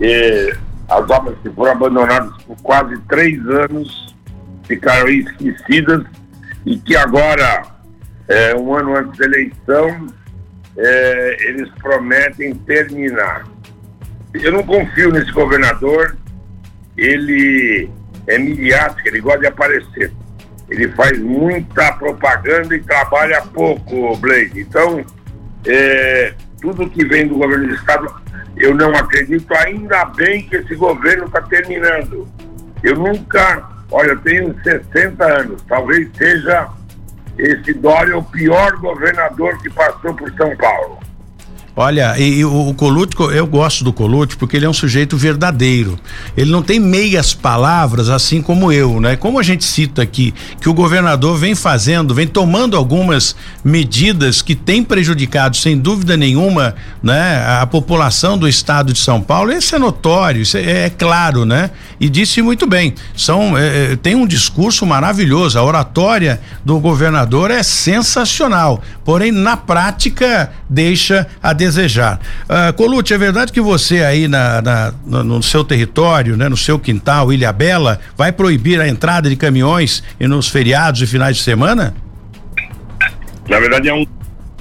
E 0.00 0.54
as 0.88 1.10
obras 1.10 1.36
que 1.42 1.50
foram 1.50 1.72
abandonadas 1.72 2.32
por 2.44 2.56
quase 2.62 2.98
três 3.08 3.38
anos 3.46 4.16
ficaram 4.64 5.08
esquecidas 5.08 6.04
e 6.64 6.78
que 6.78 6.96
agora, 6.96 7.62
é, 8.28 8.56
um 8.56 8.74
ano 8.74 8.96
antes 8.96 9.18
da 9.18 9.26
eleição, 9.26 10.06
é, 10.76 11.48
eles 11.48 11.68
prometem 11.80 12.54
terminar 12.54 13.44
eu 14.34 14.50
não 14.50 14.62
confio 14.64 15.12
nesse 15.12 15.30
governador. 15.30 16.16
Ele 16.96 17.88
é 18.26 18.38
midiático, 18.38 19.08
ele 19.08 19.20
gosta 19.20 19.40
de 19.40 19.46
aparecer. 19.46 20.12
Ele 20.68 20.88
faz 20.92 21.18
muita 21.18 21.92
propaganda 21.92 22.74
e 22.74 22.82
trabalha 22.82 23.42
pouco, 23.42 24.16
Blade. 24.16 24.60
Então, 24.60 25.04
é, 25.66 26.34
tudo 26.60 26.88
que 26.88 27.04
vem 27.04 27.28
do 27.28 27.36
governo 27.36 27.68
do 27.68 27.74
estado, 27.74 28.14
eu 28.56 28.74
não 28.74 28.90
acredito. 28.94 29.52
Ainda 29.54 30.04
bem 30.06 30.48
que 30.48 30.56
esse 30.56 30.74
governo 30.74 31.26
está 31.26 31.42
terminando. 31.42 32.26
Eu 32.82 32.96
nunca, 32.96 33.68
olha, 33.90 34.10
eu 34.10 34.20
tenho 34.20 34.54
60 34.62 35.24
anos, 35.24 35.62
talvez 35.68 36.08
seja 36.16 36.68
esse 37.38 37.74
Dória 37.74 38.16
o 38.16 38.22
pior 38.22 38.76
governador 38.76 39.58
que 39.58 39.70
passou 39.70 40.14
por 40.14 40.32
São 40.34 40.56
Paulo. 40.56 41.03
Olha, 41.76 42.14
e, 42.18 42.38
e 42.38 42.44
o, 42.44 42.68
o 42.68 42.74
Colucci, 42.74 43.16
eu 43.32 43.46
gosto 43.46 43.82
do 43.82 43.92
Colucci 43.92 44.36
porque 44.36 44.56
ele 44.56 44.64
é 44.64 44.68
um 44.68 44.74
sujeito 44.74 45.16
verdadeiro. 45.16 45.98
Ele 46.36 46.50
não 46.50 46.62
tem 46.62 46.78
meias 46.78 47.34
palavras 47.34 48.08
assim 48.08 48.40
como 48.40 48.70
eu, 48.70 49.00
né? 49.00 49.16
Como 49.16 49.40
a 49.40 49.42
gente 49.42 49.64
cita 49.64 50.02
aqui 50.02 50.32
que 50.60 50.68
o 50.68 50.74
governador 50.74 51.36
vem 51.36 51.54
fazendo, 51.54 52.14
vem 52.14 52.28
tomando 52.28 52.76
algumas 52.76 53.34
medidas 53.64 54.40
que 54.40 54.54
têm 54.54 54.84
prejudicado 54.84 55.56
sem 55.56 55.76
dúvida 55.76 56.16
nenhuma, 56.16 56.76
né, 57.02 57.44
a 57.60 57.66
população 57.66 58.38
do 58.38 58.48
estado 58.48 58.92
de 58.92 58.98
São 59.00 59.20
Paulo. 59.20 59.52
Isso 59.52 59.74
é 59.74 59.78
notório, 59.78 60.42
isso 60.42 60.56
é, 60.56 60.86
é 60.86 60.90
claro, 60.90 61.44
né? 61.44 61.70
E 61.98 62.08
disse 62.08 62.40
muito 62.40 62.66
bem. 62.66 62.94
São 63.16 63.58
é, 63.58 63.92
é, 63.92 63.96
tem 63.96 64.14
um 64.14 64.26
discurso 64.26 64.86
maravilhoso. 64.86 65.58
A 65.58 65.64
oratória 65.64 66.40
do 66.64 66.78
governador 66.78 67.50
é 67.50 67.62
sensacional. 67.64 68.80
Porém, 69.04 69.32
na 69.32 69.56
prática 69.56 70.52
deixa 70.68 71.26
a 71.42 71.52
desejar. 71.64 72.20
Uh, 72.44 72.72
Colute, 72.74 73.14
é 73.14 73.18
verdade 73.18 73.52
que 73.52 73.60
você 73.60 74.04
aí 74.04 74.28
na, 74.28 74.60
na 74.60 74.94
no, 75.04 75.42
seu 75.42 75.64
território, 75.64 76.36
né, 76.36 76.48
no 76.48 76.56
seu 76.56 76.78
quintal, 76.78 77.32
Ilha 77.32 77.52
Bela, 77.52 78.00
vai 78.16 78.32
proibir 78.32 78.80
a 78.80 78.88
entrada 78.88 79.28
de 79.28 79.36
caminhões 79.36 80.02
e 80.20 80.26
nos 80.26 80.48
feriados 80.48 81.00
e 81.02 81.06
finais 81.06 81.36
de 81.36 81.42
semana? 81.42 81.94
Na 83.48 83.60
verdade 83.60 83.88
é 83.88 83.94
um 83.94 84.06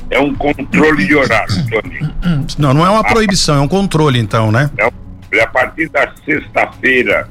é 0.10 0.20
um 0.20 0.34
controle 0.36 1.08
de 1.08 1.16
horário, 1.16 1.56
Tony. 1.70 2.48
Não, 2.58 2.74
não 2.74 2.86
é 2.86 2.90
uma 2.90 3.04
proibição, 3.04 3.56
é 3.56 3.62
um 3.62 3.68
controle 3.68 4.20
então, 4.20 4.52
né? 4.52 4.70
É, 4.78 5.42
a 5.42 5.48
partir 5.48 5.90
da 5.90 6.14
sexta-feira 6.24 7.28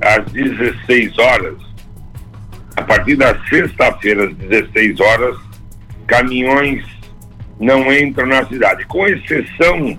às 0.00 0.24
16 0.32 1.16
horas, 1.16 1.54
a 2.76 2.82
partir 2.82 3.14
da 3.14 3.38
sexta-feira 3.48 4.24
às 4.24 4.34
16 4.34 4.98
horas, 5.00 5.36
caminhões 6.08 6.84
não 7.60 7.92
entram 7.92 8.26
na 8.26 8.46
cidade, 8.46 8.84
com 8.86 9.06
exceção 9.06 9.98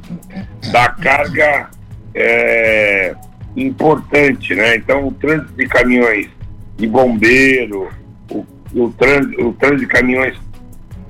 da 0.72 0.90
carga 0.90 1.70
é, 2.16 3.14
importante, 3.56 4.56
né? 4.56 4.78
Então, 4.78 5.08
o 5.08 5.12
trânsito 5.12 5.54
de 5.54 5.68
caminhões 5.68 6.30
de 6.78 6.88
bombeiro, 6.88 7.90
o, 8.32 8.46
o, 8.74 8.90
trânsito, 8.92 9.48
o 9.48 9.54
trânsito 9.54 9.82
de 9.82 9.88
caminhões 9.88 10.38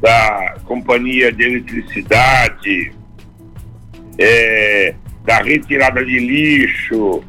da 0.01 0.55
companhia 0.65 1.31
de 1.31 1.43
eletricidade, 1.43 2.93
é, 4.17 4.95
da 5.23 5.37
retirada 5.41 6.03
de 6.03 6.19
lixo, 6.19 7.23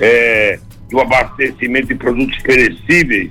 é, 0.00 0.58
do 0.90 1.00
abastecimento 1.00 1.88
de 1.88 1.94
produtos 1.94 2.36
perecíveis, 2.42 3.30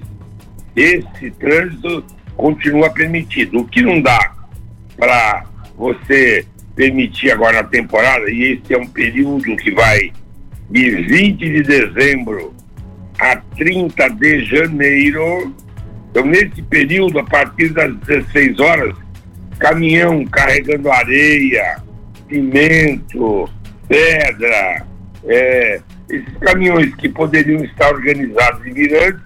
esse 0.76 1.32
trânsito 1.40 2.04
continua 2.36 2.90
permitido. 2.90 3.60
O 3.60 3.66
que 3.66 3.82
não 3.82 4.02
dá 4.02 4.35
para 4.98 5.46
você 5.78 6.46
permitir 6.76 7.32
agora 7.32 7.62
na 7.62 7.68
temporada, 7.68 8.30
e 8.30 8.54
esse 8.54 8.74
é 8.74 8.78
um 8.78 8.88
período 8.88 9.56
que 9.58 9.72
vai 9.72 10.12
de 10.70 10.90
20 11.04 11.38
de 11.38 11.64
dezembro 11.64 12.54
a 13.20 13.38
30 13.58 14.10
de 14.10 14.46
janeiro. 14.46 15.56
Então, 16.12 16.26
nesse 16.26 16.62
período, 16.64 17.20
a 17.20 17.24
partir 17.24 17.70
das 17.70 17.94
16 17.98 18.60
horas, 18.60 18.96
caminhão 19.60 20.26
carregando 20.26 20.92
areia, 20.92 21.78
cimento, 22.30 23.50
pedra, 23.88 24.86
é, 25.26 25.82
esses 26.10 26.38
caminhões 26.40 26.94
que 26.96 27.10
poderiam 27.10 27.64
estar 27.64 27.94
organizados 27.94 28.66
em 28.66 28.74
mirantes, 28.74 29.22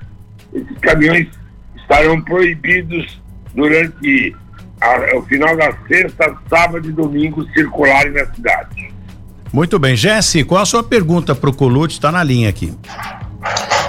esses 0.53 0.77
caminhões 0.79 1.27
estarão 1.75 2.21
proibidos 2.21 3.21
durante 3.53 4.35
ao 4.81 5.21
final 5.23 5.55
da 5.57 5.73
sexta, 5.87 6.35
sábado 6.49 6.87
e 6.87 6.91
domingo 6.91 7.45
circularem 7.51 8.13
na 8.13 8.25
cidade. 8.33 8.93
Muito 9.51 9.79
bem. 9.79 9.95
Jesse, 9.95 10.43
qual 10.43 10.61
a 10.61 10.65
sua 10.65 10.83
pergunta 10.83 11.33
para 11.33 11.49
o 11.49 11.53
Colute? 11.53 11.95
Está 11.95 12.11
na 12.11 12.23
linha 12.23 12.49
aqui. 12.49 12.73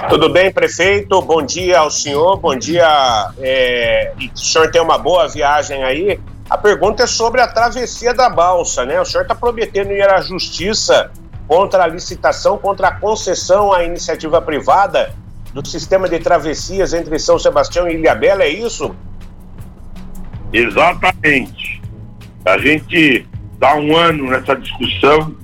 Tudo 0.09 0.29
bem, 0.29 0.51
prefeito? 0.51 1.21
Bom 1.21 1.41
dia 1.41 1.79
ao 1.79 1.91
senhor, 1.91 2.37
bom 2.37 2.55
dia. 2.55 3.31
É, 3.39 4.13
e 4.19 4.27
o 4.27 4.37
senhor 4.37 4.71
tem 4.71 4.81
uma 4.81 4.97
boa 4.97 5.27
viagem 5.27 5.83
aí. 5.83 6.19
A 6.49 6.57
pergunta 6.57 7.03
é 7.03 7.07
sobre 7.07 7.39
a 7.39 7.47
travessia 7.47 8.13
da 8.13 8.29
balsa, 8.29 8.83
né? 8.85 8.99
O 8.99 9.05
senhor 9.05 9.21
está 9.21 9.35
prometendo 9.35 9.91
ir 9.91 10.09
à 10.09 10.19
justiça 10.19 11.11
contra 11.47 11.83
a 11.83 11.87
licitação, 11.87 12.57
contra 12.57 12.89
a 12.89 12.91
concessão 12.91 13.71
à 13.71 13.83
iniciativa 13.83 14.41
privada 14.41 15.13
do 15.53 15.65
sistema 15.65 16.09
de 16.09 16.19
travessias 16.19 16.93
entre 16.93 17.19
São 17.19 17.37
Sebastião 17.37 17.87
e 17.87 17.95
Ilhabela, 17.95 18.43
é 18.43 18.49
isso? 18.49 18.95
Exatamente. 20.53 21.81
A 22.45 22.57
gente 22.57 23.25
dá 23.57 23.75
um 23.75 23.95
ano 23.95 24.29
nessa 24.29 24.55
discussão. 24.55 25.35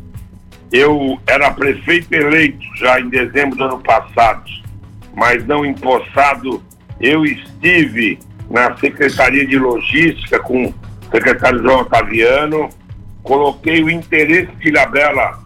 Eu 0.72 1.20
era 1.26 1.52
prefeito 1.52 2.14
eleito 2.14 2.66
já 2.76 3.00
em 3.00 3.10
dezembro 3.10 3.58
do 3.58 3.64
ano 3.64 3.80
passado, 3.80 4.44
mas 5.16 5.46
não 5.46 5.66
empossado. 5.66 6.62
Eu 7.00 7.26
estive 7.26 8.20
na 8.50 8.76
Secretaria 8.78 9.46
de 9.46 9.58
Logística 9.58 10.40
com 10.40 10.66
o 10.66 10.74
secretário 11.12 11.62
João 11.62 11.82
Otaviano, 11.82 12.70
coloquei 13.24 13.84
o 13.84 13.90
interesse 13.90 14.52
de 14.56 14.70
Ilhabela 14.70 15.40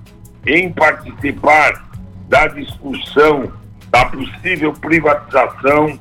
em 0.46 0.72
participar 0.72 1.90
da 2.28 2.48
discussão 2.48 3.52
da 3.90 4.06
possível 4.06 4.72
privatização, 4.74 6.00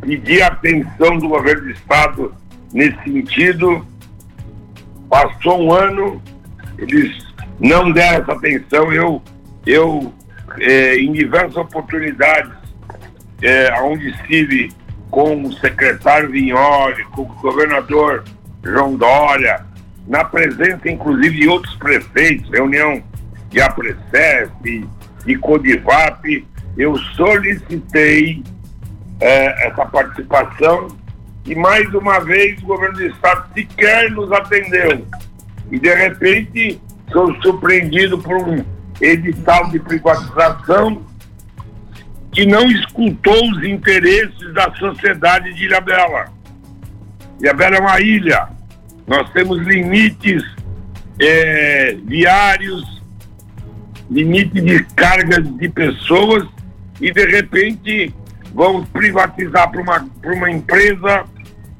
pedi 0.00 0.40
atenção 0.40 1.18
do 1.18 1.28
governo 1.28 1.64
do 1.64 1.70
Estado 1.70 2.34
nesse 2.76 3.02
sentido. 3.04 3.84
Passou 5.08 5.62
um 5.62 5.72
ano, 5.72 6.22
eles 6.76 7.16
não 7.58 7.90
deram 7.90 8.22
essa 8.22 8.32
atenção. 8.32 8.92
Eu, 8.92 9.22
eu 9.64 10.12
é, 10.60 10.96
em 10.96 11.10
diversas 11.12 11.56
oportunidades, 11.56 12.52
é, 13.40 13.72
onde 13.80 14.10
estive 14.10 14.70
com 15.10 15.42
o 15.44 15.52
secretário 15.54 16.30
Vignoli, 16.30 17.02
com 17.06 17.22
o 17.22 17.26
governador 17.26 18.24
João 18.62 18.94
Dória, 18.96 19.64
na 20.06 20.24
presença 20.24 20.88
inclusive 20.88 21.34
de 21.34 21.48
outros 21.48 21.74
prefeitos, 21.76 22.50
reunião 22.50 23.02
de 23.48 23.60
Apresep, 23.60 24.86
de 25.24 25.38
Codivap, 25.38 26.46
eu 26.76 26.96
solicitei 26.98 28.42
é, 29.20 29.68
essa 29.68 29.86
participação 29.86 30.88
e 31.46 31.54
mais 31.54 31.86
uma 31.94 32.18
vez 32.20 32.60
o 32.62 32.66
governo 32.66 32.96
do 32.96 33.06
estado 33.06 33.52
sequer 33.54 34.10
nos 34.10 34.30
atendeu. 34.32 35.06
E 35.70 35.78
de 35.78 35.94
repente 35.94 36.80
sou 37.12 37.34
surpreendido 37.40 38.18
por 38.18 38.36
um 38.36 38.64
edital 39.00 39.70
de 39.70 39.78
privatização 39.78 41.04
que 42.32 42.44
não 42.44 42.66
escutou 42.70 43.50
os 43.50 43.64
interesses 43.64 44.52
da 44.52 44.70
sociedade 44.74 45.54
de 45.54 45.64
Ilhabela. 45.64 46.26
Ilhabela 47.40 47.76
é 47.76 47.80
uma 47.80 48.00
ilha. 48.00 48.48
Nós 49.06 49.30
temos 49.32 49.58
limites 49.62 50.42
é, 51.20 51.96
viários, 52.04 53.02
limite 54.10 54.60
de 54.60 54.84
cargas 54.96 55.48
de 55.56 55.68
pessoas 55.68 56.44
e 57.00 57.12
de 57.12 57.24
repente 57.26 58.14
vamos 58.52 58.88
privatizar 58.88 59.70
para 59.70 59.80
uma, 59.80 60.08
uma 60.24 60.50
empresa 60.50 61.24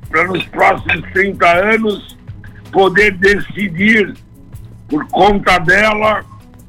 para 0.09 0.25
nos 0.25 0.45
próximos 0.47 1.03
30 1.13 1.47
anos 1.47 2.17
poder 2.73 3.13
decidir 3.17 4.15
por 4.89 5.07
conta 5.09 5.59
dela 5.59 6.25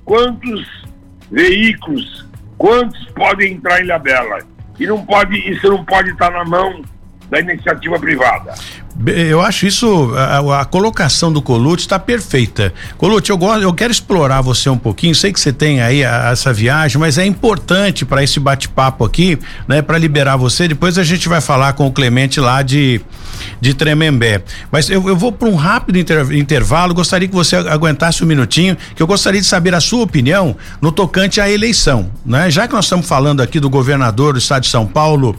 quantos 0.05 0.85
veículos, 1.31 2.27
quantos 2.57 3.03
podem 3.11 3.53
entrar 3.53 3.79
em 3.79 3.83
Ilhabela. 3.83 4.39
E 4.79 4.85
não 4.87 5.05
pode, 5.05 5.37
isso 5.49 5.67
não 5.67 5.83
pode 5.83 6.11
estar 6.11 6.31
na 6.31 6.45
mão 6.45 6.81
da 7.29 7.39
iniciativa 7.39 7.99
privada. 7.99 8.53
Eu 9.05 9.41
acho 9.41 9.67
isso, 9.67 10.11
a, 10.15 10.61
a 10.61 10.65
colocação 10.65 11.31
do 11.31 11.39
Colute 11.39 11.81
está 11.83 11.99
perfeita. 11.99 12.73
Colute, 12.97 13.29
eu, 13.29 13.37
gosto, 13.37 13.61
eu 13.61 13.73
quero 13.73 13.91
explorar 13.91 14.41
você 14.41 14.69
um 14.69 14.77
pouquinho. 14.77 15.13
Sei 15.13 15.31
que 15.31 15.39
você 15.39 15.53
tem 15.53 15.81
aí 15.81 16.03
a, 16.03 16.31
essa 16.31 16.51
viagem, 16.51 16.99
mas 16.99 17.19
é 17.19 17.25
importante 17.25 18.03
para 18.05 18.23
esse 18.23 18.39
bate-papo 18.39 19.05
aqui, 19.05 19.37
né, 19.67 19.83
para 19.83 19.99
liberar 19.99 20.35
você. 20.35 20.67
Depois 20.67 20.97
a 20.97 21.03
gente 21.03 21.29
vai 21.29 21.39
falar 21.41 21.73
com 21.73 21.85
o 21.85 21.91
Clemente 21.91 22.39
lá 22.39 22.63
de, 22.63 22.99
de 23.61 23.75
Tremembé. 23.75 24.41
Mas 24.71 24.89
eu, 24.89 25.07
eu 25.07 25.15
vou 25.15 25.31
para 25.31 25.47
um 25.47 25.55
rápido 25.55 25.99
inter, 25.99 26.31
intervalo. 26.31 26.95
Gostaria 26.95 27.27
que 27.27 27.35
você 27.35 27.55
aguentasse 27.55 28.23
um 28.23 28.27
minutinho, 28.27 28.75
que 28.95 29.03
eu 29.03 29.07
gostaria 29.07 29.39
de 29.39 29.47
saber 29.47 29.75
a 29.75 29.79
sua 29.79 30.01
opinião 30.01 30.55
no 30.81 30.91
tocante 30.91 31.39
à 31.39 31.47
eleição, 31.47 32.09
né? 32.25 32.49
Já 32.49 32.67
que 32.67 32.73
nós 32.73 32.85
estamos 32.85 33.07
falando 33.07 33.41
aqui 33.41 33.59
do 33.59 33.69
governador 33.69 34.33
do 34.33 34.39
estado 34.39 34.63
de 34.63 34.69
São 34.69 34.87
Paulo, 34.87 35.35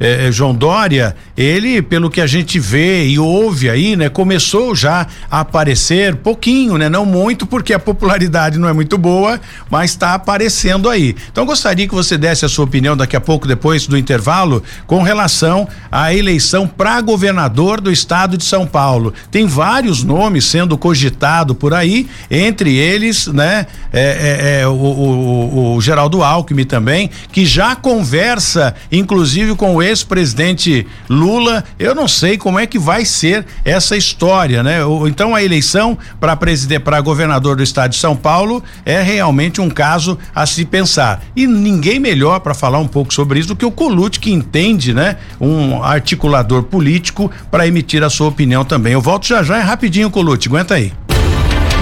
eh, 0.00 0.28
eh 0.28 0.32
João 0.32 0.54
Dória, 0.54 1.14
ele, 1.36 1.82
pelo 1.82 2.08
que 2.08 2.20
a 2.20 2.26
gente 2.26 2.58
vê 2.58 3.01
e 3.02 3.18
houve 3.18 3.68
aí, 3.68 3.96
né? 3.96 4.08
Começou 4.08 4.74
já 4.74 5.06
a 5.30 5.40
aparecer 5.40 6.16
pouquinho, 6.16 6.76
né? 6.76 6.88
Não 6.88 7.04
muito, 7.04 7.46
porque 7.46 7.72
a 7.72 7.78
popularidade 7.78 8.58
não 8.58 8.68
é 8.68 8.72
muito 8.72 8.98
boa, 8.98 9.40
mas 9.70 9.90
está 9.90 10.14
aparecendo 10.14 10.88
aí. 10.88 11.14
Então 11.30 11.46
gostaria 11.46 11.88
que 11.88 11.94
você 11.94 12.18
desse 12.18 12.44
a 12.44 12.48
sua 12.48 12.64
opinião 12.64 12.96
daqui 12.96 13.16
a 13.16 13.20
pouco, 13.20 13.46
depois 13.46 13.86
do 13.86 13.96
intervalo, 13.96 14.62
com 14.86 15.02
relação 15.02 15.68
à 15.90 16.14
eleição 16.14 16.66
para 16.66 17.00
governador 17.00 17.80
do 17.80 17.90
estado 17.90 18.36
de 18.36 18.44
São 18.44 18.66
Paulo. 18.66 19.12
Tem 19.30 19.46
vários 19.46 20.02
nomes 20.02 20.44
sendo 20.44 20.76
cogitado 20.76 21.54
por 21.54 21.72
aí, 21.72 22.08
entre 22.30 22.76
eles, 22.76 23.26
né? 23.26 23.66
É, 23.92 24.58
é, 24.58 24.60
é 24.62 24.66
o, 24.66 24.72
o, 24.72 25.76
o 25.76 25.80
Geraldo 25.80 26.22
Alckmin 26.22 26.64
também, 26.64 27.10
que 27.30 27.44
já 27.46 27.74
conversa, 27.74 28.74
inclusive, 28.90 29.54
com 29.54 29.76
o 29.76 29.82
ex-presidente 29.82 30.86
Lula. 31.08 31.64
Eu 31.78 31.94
não 31.94 32.06
sei 32.06 32.36
como 32.36 32.58
é 32.58 32.66
que 32.66 32.78
vai 32.78 32.91
vai 32.92 33.06
ser 33.06 33.46
essa 33.64 33.96
história, 33.96 34.62
né? 34.62 34.80
Então 35.08 35.34
a 35.34 35.42
eleição 35.42 35.96
para 36.20 36.36
presidente, 36.36 36.82
para 36.82 37.00
governador 37.00 37.56
do 37.56 37.62
estado 37.62 37.92
de 37.92 37.96
São 37.96 38.14
Paulo 38.14 38.62
é 38.84 39.00
realmente 39.00 39.62
um 39.62 39.70
caso 39.70 40.18
a 40.34 40.44
se 40.44 40.66
pensar. 40.66 41.22
E 41.34 41.46
ninguém 41.46 41.98
melhor 41.98 42.40
para 42.40 42.52
falar 42.52 42.78
um 42.80 42.86
pouco 42.86 43.14
sobre 43.14 43.38
isso 43.38 43.48
do 43.48 43.56
que 43.56 43.64
o 43.64 43.70
Colute, 43.70 44.20
que 44.20 44.30
entende, 44.30 44.92
né? 44.92 45.16
Um 45.40 45.82
articulador 45.82 46.64
político 46.64 47.30
para 47.50 47.66
emitir 47.66 48.04
a 48.04 48.10
sua 48.10 48.28
opinião 48.28 48.62
também. 48.62 48.92
Eu 48.92 49.00
volto 49.00 49.26
já 49.26 49.42
já, 49.42 49.56
é 49.56 49.62
rapidinho, 49.62 50.10
Colute, 50.10 50.48
aguenta 50.48 50.74
aí 50.74 50.92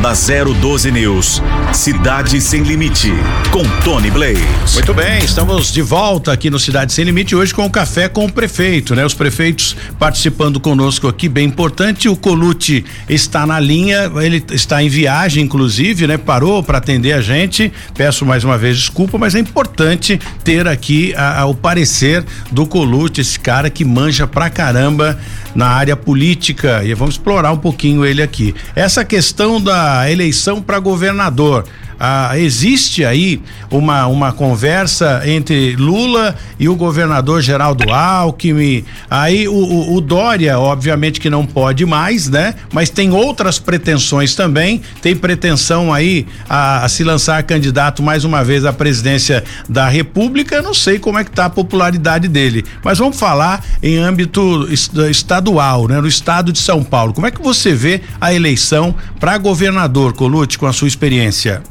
da 0.00 0.14
012 0.14 0.90
News. 0.90 1.42
Cidade 1.74 2.40
Sem 2.40 2.62
Limite, 2.62 3.12
com 3.50 3.62
Tony 3.84 4.10
Blaze. 4.10 4.42
Muito 4.72 4.94
bem, 4.94 5.22
estamos 5.22 5.70
de 5.72 5.82
volta 5.82 6.32
aqui 6.32 6.48
no 6.48 6.58
Cidade 6.58 6.92
Sem 6.92 7.04
Limite 7.04 7.36
hoje 7.36 7.54
com 7.54 7.66
o 7.66 7.70
café 7.70 8.08
com 8.08 8.24
o 8.24 8.32
prefeito, 8.32 8.94
né? 8.94 9.04
Os 9.04 9.12
prefeitos 9.12 9.76
participando 9.98 10.58
conosco 10.58 11.06
aqui, 11.06 11.28
bem 11.28 11.46
importante. 11.46 12.08
O 12.08 12.16
Colute 12.16 12.84
está 13.08 13.46
na 13.46 13.60
linha, 13.60 14.10
ele 14.16 14.42
está 14.50 14.82
em 14.82 14.88
viagem, 14.88 15.44
inclusive, 15.44 16.06
né? 16.06 16.16
Parou 16.16 16.62
para 16.62 16.78
atender 16.78 17.12
a 17.12 17.20
gente. 17.20 17.70
Peço 17.94 18.24
mais 18.24 18.42
uma 18.42 18.56
vez 18.56 18.78
desculpa, 18.78 19.18
mas 19.18 19.34
é 19.34 19.38
importante 19.38 20.18
ter 20.42 20.66
aqui 20.66 21.14
a, 21.14 21.42
a, 21.42 21.46
o 21.46 21.54
parecer 21.54 22.24
do 22.50 22.66
Colute, 22.66 23.20
esse 23.20 23.38
cara 23.38 23.68
que 23.68 23.84
manja 23.84 24.26
pra 24.26 24.48
caramba 24.48 25.18
na 25.54 25.66
área 25.66 25.96
política. 25.96 26.82
E 26.84 26.94
vamos 26.94 27.14
explorar 27.14 27.52
um 27.52 27.58
pouquinho 27.58 28.04
ele 28.04 28.22
aqui. 28.22 28.54
Essa 28.74 29.04
questão 29.04 29.60
da 29.60 29.89
eleição 30.11 30.62
para 30.62 30.79
governador 30.79 31.64
ah, 32.02 32.38
existe 32.38 33.04
aí 33.04 33.42
uma, 33.70 34.06
uma 34.06 34.32
conversa 34.32 35.20
entre 35.26 35.76
Lula 35.76 36.34
e 36.58 36.66
o 36.66 36.74
governador 36.74 37.42
Geraldo 37.42 37.92
Alckmin. 37.92 38.86
Aí 39.10 39.46
o, 39.46 39.52
o, 39.52 39.96
o, 39.96 40.00
Dória, 40.00 40.58
obviamente 40.58 41.20
que 41.20 41.28
não 41.28 41.44
pode 41.44 41.84
mais, 41.84 42.26
né? 42.26 42.54
Mas 42.72 42.88
tem 42.88 43.12
outras 43.12 43.58
pretensões 43.58 44.34
também. 44.34 44.80
Tem 45.02 45.14
pretensão 45.14 45.92
aí 45.92 46.26
a, 46.48 46.86
a 46.86 46.88
se 46.88 47.04
lançar 47.04 47.42
candidato 47.42 48.02
mais 48.02 48.24
uma 48.24 48.42
vez 48.42 48.64
à 48.64 48.72
presidência 48.72 49.44
da 49.68 49.86
República. 49.86 50.62
não 50.62 50.72
sei 50.72 50.98
como 50.98 51.18
é 51.18 51.24
que 51.24 51.30
tá 51.30 51.44
a 51.44 51.50
popularidade 51.50 52.28
dele, 52.28 52.64
mas 52.82 52.96
vamos 52.96 53.18
falar 53.18 53.62
em 53.82 53.98
âmbito 53.98 54.66
estadual, 55.10 55.86
né? 55.86 56.00
No 56.00 56.08
estado 56.08 56.50
de 56.50 56.60
São 56.60 56.82
Paulo. 56.82 57.12
Como 57.12 57.26
é 57.26 57.30
que 57.30 57.42
você 57.42 57.74
vê 57.74 58.00
a 58.18 58.32
eleição 58.32 58.94
para 59.18 59.36
governador, 59.36 60.14
Colute, 60.14 60.58
com 60.58 60.66
a 60.66 60.72
sua 60.72 60.88
experiência? 60.88 61.62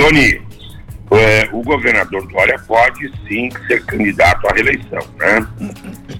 Tony, 0.00 0.40
é, 1.10 1.48
o 1.52 1.62
governador 1.62 2.26
Dória 2.26 2.58
pode 2.66 3.12
sim 3.28 3.50
ser 3.66 3.84
candidato 3.84 4.48
à 4.48 4.54
reeleição, 4.54 5.06
né? 5.18 5.46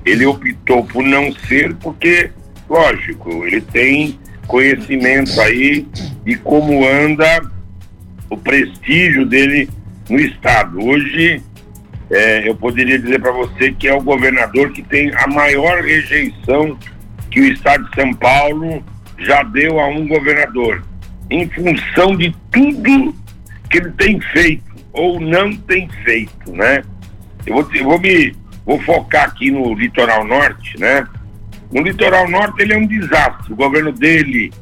Ele 0.04 0.26
optou 0.26 0.84
por 0.84 1.02
não 1.02 1.32
ser 1.48 1.74
porque, 1.76 2.30
lógico, 2.68 3.42
ele 3.46 3.62
tem 3.62 4.20
conhecimento 4.46 5.40
aí 5.40 5.86
de 6.24 6.36
como 6.36 6.86
anda 6.86 7.40
o 8.28 8.36
prestígio 8.36 9.24
dele 9.24 9.70
no 10.10 10.20
estado. 10.20 10.78
Hoje, 10.84 11.42
é, 12.10 12.46
eu 12.46 12.54
poderia 12.54 12.98
dizer 12.98 13.18
para 13.18 13.32
você 13.32 13.72
que 13.72 13.88
é 13.88 13.94
o 13.94 14.02
governador 14.02 14.72
que 14.72 14.82
tem 14.82 15.10
a 15.14 15.26
maior 15.26 15.82
rejeição 15.82 16.76
que 17.30 17.40
o 17.40 17.44
estado 17.44 17.88
de 17.88 17.94
São 17.94 18.12
Paulo 18.12 18.84
já 19.16 19.42
deu 19.42 19.80
a 19.80 19.86
um 19.86 20.06
governador, 20.06 20.82
em 21.30 21.48
função 21.48 22.14
de 22.14 22.34
tudo 22.50 23.19
que 23.70 23.78
ele 23.78 23.90
tem 23.92 24.20
feito 24.20 24.64
ou 24.92 25.20
não 25.20 25.56
tem 25.56 25.88
feito, 26.04 26.52
né? 26.52 26.82
Eu 27.46 27.54
vou, 27.54 27.68
eu 27.72 27.84
vou 27.84 28.00
me 28.00 28.34
vou 28.66 28.80
focar 28.82 29.24
aqui 29.24 29.50
no 29.50 29.72
litoral 29.74 30.24
norte, 30.24 30.78
né? 30.78 31.06
No 31.72 31.80
litoral 31.82 32.28
norte 32.28 32.62
ele 32.62 32.74
é 32.74 32.78
um 32.78 32.86
desastre. 32.86 33.52
O 33.52 33.56
governo 33.56 33.92
dele 33.92 34.52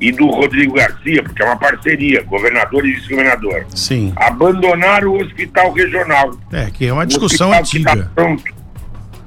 e 0.00 0.10
do 0.12 0.26
Rodrigo 0.26 0.74
Garcia, 0.74 1.22
porque 1.22 1.42
é 1.42 1.44
uma 1.44 1.56
parceria, 1.56 2.22
governador 2.22 2.86
e 2.86 2.92
vice-governador. 2.92 3.66
Sim. 3.74 4.12
Abandonaram 4.16 5.12
o 5.12 5.22
hospital 5.22 5.72
regional. 5.72 6.30
É, 6.52 6.70
que 6.70 6.86
é 6.86 6.92
uma 6.92 7.06
discussão 7.06 7.50
um 7.50 7.54
antiga. 7.54 7.92
Que 7.92 8.02
tá 8.02 8.10
pronto, 8.14 8.44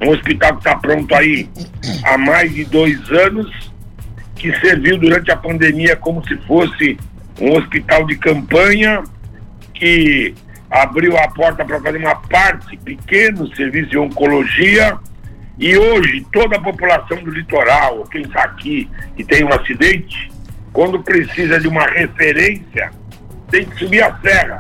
um 0.01 0.09
hospital 0.09 0.51
que 0.53 0.59
está 0.59 0.75
pronto 0.75 1.15
aí 1.15 1.49
há 2.03 2.17
mais 2.17 2.53
de 2.53 2.65
dois 2.65 2.99
anos, 3.11 3.71
que 4.35 4.51
serviu 4.59 4.97
durante 4.97 5.31
a 5.31 5.35
pandemia 5.35 5.95
como 5.95 6.25
se 6.27 6.37
fosse 6.47 6.97
um 7.39 7.57
hospital 7.57 8.05
de 8.05 8.15
campanha 8.15 9.03
que 9.79 10.35
abriu 10.69 11.17
a 11.17 11.27
porta 11.29 11.65
para 11.65 11.79
fazer 11.79 11.97
uma 11.97 12.15
parte 12.15 12.77
pequeno 12.77 13.47
serviço 13.55 13.89
de 13.89 13.97
oncologia 13.97 14.97
e 15.57 15.75
hoje 15.77 16.25
toda 16.31 16.57
a 16.57 16.61
população 16.61 17.23
do 17.23 17.31
litoral, 17.31 18.03
quem 18.11 18.21
está 18.21 18.43
aqui 18.43 18.89
e 19.17 19.23
tem 19.23 19.43
um 19.43 19.53
acidente, 19.53 20.31
quando 20.71 21.01
precisa 21.01 21.59
de 21.59 21.67
uma 21.67 21.85
referência, 21.85 22.91
tem 23.49 23.65
que 23.65 23.79
subir 23.79 24.03
a 24.03 24.15
serra, 24.19 24.59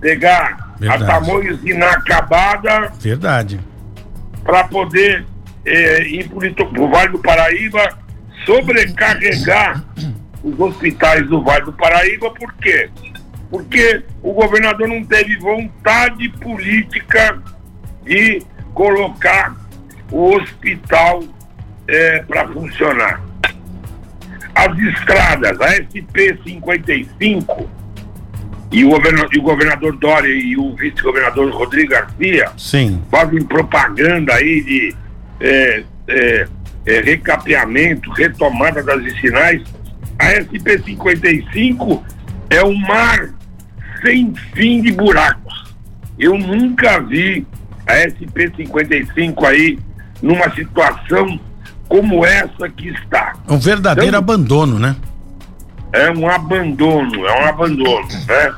pegar 0.00 0.74
Verdade. 0.78 1.04
a 1.04 1.06
tamanhos 1.06 1.64
inacabada. 1.64 2.92
Verdade. 3.00 3.60
Para 4.42 4.64
poder 4.64 5.24
eh, 5.64 6.02
ir 6.08 6.28
para 6.28 6.82
o 6.82 6.90
Vale 6.90 7.12
do 7.12 7.18
Paraíba, 7.20 7.96
sobrecarregar 8.44 9.82
os 10.42 10.58
hospitais 10.60 11.26
do 11.28 11.42
Vale 11.42 11.64
do 11.64 11.72
Paraíba, 11.72 12.30
por 12.32 12.52
quê? 12.54 12.90
Porque 13.50 14.02
o 14.22 14.32
governador 14.32 14.88
não 14.88 15.04
teve 15.04 15.36
vontade 15.38 16.28
política 16.30 17.38
de 18.04 18.42
colocar 18.72 19.54
o 20.10 20.34
hospital 20.36 21.22
é, 21.88 22.22
para 22.22 22.48
funcionar. 22.48 23.20
As 24.54 24.78
estradas, 24.78 25.60
a 25.60 25.76
SP-55 25.80 27.66
e 28.70 28.84
o, 28.84 28.90
governador, 28.90 29.28
e 29.32 29.38
o 29.38 29.42
governador 29.42 29.96
Dória 29.96 30.28
e 30.28 30.56
o 30.56 30.74
vice-governador 30.74 31.50
Rodrigo 31.52 31.90
Garcia 31.90 32.50
Sim. 32.56 33.00
fazem 33.10 33.42
propaganda 33.44 34.34
aí 34.34 34.62
de 34.62 34.96
é, 35.40 35.84
é, 36.08 36.48
é, 36.86 37.00
recapeamento, 37.00 38.10
retomada 38.10 38.82
das 38.82 39.02
vicinais. 39.02 39.62
A 40.18 40.32
SP-55 40.32 42.02
é 42.50 42.62
um 42.64 42.74
mar 42.76 43.30
sem 44.02 44.32
fim 44.54 44.82
de 44.82 44.92
buracos. 44.92 45.74
Eu 46.18 46.38
nunca 46.38 47.00
vi 47.00 47.46
a 47.86 47.94
SP-55 48.08 49.44
aí 49.46 49.78
numa 50.22 50.48
situação 50.54 51.38
como 51.88 52.24
essa 52.24 52.68
que 52.68 52.88
está. 52.88 53.34
Um 53.48 53.58
verdadeiro 53.58 54.08
Então- 54.10 54.18
abandono, 54.18 54.78
né? 54.78 54.96
É 55.92 56.10
um 56.10 56.28
abandono, 56.28 57.24
é 57.26 57.40
um 57.42 57.48
abandono, 57.48 58.08
né? 58.26 58.54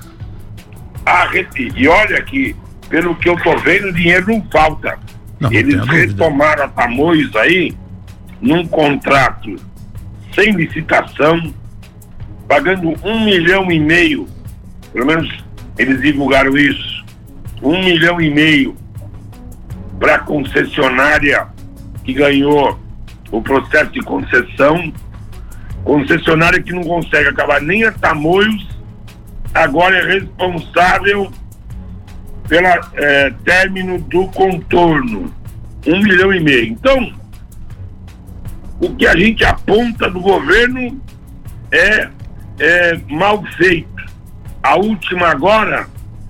A 1.05 1.27
reti- 1.29 1.73
E 1.77 1.87
olha 1.87 2.21
que, 2.23 2.57
pelo 2.89 3.15
que 3.15 3.29
eu 3.29 3.37
tô 3.43 3.57
vendo, 3.59 3.93
dinheiro 3.93 4.27
não 4.29 4.43
falta. 4.51 4.99
Não, 5.39 5.51
não 5.51 5.57
Eles 5.57 5.77
dúvida. 5.77 5.93
retomaram 5.93 6.65
a 6.65 6.69
Tamoios 6.69 7.35
aí 7.37 7.77
num 8.41 8.67
contrato 8.67 9.55
sem 10.35 10.53
licitação, 10.53 11.53
pagando 12.49 12.95
um 13.05 13.25
milhão 13.25 13.71
e 13.71 13.79
meio, 13.79 14.27
pelo 14.93 15.07
menos 15.07 15.45
eles 15.79 16.01
divulgaram 16.01 16.57
isso, 16.57 17.05
um 17.63 17.79
milhão 17.79 18.21
e 18.21 18.31
meio 18.31 18.77
para 19.99 20.17
a 20.17 20.19
concessionária 20.21 21.47
que 22.05 22.13
ganhou 22.13 22.79
o 23.31 23.43
processo 23.43 23.91
de 23.91 24.01
concessão, 24.01 24.93
concessionária 25.85 26.63
que 26.63 26.73
não 26.73 26.83
consegue 26.83 27.29
acabar 27.29 27.61
nem 27.61 27.85
a 27.85 27.93
Tamoios, 27.93 28.69
agora 29.53 29.97
é 29.97 30.19
responsável 30.19 31.31
pela 32.49 32.81
eh, 32.95 33.33
término 33.45 33.99
do 34.01 34.29
contorno, 34.29 35.35
um 35.87 36.01
milhão 36.01 36.33
e 36.33 36.41
meio. 36.41 36.67
Então, 36.67 37.13
o 38.81 38.95
que 38.95 39.07
a 39.07 39.17
gente 39.17 39.45
aponta 39.45 40.09
do 40.11 40.21
governo 40.21 41.01
é, 41.73 42.09
é 42.59 42.99
mal 43.09 43.43
feito. 43.57 44.07
A 44.63 44.77
última 44.77 45.29
agora 45.29 45.87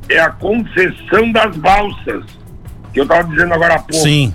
é 0.08 0.18
a 0.20 0.30
concessão 0.30 1.32
das 1.32 1.56
balsas, 1.56 2.24
que 2.92 3.00
eu 3.00 3.04
estava 3.04 3.28
dizendo 3.28 3.54
agora 3.54 3.74
há 3.74 3.78
pouco. 3.78 3.94
Sim. 3.94 4.32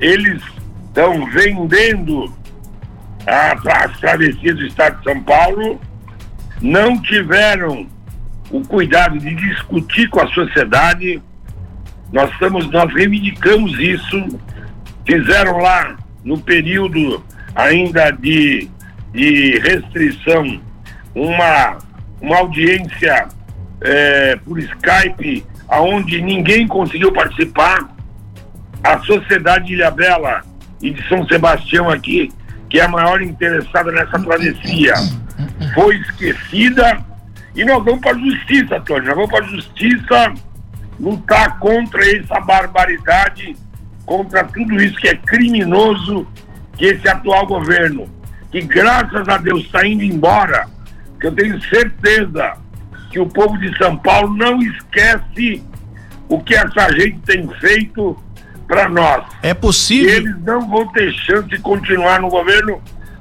Eles 0.00 0.42
estão 0.86 1.26
vendendo 1.30 2.32
a, 3.26 3.84
as 3.84 3.98
travessias 4.00 4.56
do 4.56 4.66
estado 4.66 4.98
de 4.98 5.04
São 5.04 5.22
Paulo, 5.22 5.80
não 6.60 7.00
tiveram 7.00 7.86
o 8.50 8.62
cuidado 8.62 9.18
de 9.18 9.34
discutir 9.34 10.08
com 10.08 10.20
a 10.20 10.26
sociedade. 10.28 11.22
Nós 12.12 12.30
estamos, 12.32 12.70
nós 12.70 12.92
reivindicamos 12.92 13.78
isso. 13.78 14.40
Fizeram 15.06 15.58
lá 15.58 15.96
no 16.24 16.38
período 16.38 17.22
ainda 17.54 18.10
de, 18.10 18.68
de 19.12 19.58
restrição 19.58 20.60
uma, 21.18 21.78
uma 22.20 22.38
audiência 22.38 23.28
eh, 23.80 24.38
por 24.44 24.58
Skype, 24.58 25.44
aonde 25.68 26.22
ninguém 26.22 26.66
conseguiu 26.66 27.12
participar. 27.12 27.96
A 28.82 29.00
sociedade 29.00 29.66
de 29.66 29.74
Ilhabela 29.74 30.42
e 30.80 30.90
de 30.90 31.06
São 31.08 31.26
Sebastião 31.26 31.90
aqui, 31.90 32.30
que 32.70 32.78
é 32.78 32.84
a 32.84 32.88
maior 32.88 33.20
interessada 33.20 33.90
nessa 33.90 34.18
travessia, 34.20 34.94
foi 35.74 35.96
esquecida 35.96 37.04
e 37.58 37.64
nós 37.64 37.84
vamos 37.84 38.00
para 38.00 38.12
a 38.12 38.18
justiça, 38.18 38.80
Tony. 38.80 39.06
Nós 39.06 39.16
vamos 39.16 39.30
para 39.30 39.44
a 39.44 39.48
justiça 39.48 40.34
lutar 41.00 41.58
contra 41.58 42.16
essa 42.16 42.38
barbaridade, 42.40 43.56
contra 44.06 44.44
tudo 44.44 44.80
isso 44.80 44.96
que 44.96 45.08
é 45.08 45.16
criminoso 45.16 46.24
que 46.76 46.84
esse 46.84 47.08
atual 47.08 47.46
governo, 47.46 48.08
que 48.52 48.60
graças 48.62 49.28
a 49.28 49.38
Deus 49.38 49.64
está 49.64 49.84
indo 49.84 50.04
embora, 50.04 50.68
que 51.20 51.26
eu 51.26 51.32
tenho 51.32 51.60
certeza 51.64 52.56
que 53.10 53.18
o 53.18 53.26
povo 53.26 53.56
de 53.58 53.76
São 53.78 53.96
Paulo 53.96 54.34
não 54.36 54.60
esquece 54.60 55.62
o 56.28 56.40
que 56.42 56.54
essa 56.54 56.90
gente 56.92 57.18
tem 57.20 57.48
feito 57.58 58.16
para 58.66 58.88
nós. 58.88 59.24
É 59.42 59.54
possível. 59.54 60.10
E 60.10 60.12
eles 60.12 60.38
não 60.42 60.68
vão 60.68 60.86
ter 60.88 61.12
chance 61.12 61.48
de 61.48 61.58
continuar 61.58 62.20
no 62.20 62.28
governo 62.28 62.80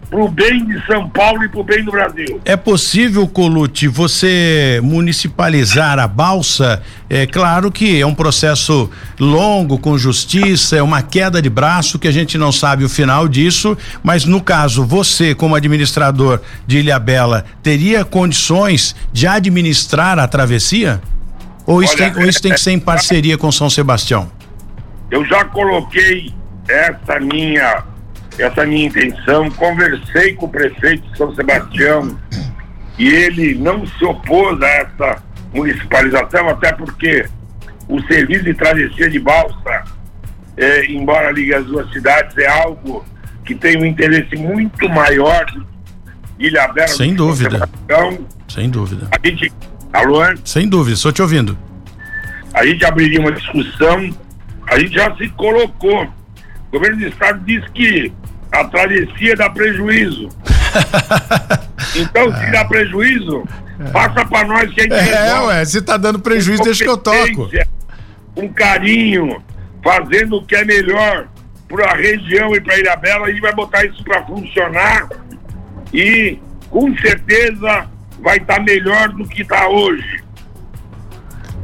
pro 0.10 0.28
bem 0.28 0.66
de 0.66 0.86
São 0.86 1.10
Paulo 1.10 1.44
e 1.44 1.50
pro 1.50 1.64
bem 1.64 1.84
do 1.84 1.92
Brasil. 1.92 2.40
É 2.46 2.56
possível, 2.56 3.28
Colute, 3.28 3.88
você 3.88 4.80
municipalizar 4.84 6.00
a 6.00 6.08
balsa? 6.08 6.82
É 7.10 7.26
claro 7.26 7.72
que 7.72 8.00
é 8.00 8.06
um 8.06 8.14
processo 8.14 8.90
longo, 9.20 9.78
com 9.78 9.98
justiça, 9.98 10.78
é 10.78 10.82
uma 10.82 11.02
queda 11.02 11.42
de 11.42 11.50
braço 11.50 12.00
que 12.00 12.08
a 12.08 12.12
gente 12.12 12.38
não 12.38 12.52
sabe 12.52 12.84
o 12.84 12.90
final 12.90 13.28
disso, 13.28 13.78
mas 14.02 14.26
no 14.26 14.42
caso, 14.42 14.86
você, 14.86 15.36
como 15.36 15.56
administrador 15.56 16.42
de 16.66 16.80
Ilhabela, 16.80 17.46
teria 17.62 18.06
condições 18.06 18.96
de 19.12 19.28
administrar 19.28 20.20
a 20.20 20.28
travessia? 20.28 21.02
Ou 21.66 21.84
isso, 21.84 21.96
Olha, 21.96 22.12
tem, 22.12 22.24
ou 22.24 22.30
isso 22.30 22.42
tem 22.42 22.54
que 22.54 22.62
ser 22.62 22.72
em 22.72 22.80
parceria 22.80 23.38
com 23.38 23.52
São 23.52 23.70
Sebastião? 23.70 24.32
Eu 25.12 25.26
já 25.26 25.44
coloquei 25.46 26.34
essa 26.68 27.20
minha 27.20 27.84
essa 28.38 28.66
minha 28.66 28.88
intenção, 28.88 29.50
conversei 29.52 30.34
com 30.34 30.46
o 30.46 30.50
prefeito 30.50 31.08
de 31.10 31.18
São 31.18 31.34
Sebastião 31.36 32.18
e 32.98 33.08
ele 33.08 33.56
não 33.56 33.86
se 33.86 34.06
opôs 34.06 34.62
a 34.62 34.68
essa 34.68 35.24
municipalização, 35.54 36.50
até 36.50 36.72
porque 36.74 37.26
o 37.88 38.02
serviço 38.04 38.44
de 38.44 38.54
travessia 38.54 39.10
de 39.10 39.20
balsa, 39.20 39.84
eh, 40.58 40.86
embora 40.90 41.32
ligue 41.32 41.54
as 41.54 41.66
duas 41.66 41.92
cidades, 41.92 42.38
é 42.38 42.48
algo 42.48 43.06
que 43.46 43.56
tem 43.56 43.78
um 43.78 43.86
interesse 43.86 44.36
muito 44.36 44.90
maior 44.90 45.46
de 45.46 46.48
Ilhabela. 46.48 46.88
Sem 46.88 47.16
do 47.16 47.30
que 47.32 47.38
São 47.38 47.48
dúvida. 47.50 47.52
Sebastião. 47.52 48.28
Sem 48.48 48.70
dúvida. 48.70 49.08
A 49.12 49.28
gente, 49.28 49.54
alô? 49.94 50.22
Sem 50.44 50.68
dúvida, 50.68 50.96
estou 50.96 51.12
te 51.12 51.22
ouvindo. 51.22 51.58
a 52.54 52.66
gente 52.66 52.84
abriria 52.86 53.20
uma 53.20 53.32
discussão, 53.32 54.10
a 54.68 54.80
gente 54.80 54.94
já 54.96 55.16
se 55.16 55.30
colocou. 55.30 56.04
O 56.04 56.72
governo 56.72 56.98
do 56.98 57.08
estado 57.08 57.40
diz 57.46 57.64
que 57.70 58.12
a 58.62 58.66
travessia 58.66 59.36
dá 59.36 59.50
prejuízo. 59.50 60.30
Então, 61.96 62.32
se 62.36 62.52
dá 62.52 62.66
prejuízo, 62.66 63.44
passa 63.92 64.24
para 64.26 64.48
nós 64.48 64.72
que 64.72 64.82
a 64.82 64.84
gente 64.84 64.94
É, 64.94 65.02
resolve. 65.02 65.48
ué, 65.48 65.66
se 65.66 65.82
tá 65.82 65.98
dando 65.98 66.20
prejuízo, 66.20 66.62
deixa 66.64 66.84
que 66.84 66.90
eu 66.90 66.98
toco. 66.98 67.50
Com 68.36 68.54
carinho, 68.54 69.42
fazendo 69.84 70.36
o 70.38 70.46
que 70.46 70.56
é 70.56 70.66
melhor 70.66 71.28
para 71.68 71.92
a 71.92 71.96
região 71.96 72.54
e 72.56 72.62
para 72.62 72.78
Ilhabela, 72.78 73.28
a 73.28 73.30
gente 73.32 73.42
vai 73.42 73.54
botar 73.54 73.84
isso 73.86 74.04
para 74.04 74.24
funcionar 74.26 75.08
e 75.94 76.38
com 76.70 76.96
certeza 76.98 77.88
vai 78.22 78.38
estar 78.38 78.60
melhor 78.60 79.10
do 79.10 79.28
que 79.28 79.42
está 79.42 79.68
hoje. 79.68 80.24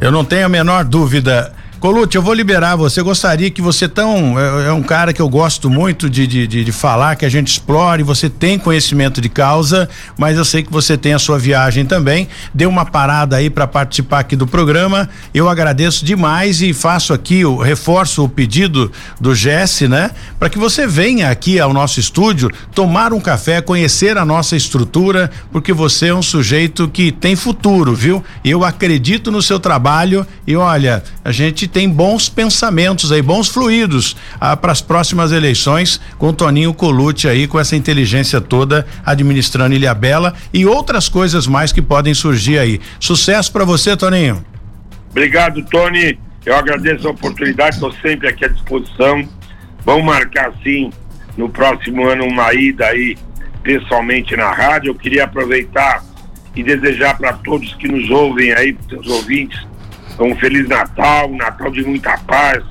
Eu 0.01 0.11
não 0.11 0.25
tenho 0.25 0.45
a 0.45 0.49
menor 0.49 0.83
dúvida. 0.85 1.53
Colute, 1.83 2.15
eu 2.15 2.21
vou 2.21 2.33
liberar 2.33 2.77
você. 2.77 3.01
Gostaria 3.01 3.51
que 3.51 3.61
você 3.61 3.89
tão. 3.89 4.39
É, 4.39 4.67
é 4.67 4.71
um 4.71 4.81
cara 4.81 5.11
que 5.11 5.21
eu 5.21 5.27
gosto 5.27 5.69
muito 5.69 6.09
de, 6.09 6.25
de, 6.25 6.47
de, 6.47 6.63
de 6.63 6.71
falar, 6.71 7.17
que 7.17 7.25
a 7.25 7.29
gente 7.29 7.49
explore, 7.49 8.01
você 8.03 8.29
tem 8.29 8.57
conhecimento 8.57 9.19
de 9.19 9.27
causa, 9.27 9.89
mas 10.17 10.37
eu 10.37 10.45
sei 10.45 10.63
que 10.63 10.71
você 10.71 10.97
tem 10.97 11.13
a 11.13 11.19
sua 11.19 11.37
viagem 11.37 11.85
também. 11.85 12.29
Deu 12.53 12.69
uma 12.69 12.85
parada 12.85 13.35
aí 13.35 13.49
para 13.49 13.67
participar 13.67 14.19
aqui 14.19 14.33
do 14.33 14.47
programa. 14.47 15.09
Eu 15.33 15.49
agradeço 15.49 16.05
demais 16.05 16.61
e 16.61 16.71
faço 16.73 17.11
aqui, 17.11 17.43
o 17.43 17.57
reforço 17.57 18.23
o 18.23 18.29
pedido 18.29 18.89
do 19.19 19.35
Jesse, 19.35 19.85
né? 19.85 20.11
Para 20.39 20.49
que 20.49 20.57
você 20.57 20.87
venha 20.87 21.29
aqui 21.29 21.59
ao 21.59 21.73
nosso 21.73 21.99
estúdio 21.99 22.49
tomar 22.73 23.11
um 23.11 23.19
café, 23.19 23.59
conhecer 23.59 24.17
a 24.17 24.23
nossa 24.23 24.55
estrutura, 24.55 25.29
porque 25.51 25.73
você 25.73 26.07
é 26.07 26.15
um 26.15 26.21
sujeito 26.21 26.87
que 26.87 27.11
tem 27.11 27.35
futuro, 27.35 27.93
viu? 27.93 28.23
Eu 28.41 28.63
acredito 28.63 29.29
no 29.29 29.41
seu 29.41 29.59
trabalho 29.59 30.25
e 30.47 30.55
olha, 30.55 31.03
a 31.25 31.31
gente 31.33 31.72
tem 31.73 31.89
bons 31.89 32.29
pensamentos 32.29 33.11
aí, 33.11 33.21
bons 33.21 33.49
fluidos 33.49 34.15
ah, 34.39 34.55
para 34.55 34.71
as 34.71 34.81
próximas 34.81 35.31
eleições 35.31 35.99
com 36.19 36.31
Toninho 36.31 36.73
Colute 36.73 37.27
aí 37.27 37.47
com 37.47 37.59
essa 37.59 37.75
inteligência 37.75 38.39
toda 38.39 38.85
administrando 39.03 39.73
Ilhabela 39.73 40.33
e 40.53 40.65
outras 40.65 41.09
coisas 41.09 41.47
mais 41.47 41.71
que 41.71 41.81
podem 41.81 42.13
surgir 42.13 42.59
aí. 42.59 42.79
Sucesso 42.99 43.51
para 43.51 43.65
você, 43.65 43.97
Toninho. 43.97 44.45
Obrigado, 45.09 45.63
Tony. 45.65 46.17
Eu 46.45 46.55
agradeço 46.55 47.07
a 47.07 47.11
oportunidade, 47.11 47.75
estou 47.75 47.91
sempre 47.93 48.27
aqui 48.27 48.45
à 48.45 48.49
disposição. 48.49 49.27
Vamos 49.83 50.05
marcar, 50.05 50.53
sim, 50.63 50.91
no 51.35 51.49
próximo 51.49 52.07
ano 52.07 52.25
uma 52.25 52.53
ida 52.53 52.85
aí 52.85 53.17
pessoalmente 53.63 54.35
na 54.35 54.51
rádio. 54.51 54.91
Eu 54.91 54.95
queria 54.95 55.23
aproveitar 55.23 56.03
e 56.55 56.61
desejar 56.61 57.17
para 57.17 57.33
todos 57.33 57.73
que 57.75 57.87
nos 57.87 58.09
ouvem 58.09 58.51
aí, 58.53 58.77
os 58.99 59.07
ouvintes, 59.07 59.59
um 60.19 60.35
Feliz 60.35 60.67
Natal, 60.67 61.29
um 61.29 61.37
Natal 61.37 61.71
de 61.71 61.83
muita 61.83 62.17
paz, 62.19 62.63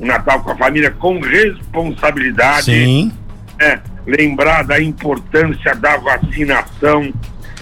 um 0.00 0.06
Natal 0.06 0.42
com 0.42 0.52
a 0.52 0.56
família 0.56 0.90
com 0.90 1.20
responsabilidade. 1.20 2.66
Sim. 2.66 3.12
É, 3.58 3.78
lembrar 4.06 4.64
da 4.64 4.80
importância 4.80 5.74
da 5.74 5.96
vacinação. 5.96 7.12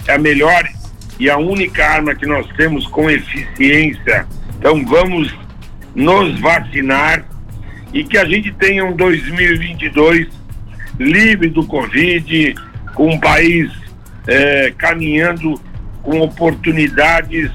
É 0.07 0.15
a 0.15 0.17
melhor 0.17 0.67
e 1.19 1.29
a 1.29 1.37
única 1.37 1.85
arma 1.85 2.15
que 2.15 2.25
nós 2.25 2.47
temos 2.57 2.85
com 2.87 3.09
eficiência. 3.09 4.27
Então 4.57 4.85
vamos 4.85 5.33
nos 5.95 6.39
vacinar 6.39 7.25
e 7.93 8.03
que 8.03 8.17
a 8.17 8.25
gente 8.25 8.51
tenha 8.53 8.83
um 8.83 8.95
2022 8.95 10.27
livre 10.99 11.49
do 11.49 11.65
Covid, 11.65 12.55
com 12.93 13.13
um 13.13 13.19
país 13.19 13.71
é, 14.27 14.73
caminhando 14.77 15.59
com 16.01 16.19
oportunidades 16.21 17.51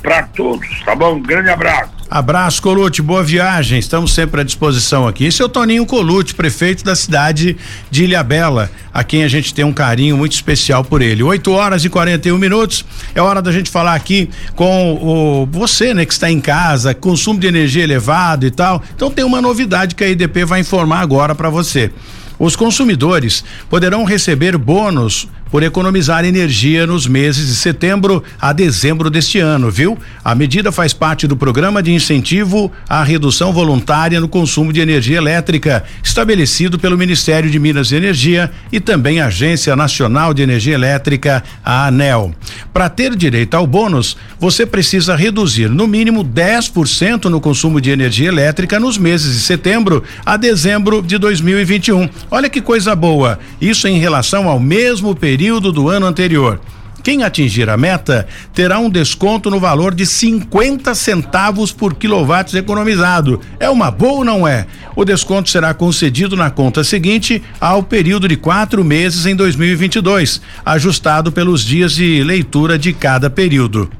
para 0.00 0.22
todos, 0.24 0.68
tá 0.84 0.94
bom? 0.94 1.14
Um 1.14 1.22
grande 1.22 1.50
abraço. 1.50 2.00
Abraço, 2.10 2.60
Colute, 2.60 3.00
boa 3.00 3.22
viagem. 3.22 3.78
Estamos 3.78 4.12
sempre 4.12 4.40
à 4.40 4.44
disposição 4.44 5.06
aqui. 5.06 5.26
Esse 5.26 5.42
é 5.42 5.44
o 5.44 5.48
Toninho 5.48 5.86
Colute, 5.86 6.34
prefeito 6.34 6.82
da 6.82 6.96
cidade 6.96 7.56
de 7.88 8.02
Ilhabela, 8.02 8.68
a 8.92 9.04
quem 9.04 9.22
a 9.22 9.28
gente 9.28 9.54
tem 9.54 9.64
um 9.64 9.72
carinho 9.72 10.16
muito 10.16 10.32
especial 10.32 10.82
por 10.82 11.02
ele. 11.02 11.22
8 11.22 11.52
horas 11.52 11.84
e 11.84 11.88
41 11.88 12.36
minutos. 12.36 12.84
É 13.14 13.22
hora 13.22 13.40
da 13.40 13.52
gente 13.52 13.70
falar 13.70 13.94
aqui 13.94 14.28
com 14.56 14.94
o 14.94 15.46
você, 15.46 15.94
né, 15.94 16.04
que 16.04 16.12
está 16.12 16.28
em 16.28 16.40
casa, 16.40 16.92
consumo 16.94 17.38
de 17.38 17.46
energia 17.46 17.84
elevado 17.84 18.44
e 18.44 18.50
tal. 18.50 18.82
Então 18.92 19.08
tem 19.08 19.24
uma 19.24 19.40
novidade 19.40 19.94
que 19.94 20.02
a 20.02 20.08
IDP 20.08 20.44
vai 20.44 20.58
informar 20.58 21.02
agora 21.02 21.32
para 21.32 21.48
você. 21.48 21.92
Os 22.40 22.56
consumidores 22.56 23.44
poderão 23.68 24.02
receber 24.02 24.56
bônus 24.56 25.28
por 25.50 25.62
economizar 25.62 26.24
energia 26.24 26.86
nos 26.86 27.06
meses 27.06 27.48
de 27.48 27.54
setembro 27.56 28.22
a 28.40 28.52
dezembro 28.52 29.10
deste 29.10 29.40
ano, 29.40 29.70
viu? 29.70 29.98
A 30.24 30.34
medida 30.34 30.70
faz 30.70 30.92
parte 30.92 31.26
do 31.26 31.36
programa 31.36 31.82
de 31.82 31.92
incentivo 31.92 32.70
à 32.88 33.02
redução 33.02 33.52
voluntária 33.52 34.20
no 34.20 34.28
consumo 34.28 34.72
de 34.72 34.80
energia 34.80 35.18
elétrica, 35.18 35.82
estabelecido 36.02 36.78
pelo 36.78 36.96
Ministério 36.96 37.50
de 37.50 37.58
Minas 37.58 37.90
e 37.90 37.96
Energia 37.96 38.50
e 38.70 38.78
também 38.78 39.20
a 39.20 39.26
Agência 39.26 39.74
Nacional 39.74 40.32
de 40.32 40.42
Energia 40.42 40.74
Elétrica, 40.74 41.42
a 41.64 41.86
ANEL. 41.88 42.32
Para 42.72 42.88
ter 42.88 43.16
direito 43.16 43.54
ao 43.54 43.66
bônus, 43.66 44.16
você 44.38 44.64
precisa 44.64 45.16
reduzir 45.16 45.68
no 45.68 45.88
mínimo 45.88 46.24
10% 46.24 47.24
no 47.24 47.40
consumo 47.40 47.80
de 47.80 47.90
energia 47.90 48.28
elétrica 48.28 48.78
nos 48.78 48.96
meses 48.96 49.34
de 49.34 49.40
setembro 49.40 50.04
a 50.24 50.36
dezembro 50.36 51.02
de 51.02 51.18
2021. 51.18 52.08
Olha 52.30 52.48
que 52.48 52.60
coisa 52.60 52.94
boa. 52.94 53.38
Isso 53.60 53.88
em 53.88 53.98
relação 53.98 54.48
ao 54.48 54.60
mesmo 54.60 55.14
período 55.14 55.39
do 55.72 55.88
ano 55.88 56.06
anterior. 56.06 56.60
Quem 57.02 57.22
atingir 57.22 57.70
a 57.70 57.78
meta 57.78 58.26
terá 58.52 58.78
um 58.78 58.90
desconto 58.90 59.50
no 59.50 59.58
valor 59.58 59.94
de 59.94 60.04
50 60.04 60.94
centavos 60.94 61.72
por 61.72 61.94
quilowatts 61.94 62.54
economizado. 62.54 63.40
É 63.58 63.70
uma 63.70 63.90
boa 63.90 64.18
ou 64.18 64.24
não 64.24 64.46
é? 64.46 64.66
O 64.94 65.02
desconto 65.02 65.48
será 65.48 65.72
concedido 65.72 66.36
na 66.36 66.50
conta 66.50 66.84
seguinte 66.84 67.42
ao 67.58 67.82
período 67.82 68.28
de 68.28 68.36
quatro 68.36 68.84
meses 68.84 69.24
em 69.24 69.34
2022, 69.34 70.42
ajustado 70.64 71.32
pelos 71.32 71.64
dias 71.64 71.92
de 71.92 72.22
leitura 72.22 72.78
de 72.78 72.92
cada 72.92 73.30
período. 73.30 73.90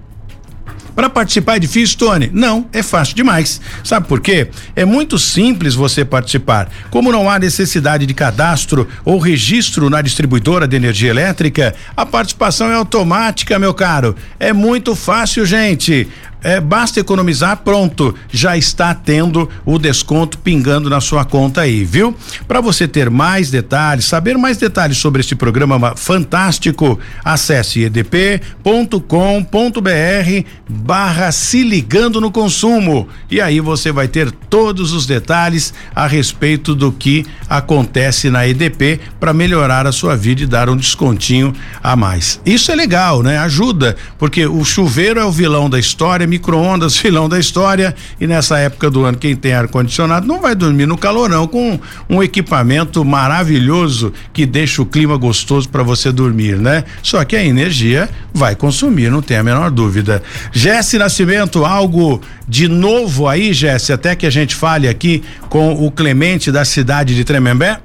Para 0.95 1.09
participar 1.09 1.57
é 1.57 1.59
difícil, 1.59 1.99
Tony? 1.99 2.31
Não, 2.33 2.67
é 2.73 2.83
fácil 2.83 3.15
demais. 3.15 3.61
Sabe 3.85 4.07
por 4.07 4.21
quê? 4.21 4.49
É 4.75 4.85
muito 4.85 5.19
simples 5.19 5.75
você 5.75 6.05
participar. 6.05 6.71
Como 6.91 7.13
não 7.13 7.29
há 7.29 7.39
necessidade 7.39 8.07
de 8.07 8.15
cadastro 8.15 8.89
ou 9.05 9.19
registro 9.19 9.89
na 9.89 10.03
distribuidora 10.03 10.67
de 10.67 10.77
energia 10.77 11.11
elétrica, 11.11 11.75
a 11.97 12.05
participação 12.05 12.71
é 12.71 12.75
automática, 12.75 13.59
meu 13.59 13.75
caro. 13.75 14.17
É 14.39 14.53
muito 14.53 14.95
fácil, 14.95 15.47
gente. 15.47 16.09
É, 16.43 16.61
basta 16.61 17.01
economizar, 17.01 17.59
pronto, 17.59 18.15
já 18.31 18.57
está 18.57 18.95
tendo 18.95 19.49
o 19.65 19.79
desconto 19.79 20.39
pingando 20.39 20.89
na 20.89 21.01
sua 21.01 21.25
conta 21.25 21.63
aí, 21.63 21.85
viu? 21.85 22.15
Para 22.49 22.61
você 22.61 22.89
ter 22.89 23.11
mais 23.11 23.51
detalhes, 23.51 24.07
saber 24.07 24.37
mais 24.39 24.57
detalhes 24.57 24.99
sobre 24.99 25.21
este 25.21 25.35
programa 25.35 25.95
fantástico, 25.97 26.99
acesse 27.25 27.85
edp.com.br 27.85 29.01
barra 30.69 31.33
se 31.33 31.63
ligando 31.63 32.21
no 32.21 32.31
consumo 32.31 33.09
e 33.31 33.41
aí 33.41 33.61
você 33.61 33.93
vai 33.93 34.09
ter 34.09 34.31
todos 34.31 34.93
os 34.93 35.07
detalhes 35.07 35.75
a 35.95 36.07
respeito 36.07 36.75
do 36.75 36.91
que 36.93 37.27
acontece 37.49 38.31
na 38.31 38.47
EDP 38.47 39.01
para 39.19 39.33
melhorar 39.33 39.87
a 39.87 39.93
sua 39.93 40.17
vida 40.17 40.43
e 40.43 40.47
dar 40.47 40.69
um 40.69 40.77
descontinho 40.77 41.53
a 41.83 41.97
mais. 41.97 42.41
Isso 42.45 42.71
é 42.71 42.75
legal, 42.75 43.23
né? 43.23 43.39
Ajuda, 43.39 43.97
porque 44.19 44.47
o 44.47 44.65
chuveiro 44.65 45.21
é 45.21 45.25
o 45.25 45.33
vilão 45.33 45.69
da 45.69 45.79
história, 45.79 46.27
micro-ondas, 46.31 46.97
filão 46.99 47.29
da 47.29 47.39
história, 47.39 47.95
e 48.21 48.27
nessa 48.27 48.59
época 48.59 48.91
do 48.91 49.05
ano, 49.05 49.19
quem 49.19 49.37
tem 49.37 49.53
ar-condicionado 49.53 50.27
não 50.27 50.41
vai 50.41 50.55
dormir 50.55 50.87
no 50.87 50.97
calorão 50.97 51.47
com 51.47 51.79
um 52.09 52.23
equipamento 52.23 53.05
maravilhoso 53.05 54.13
que 54.33 54.47
deixa 54.47 54.81
o 54.81 54.87
clima 54.87 55.17
gostoso 55.17 55.69
para 55.69 55.83
você 55.83 56.13
dormir, 56.13 56.57
né? 56.57 56.85
Só 57.03 57.25
que 57.25 57.37
a 57.37 57.45
energia 57.45 58.09
vai 58.33 58.55
consumir, 58.55 59.11
não 59.11 59.21
tem 59.21 59.37
a 59.37 59.43
menor 59.43 59.71
dúvida. 59.71 60.23
Jesse 60.53 60.97
Nascimento, 60.97 61.65
algo 61.65 62.21
de 62.49 62.69
novo 62.69 63.29
aí, 63.29 63.53
Jesse, 63.53 63.93
até 63.93 64.15
que 64.15 64.27
a 64.27 64.31
gente 64.31 64.55
fale 64.55 64.89
aqui 64.89 65.23
com 65.49 65.73
o 65.85 65.91
Clemente 65.91 66.51
da 66.51 66.65
cidade 66.65 67.15
de 67.15 67.25
Tremembé? 67.25 67.81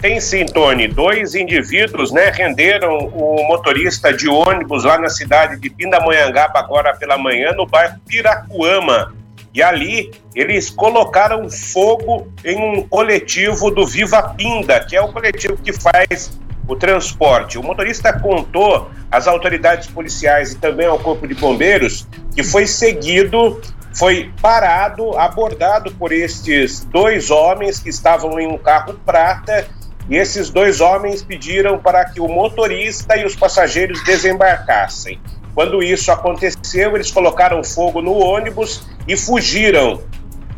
Tem 0.00 0.18
sim, 0.18 0.46
Tony. 0.46 0.88
Dois 0.88 1.34
indivíduos, 1.34 2.10
né, 2.10 2.30
renderam 2.30 2.96
o 2.96 3.46
motorista 3.46 4.12
de 4.12 4.28
ônibus 4.28 4.84
lá 4.84 4.98
na 4.98 5.10
cidade 5.10 5.58
de 5.58 5.68
Pindamonhangaba 5.68 6.58
agora 6.58 6.96
pela 6.96 7.18
manhã, 7.18 7.52
no 7.52 7.66
bairro 7.66 8.00
Piracuama. 8.08 9.14
E 9.52 9.62
ali 9.62 10.10
eles 10.34 10.70
colocaram 10.70 11.50
fogo 11.50 12.32
em 12.44 12.56
um 12.56 12.88
coletivo 12.88 13.70
do 13.70 13.86
Viva 13.86 14.22
Pinda, 14.36 14.80
que 14.80 14.96
é 14.96 15.02
o 15.02 15.12
coletivo 15.12 15.58
que 15.58 15.72
faz 15.72 16.40
o 16.66 16.76
transporte. 16.76 17.58
O 17.58 17.62
motorista 17.62 18.12
contou 18.12 18.90
às 19.10 19.26
autoridades 19.26 19.88
policiais 19.88 20.52
e 20.52 20.58
também 20.58 20.86
ao 20.86 20.98
Corpo 20.98 21.26
de 21.26 21.34
Bombeiros 21.34 22.06
que 22.34 22.44
foi 22.44 22.66
seguido, 22.66 23.60
foi 23.92 24.32
parado, 24.40 25.18
abordado 25.18 25.90
por 25.92 26.12
estes 26.12 26.84
dois 26.84 27.30
homens 27.30 27.80
que 27.80 27.90
estavam 27.90 28.38
em 28.38 28.46
um 28.46 28.56
carro 28.56 28.94
prata 29.04 29.66
e 30.10 30.16
esses 30.16 30.50
dois 30.50 30.80
homens 30.80 31.22
pediram 31.22 31.78
para 31.78 32.04
que 32.04 32.20
o 32.20 32.26
motorista 32.26 33.16
e 33.16 33.24
os 33.24 33.36
passageiros 33.36 34.02
desembarcassem. 34.02 35.20
Quando 35.54 35.80
isso 35.82 36.10
aconteceu, 36.10 36.96
eles 36.96 37.12
colocaram 37.12 37.62
fogo 37.62 38.02
no 38.02 38.14
ônibus 38.14 38.82
e 39.06 39.16
fugiram. 39.16 40.02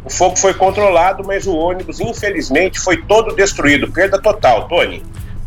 O 0.05 0.11
fogo 0.11 0.37
foi 0.37 0.55
controlado, 0.55 1.23
mas 1.25 1.47
o 1.47 1.55
ônibus, 1.55 2.01
infelizmente, 2.01 2.81
foi 2.81 3.03
todo 3.03 3.37
destruído. 3.37 3.93
Perda 3.93 4.21
total, 4.21 4.67
Tony. 4.69 5.03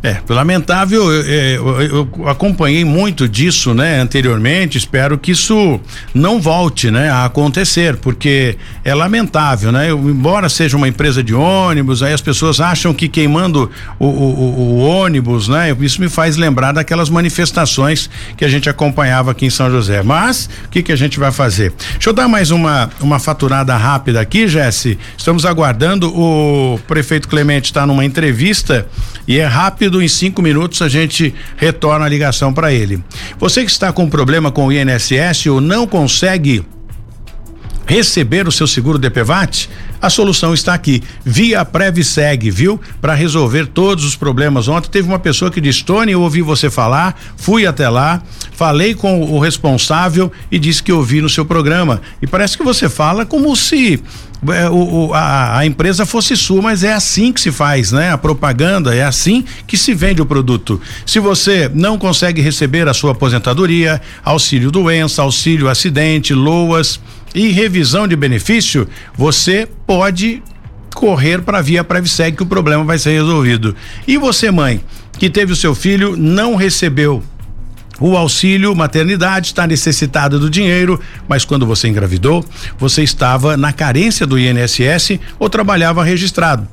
É, 0.05 0.21
lamentável, 0.29 1.11
eu, 1.11 1.81
eu, 1.81 2.09
eu, 2.15 2.27
acompanhei 2.29 2.85
muito 2.85 3.27
disso, 3.27 3.73
né, 3.73 3.99
anteriormente, 3.99 4.77
espero 4.77 5.17
que 5.17 5.31
isso 5.31 5.79
não 6.13 6.39
volte, 6.39 6.91
né, 6.91 7.09
a 7.09 7.25
acontecer, 7.25 7.95
porque 7.95 8.55
é 8.83 8.93
lamentável, 8.93 9.71
né, 9.71 9.89
eu, 9.89 9.97
embora 9.97 10.47
seja 10.47 10.77
uma 10.77 10.87
empresa 10.87 11.23
de 11.23 11.33
ônibus, 11.33 12.03
aí 12.03 12.13
as 12.13 12.21
pessoas 12.21 12.59
acham 12.59 12.93
que 12.93 13.07
queimando 13.07 13.71
o, 13.97 14.05
o, 14.05 14.09
o, 14.09 14.59
o, 14.59 14.77
ônibus, 14.77 15.47
né, 15.47 15.75
isso 15.79 15.99
me 15.99 16.07
faz 16.07 16.37
lembrar 16.37 16.71
daquelas 16.71 17.09
manifestações 17.09 18.07
que 18.37 18.45
a 18.45 18.47
gente 18.47 18.69
acompanhava 18.69 19.31
aqui 19.31 19.47
em 19.47 19.49
São 19.49 19.71
José, 19.71 20.03
mas, 20.03 20.47
o 20.65 20.69
que 20.69 20.83
que 20.83 20.91
a 20.91 20.95
gente 20.95 21.17
vai 21.17 21.31
fazer? 21.31 21.73
Deixa 21.93 22.11
eu 22.11 22.13
dar 22.13 22.27
mais 22.27 22.51
uma, 22.51 22.91
uma 23.01 23.17
faturada 23.17 23.75
rápida 23.75 24.21
aqui, 24.21 24.47
Jesse, 24.47 24.99
estamos 25.17 25.47
aguardando, 25.47 26.15
o 26.15 26.79
prefeito 26.87 27.27
Clemente 27.27 27.71
está 27.71 27.87
numa 27.87 28.05
entrevista 28.05 28.87
e 29.27 29.39
é 29.39 29.45
rápido 29.45 29.94
em 30.01 30.07
cinco 30.07 30.41
minutos 30.41 30.81
a 30.81 30.89
gente 30.89 31.33
retorna 31.57 32.05
a 32.05 32.09
ligação 32.09 32.53
para 32.53 32.73
ele. 32.73 33.03
Você 33.37 33.63
que 33.63 33.71
está 33.71 33.91
com 33.91 34.09
problema 34.09 34.51
com 34.51 34.67
o 34.67 34.71
INSS 34.71 35.47
ou 35.47 35.61
não 35.61 35.87
consegue 35.87 36.63
receber 37.85 38.47
o 38.47 38.51
seu 38.51 38.67
seguro 38.67 38.97
DPVAT? 38.97 39.69
A 40.01 40.09
solução 40.09 40.53
está 40.53 40.73
aqui, 40.73 41.01
via 41.23 41.65
Previseg, 41.65 42.51
viu? 42.51 42.79
Para 43.01 43.13
resolver 43.13 43.65
todos 43.67 44.03
os 44.03 44.15
problemas. 44.15 44.67
Ontem 44.67 44.89
teve 44.89 45.07
uma 45.07 45.17
pessoa 45.17 45.49
que 45.49 45.61
disse: 45.61 45.83
Tony, 45.83 46.11
eu 46.11 46.21
ouvi 46.21 46.41
você 46.41 46.69
falar, 46.69 47.19
fui 47.35 47.65
até 47.65 47.89
lá, 47.89 48.21
falei 48.51 48.93
com 48.93 49.21
o 49.21 49.39
responsável 49.39 50.31
e 50.51 50.59
disse 50.59 50.83
que 50.83 50.91
ouvi 50.91 51.21
no 51.21 51.29
seu 51.29 51.45
programa. 51.45 52.01
E 52.21 52.27
parece 52.27 52.57
que 52.57 52.63
você 52.63 52.87
fala 52.87 53.25
como 53.25 53.55
se 53.55 54.01
é, 54.53 54.69
o, 54.69 55.07
o, 55.07 55.13
a, 55.13 55.59
a, 55.59 55.65
empresa 55.65 56.05
fosse 56.05 56.35
sua, 56.35 56.61
mas 56.61 56.83
é 56.83 56.93
assim 56.93 57.31
que 57.31 57.41
se 57.41 57.51
faz, 57.51 57.91
né? 57.91 58.11
A 58.11 58.17
propaganda 58.17 58.93
é 58.93 59.03
assim 59.03 59.43
que 59.65 59.77
se 59.77 59.93
vende 59.93 60.21
o 60.21 60.25
produto. 60.25 60.79
Se 61.05 61.19
você 61.19 61.69
não 61.73 61.97
consegue 61.97 62.41
receber 62.41 62.87
a 62.87 62.93
sua 62.93 63.13
aposentadoria, 63.13 64.01
auxílio 64.23 64.69
doença, 64.69 65.21
auxílio 65.21 65.69
acidente, 65.69 66.33
loas 66.33 66.99
e 67.35 67.51
revisão 67.51 68.07
de 68.07 68.15
benefício, 68.15 68.87
você 69.13 69.67
pode 69.85 70.41
correr 70.95 71.41
para 71.41 71.61
via 71.61 71.83
Previseg 71.83 72.37
que 72.37 72.43
o 72.43 72.45
problema 72.45 72.83
vai 72.83 72.97
ser 72.97 73.11
resolvido. 73.11 73.75
E 74.07 74.17
você, 74.17 74.49
mãe, 74.49 74.81
que 75.19 75.29
teve 75.29 75.51
o 75.51 75.55
seu 75.55 75.75
filho, 75.75 76.15
não 76.15 76.55
recebeu 76.55 77.21
o 77.99 78.17
auxílio 78.17 78.75
maternidade 78.75 79.47
está 79.47 79.65
necessitada 79.65 80.37
do 80.37 80.49
dinheiro, 80.49 80.99
mas 81.29 81.45
quando 81.45 81.65
você 81.65 81.87
engravidou, 81.87 82.43
você 82.77 83.03
estava 83.03 83.55
na 83.55 83.71
carência 83.71 84.27
do 84.27 84.37
INSS 84.37 85.19
ou 85.39 85.49
trabalhava 85.49 86.03
registrado. 86.03 86.67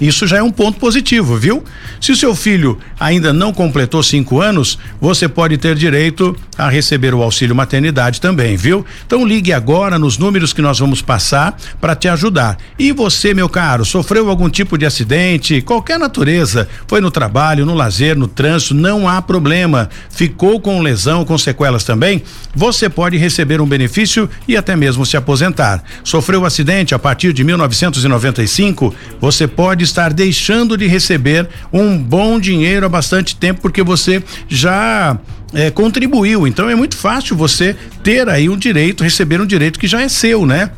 Isso 0.00 0.26
já 0.26 0.38
é 0.38 0.42
um 0.42 0.50
ponto 0.50 0.78
positivo, 0.78 1.36
viu? 1.36 1.62
Se 2.00 2.10
o 2.10 2.16
seu 2.16 2.34
filho 2.34 2.78
ainda 2.98 3.32
não 3.32 3.52
completou 3.52 4.02
cinco 4.02 4.40
anos, 4.40 4.78
você 5.00 5.28
pode 5.28 5.58
ter 5.58 5.74
direito 5.76 6.34
a 6.56 6.68
receber 6.68 7.14
o 7.14 7.22
auxílio 7.22 7.54
maternidade 7.54 8.20
também, 8.20 8.56
viu? 8.56 8.84
Então 9.06 9.26
ligue 9.26 9.52
agora 9.52 9.98
nos 9.98 10.16
números 10.16 10.52
que 10.52 10.62
nós 10.62 10.78
vamos 10.78 11.02
passar 11.02 11.56
para 11.80 11.94
te 11.94 12.08
ajudar. 12.08 12.56
E 12.78 12.92
você, 12.92 13.34
meu 13.34 13.48
caro, 13.48 13.84
sofreu 13.84 14.30
algum 14.30 14.48
tipo 14.48 14.78
de 14.78 14.86
acidente, 14.86 15.60
qualquer 15.60 15.98
natureza, 15.98 16.68
foi 16.86 17.00
no 17.00 17.10
trabalho, 17.10 17.66
no 17.66 17.74
lazer, 17.74 18.16
no 18.16 18.26
trânsito, 18.26 18.74
não 18.74 19.08
há 19.08 19.20
problema. 19.20 19.90
Ficou 20.08 20.60
com 20.60 20.80
lesão, 20.80 21.24
com 21.24 21.36
sequelas 21.36 21.84
também? 21.84 22.22
Você 22.54 22.88
pode 22.88 23.16
receber 23.16 23.60
um 23.60 23.66
benefício 23.66 24.28
e 24.48 24.56
até 24.56 24.74
mesmo 24.74 25.04
se 25.04 25.16
aposentar. 25.16 25.82
Sofreu 26.02 26.44
acidente 26.44 26.94
a 26.94 26.98
partir 26.98 27.32
de 27.32 27.44
1995? 27.44 28.94
Você 29.20 29.46
pode 29.46 29.89
estar 29.90 30.12
deixando 30.12 30.76
de 30.76 30.86
receber 30.86 31.48
um 31.72 31.98
bom 31.98 32.40
dinheiro 32.40 32.86
há 32.86 32.88
bastante 32.88 33.36
tempo 33.36 33.60
porque 33.60 33.82
você 33.82 34.22
já 34.48 35.18
é, 35.52 35.70
contribuiu. 35.70 36.46
Então 36.46 36.68
é 36.70 36.74
muito 36.74 36.96
fácil 36.96 37.36
você 37.36 37.76
ter 38.02 38.28
aí 38.28 38.48
um 38.48 38.56
direito, 38.56 39.04
receber 39.04 39.40
um 39.40 39.46
direito 39.46 39.78
que 39.78 39.86
já 39.86 40.02
é 40.02 40.08
seu, 40.08 40.46
né? 40.46 40.70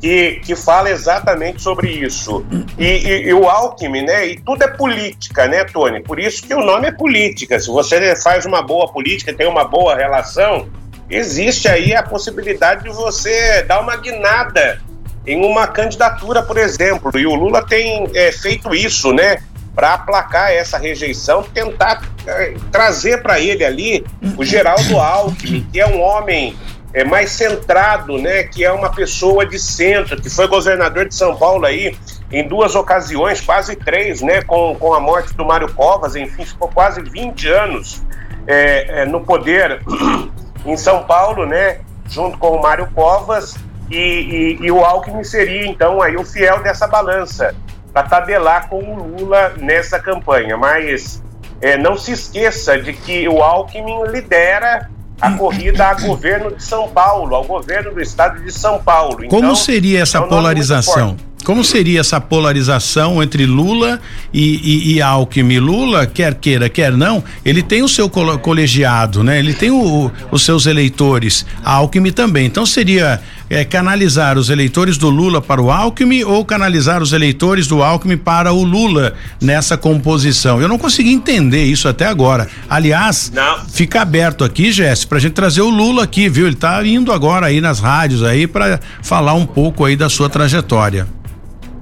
que, 0.00 0.40
que 0.44 0.54
fala 0.54 0.90
exatamente 0.90 1.62
sobre 1.62 1.90
isso. 1.90 2.44
E, 2.78 2.84
e, 2.84 3.28
e, 3.28 3.34
o 3.34 3.48
Alckmin, 3.48 4.02
né? 4.02 4.26
E 4.26 4.40
tudo 4.40 4.62
é 4.62 4.68
política, 4.68 5.46
né, 5.46 5.64
Tony? 5.64 6.02
Por 6.02 6.18
isso 6.18 6.46
que 6.46 6.54
o 6.54 6.64
nome 6.64 6.88
é 6.88 6.92
política. 6.92 7.58
Se 7.58 7.68
você 7.68 8.14
faz 8.16 8.44
uma 8.44 8.62
boa 8.62 8.92
política, 8.92 9.32
tem 9.32 9.48
uma 9.48 9.64
boa 9.64 9.96
relação, 9.96 10.68
existe 11.08 11.68
aí 11.68 11.94
a 11.94 12.02
possibilidade 12.02 12.84
de 12.84 12.90
você 12.90 13.62
dar 13.62 13.80
uma 13.80 13.96
guinada 13.96 14.80
em 15.26 15.44
uma 15.44 15.66
candidatura, 15.66 16.42
por 16.42 16.58
exemplo. 16.58 17.18
E 17.18 17.26
o 17.26 17.34
Lula 17.34 17.66
tem 17.66 18.08
é, 18.14 18.30
feito 18.30 18.74
isso, 18.74 19.12
né? 19.12 19.38
Para 19.74 19.94
aplacar 19.94 20.52
essa 20.52 20.78
rejeição, 20.78 21.42
tentar 21.42 22.02
é, 22.26 22.54
trazer 22.70 23.22
para 23.22 23.40
ele 23.40 23.64
ali 23.64 24.06
o 24.36 24.44
Geraldo 24.44 24.98
Alckmin, 24.98 25.66
que 25.70 25.80
é 25.80 25.86
um 25.86 26.00
homem 26.00 26.56
é, 26.96 27.04
mais 27.04 27.30
centrado, 27.32 28.16
né, 28.16 28.44
que 28.44 28.64
é 28.64 28.72
uma 28.72 28.90
pessoa 28.90 29.44
de 29.44 29.58
centro, 29.58 30.18
que 30.18 30.30
foi 30.30 30.48
governador 30.48 31.06
de 31.06 31.14
São 31.14 31.36
Paulo 31.36 31.66
aí 31.66 31.94
em 32.32 32.48
duas 32.48 32.74
ocasiões, 32.74 33.38
quase 33.38 33.76
três, 33.76 34.22
né, 34.22 34.40
com, 34.40 34.74
com 34.76 34.94
a 34.94 34.98
morte 34.98 35.34
do 35.34 35.44
Mário 35.44 35.70
Covas, 35.74 36.16
enfim, 36.16 36.46
ficou 36.46 36.68
quase 36.68 37.02
20 37.02 37.48
anos 37.48 38.02
é, 38.46 39.02
é, 39.02 39.04
no 39.04 39.20
poder 39.20 39.82
em 40.64 40.76
São 40.78 41.04
Paulo, 41.04 41.44
né, 41.44 41.80
junto 42.08 42.38
com 42.38 42.56
o 42.56 42.62
Mário 42.62 42.88
Covas, 42.94 43.54
e, 43.90 43.98
e, 43.98 44.58
e 44.62 44.72
o 44.72 44.82
Alckmin 44.82 45.22
seria, 45.22 45.66
então, 45.66 46.00
aí 46.00 46.16
o 46.16 46.24
fiel 46.24 46.62
dessa 46.62 46.86
balança, 46.86 47.54
para 47.92 48.04
tabelar 48.04 48.70
com 48.70 48.82
o 48.82 49.18
Lula 49.18 49.52
nessa 49.58 49.98
campanha, 49.98 50.56
mas 50.56 51.22
é, 51.60 51.76
não 51.76 51.94
se 51.94 52.12
esqueça 52.12 52.78
de 52.78 52.94
que 52.94 53.28
o 53.28 53.42
Alckmin 53.42 54.02
lidera 54.06 54.88
a 55.20 55.32
corrida 55.32 55.88
ao 55.88 56.00
governo 56.00 56.54
de 56.54 56.62
São 56.62 56.88
Paulo, 56.88 57.34
ao 57.34 57.44
governo 57.44 57.94
do 57.94 58.00
estado 58.00 58.42
de 58.42 58.52
São 58.52 58.78
Paulo. 58.82 59.28
Como 59.28 59.44
então, 59.44 59.54
seria 59.54 60.00
essa 60.00 60.18
é 60.18 60.20
um 60.20 60.28
polarização? 60.28 61.16
Como 61.46 61.62
seria 61.62 62.00
essa 62.00 62.20
polarização 62.20 63.22
entre 63.22 63.46
Lula 63.46 64.00
e, 64.34 64.56
e, 64.64 64.94
e, 64.94 65.00
Alckmin? 65.00 65.60
Lula, 65.60 66.04
quer 66.04 66.34
queira, 66.34 66.68
quer 66.68 66.90
não, 66.90 67.22
ele 67.44 67.62
tem 67.62 67.84
o 67.84 67.88
seu 67.88 68.10
colegiado, 68.10 69.22
né? 69.22 69.38
Ele 69.38 69.54
tem 69.54 69.70
o, 69.70 70.10
os 70.32 70.44
seus 70.44 70.66
eleitores. 70.66 71.46
A 71.64 71.74
Alckmin 71.74 72.10
também. 72.10 72.46
Então 72.46 72.66
seria 72.66 73.20
é, 73.48 73.64
canalizar 73.64 74.36
os 74.36 74.50
eleitores 74.50 74.98
do 74.98 75.08
Lula 75.08 75.40
para 75.40 75.62
o 75.62 75.70
Alckmin 75.70 76.24
ou 76.24 76.44
canalizar 76.44 77.00
os 77.00 77.12
eleitores 77.12 77.68
do 77.68 77.80
Alckmin 77.80 78.16
para 78.16 78.52
o 78.52 78.64
Lula 78.64 79.14
nessa 79.40 79.76
composição? 79.76 80.60
Eu 80.60 80.66
não 80.66 80.78
consegui 80.78 81.12
entender 81.12 81.62
isso 81.62 81.86
até 81.86 82.06
agora. 82.06 82.48
Aliás, 82.68 83.30
não. 83.32 83.64
fica 83.68 84.02
aberto 84.02 84.42
aqui, 84.42 84.72
Jéssica, 84.72 85.10
pra 85.10 85.20
gente 85.20 85.34
trazer 85.34 85.62
o 85.62 85.70
Lula 85.70 86.02
aqui, 86.02 86.28
viu? 86.28 86.48
Ele 86.48 86.56
tá 86.56 86.84
indo 86.84 87.12
agora 87.12 87.46
aí 87.46 87.60
nas 87.60 87.78
rádios 87.78 88.24
aí 88.24 88.48
para 88.48 88.80
falar 89.00 89.34
um 89.34 89.46
pouco 89.46 89.84
aí 89.84 89.94
da 89.94 90.08
sua 90.08 90.28
trajetória. 90.28 91.06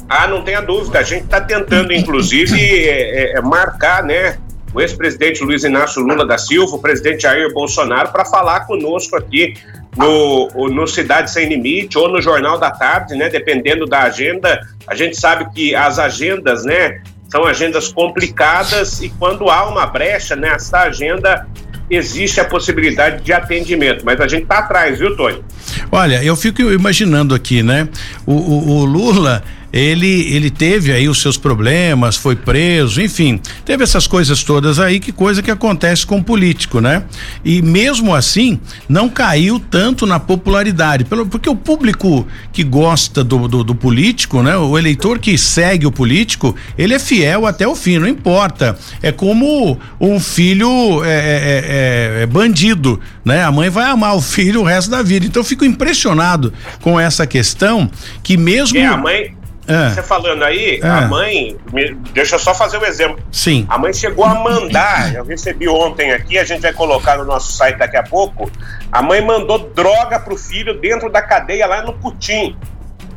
Ah, 0.09 0.27
não 0.27 0.43
tenha 0.43 0.61
dúvida. 0.61 0.99
A 0.99 1.03
gente 1.03 1.25
está 1.25 1.41
tentando, 1.41 1.93
inclusive, 1.93 2.61
é, 2.87 3.33
é, 3.37 3.41
marcar, 3.41 4.03
né? 4.03 4.39
o 4.75 4.81
ex-presidente 4.81 5.43
Luiz 5.45 5.63
Inácio 5.63 6.03
Lula 6.03 6.27
da 6.27 6.37
Silva, 6.37 6.75
o 6.75 6.81
presidente 6.81 7.23
Jair 7.23 7.53
Bolsonaro, 7.53 8.11
para 8.11 8.25
falar 8.25 8.67
conosco 8.67 9.17
aqui 9.17 9.55
no, 9.97 10.49
no 10.69 10.87
Cidade 10.89 11.31
Sem 11.31 11.49
Limite 11.49 11.97
ou 11.97 12.09
no 12.09 12.21
Jornal 12.21 12.59
da 12.59 12.73
Tarde, 12.73 13.15
né? 13.15 13.29
Dependendo 13.29 13.87
da 13.87 14.03
agenda. 14.03 14.61
A 14.89 14.97
gente 14.97 15.17
sabe 15.17 15.49
que 15.55 15.75
as 15.77 16.01
agendas, 16.01 16.65
né? 16.65 17.01
São 17.29 17.45
agendas 17.45 17.93
complicadas 17.93 19.01
e 19.01 19.09
quando 19.09 19.49
há 19.49 19.69
uma 19.69 19.87
brecha 19.87 20.37
nessa 20.37 20.81
agenda, 20.81 21.47
existe 21.91 22.41
a 22.41 22.45
possibilidade 22.45 23.23
de 23.23 23.33
atendimento. 23.33 24.05
Mas 24.05 24.21
a 24.21 24.29
gente 24.29 24.45
está 24.45 24.59
atrás, 24.59 24.99
viu, 24.99 25.17
Tony? 25.17 25.43
Olha, 25.91 26.23
eu 26.23 26.37
fico 26.37 26.63
imaginando 26.63 27.35
aqui, 27.35 27.63
né? 27.63 27.89
o, 28.27 28.33
o, 28.33 28.69
o 28.79 28.85
Lula 28.85 29.43
ele 29.75 30.33
ele 30.33 30.51
teve 30.51 30.93
aí 30.93 31.09
os 31.09 31.21
seus 31.21 31.37
problemas, 31.37 32.15
foi 32.15 32.37
preso, 32.37 33.03
enfim, 33.03 33.41
teve 33.65 33.83
essas 33.83 34.07
coisas 34.07 34.45
todas 34.45 34.79
aí, 34.79 35.01
que 35.01 35.11
coisa 35.11 35.43
que 35.43 35.51
acontece 35.51 36.07
com 36.07 36.19
o 36.19 36.25
político, 36.25 36.81
né? 36.81 37.03
E 37.45 37.61
mesmo 37.61 38.15
assim, 38.15 38.61
não 38.89 39.09
caiu 39.09 39.59
tanto 39.59 40.07
na 40.07 40.21
popularidade, 40.21 41.05
pelo, 41.05 41.27
porque 41.27 41.51
o 41.51 41.57
público 41.57 42.25
que 42.53 42.63
gosta 42.63 43.25
do, 43.25 43.49
do, 43.49 43.65
do 43.65 43.75
político, 43.75 44.45
né? 44.45 44.57
O 44.57 44.79
eleitor 44.79 45.19
que 45.19 45.37
segue 45.37 45.87
o 45.87 45.91
político, 45.91 46.55
ele 46.79 46.95
é 46.95 46.99
fiel 47.01 47.45
até 47.45 47.67
o 47.67 47.75
fim, 47.75 47.99
não 47.99 48.07
importa. 48.07 48.79
É 49.03 49.11
como 49.11 49.77
um 50.01 50.21
filho 50.21 51.03
é, 51.05 51.09
é, 51.09 52.19
é, 52.19 52.23
é 52.23 52.27
bandido, 52.27 53.01
né? 53.25 53.43
A 53.43 53.51
mãe 53.51 53.69
vai 53.69 53.91
amar 53.91 54.15
o 54.15 54.21
filho 54.21 54.61
o 54.61 54.65
resto 54.65 54.89
da 54.89 55.03
vida. 55.03 55.27
Então 55.27 55.41
eu 55.41 55.45
fico 55.45 55.65
impressionado 55.65 56.53
com 56.81 56.99
essa 56.99 57.27
questão 57.27 57.91
que 58.23 58.37
mesmo. 58.37 58.79
É, 58.79 58.87
a 58.87 58.97
mãe, 58.97 59.35
é. 59.67 59.91
Você 59.91 60.03
falando 60.03 60.43
aí, 60.43 60.81
é. 60.83 60.87
a 60.87 61.03
mãe, 61.03 61.57
me, 61.73 61.95
deixa 62.13 62.35
eu 62.35 62.39
só 62.39 62.55
fazer 62.55 62.79
um 62.79 62.85
exemplo. 62.85 63.19
Sim. 63.33 63.67
A 63.69 63.79
mãe 63.79 63.93
chegou 63.93 64.25
a 64.25 64.35
mandar, 64.35 65.15
eu 65.15 65.25
recebi 65.25 65.69
ontem 65.69 66.13
aqui, 66.13 66.39
a 66.39 66.45
gente 66.45 66.61
vai 66.61 66.73
colocar 66.73 67.17
no 67.17 67.25
nosso 67.25 67.53
site 67.53 67.79
daqui 67.79 67.97
a 67.97 68.03
pouco. 68.03 68.51
A 68.93 69.03
mãe 69.03 69.25
mandou 69.25 69.71
droga 69.75 70.21
pro 70.21 70.37
filho 70.37 70.79
dentro 70.79 71.11
da 71.11 71.23
cadeia 71.23 71.67
lá 71.67 71.83
no 71.83 71.95
Putim. 71.95 72.57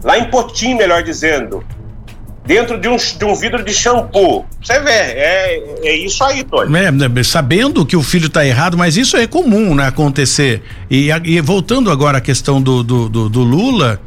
Lá 0.03 0.17
em 0.17 0.29
Potim, 0.29 0.75
melhor 0.75 1.03
dizendo. 1.03 1.63
Dentro 2.45 2.79
de 2.79 2.87
um, 2.87 2.95
de 2.95 3.25
um 3.25 3.35
vidro 3.35 3.61
de 3.61 3.73
shampoo. 3.73 4.45
Você 4.63 4.79
vê, 4.79 4.89
é, 4.89 5.63
é 5.83 5.97
isso 5.97 6.23
aí, 6.23 6.45
Tony. 6.45 6.77
É, 6.77 6.91
né, 6.91 7.23
sabendo 7.23 7.85
que 7.85 7.97
o 7.97 8.01
filho 8.01 8.27
está 8.27 8.45
errado, 8.45 8.77
mas 8.77 8.95
isso 8.95 9.17
é 9.17 9.27
comum, 9.27 9.75
né, 9.75 9.87
acontecer. 9.87 10.63
E, 10.89 11.09
e 11.25 11.41
voltando 11.41 11.91
agora 11.91 12.19
à 12.19 12.21
questão 12.21 12.61
do, 12.61 12.83
do, 12.83 13.09
do, 13.09 13.27
do 13.27 13.43
Lula, 13.43 13.99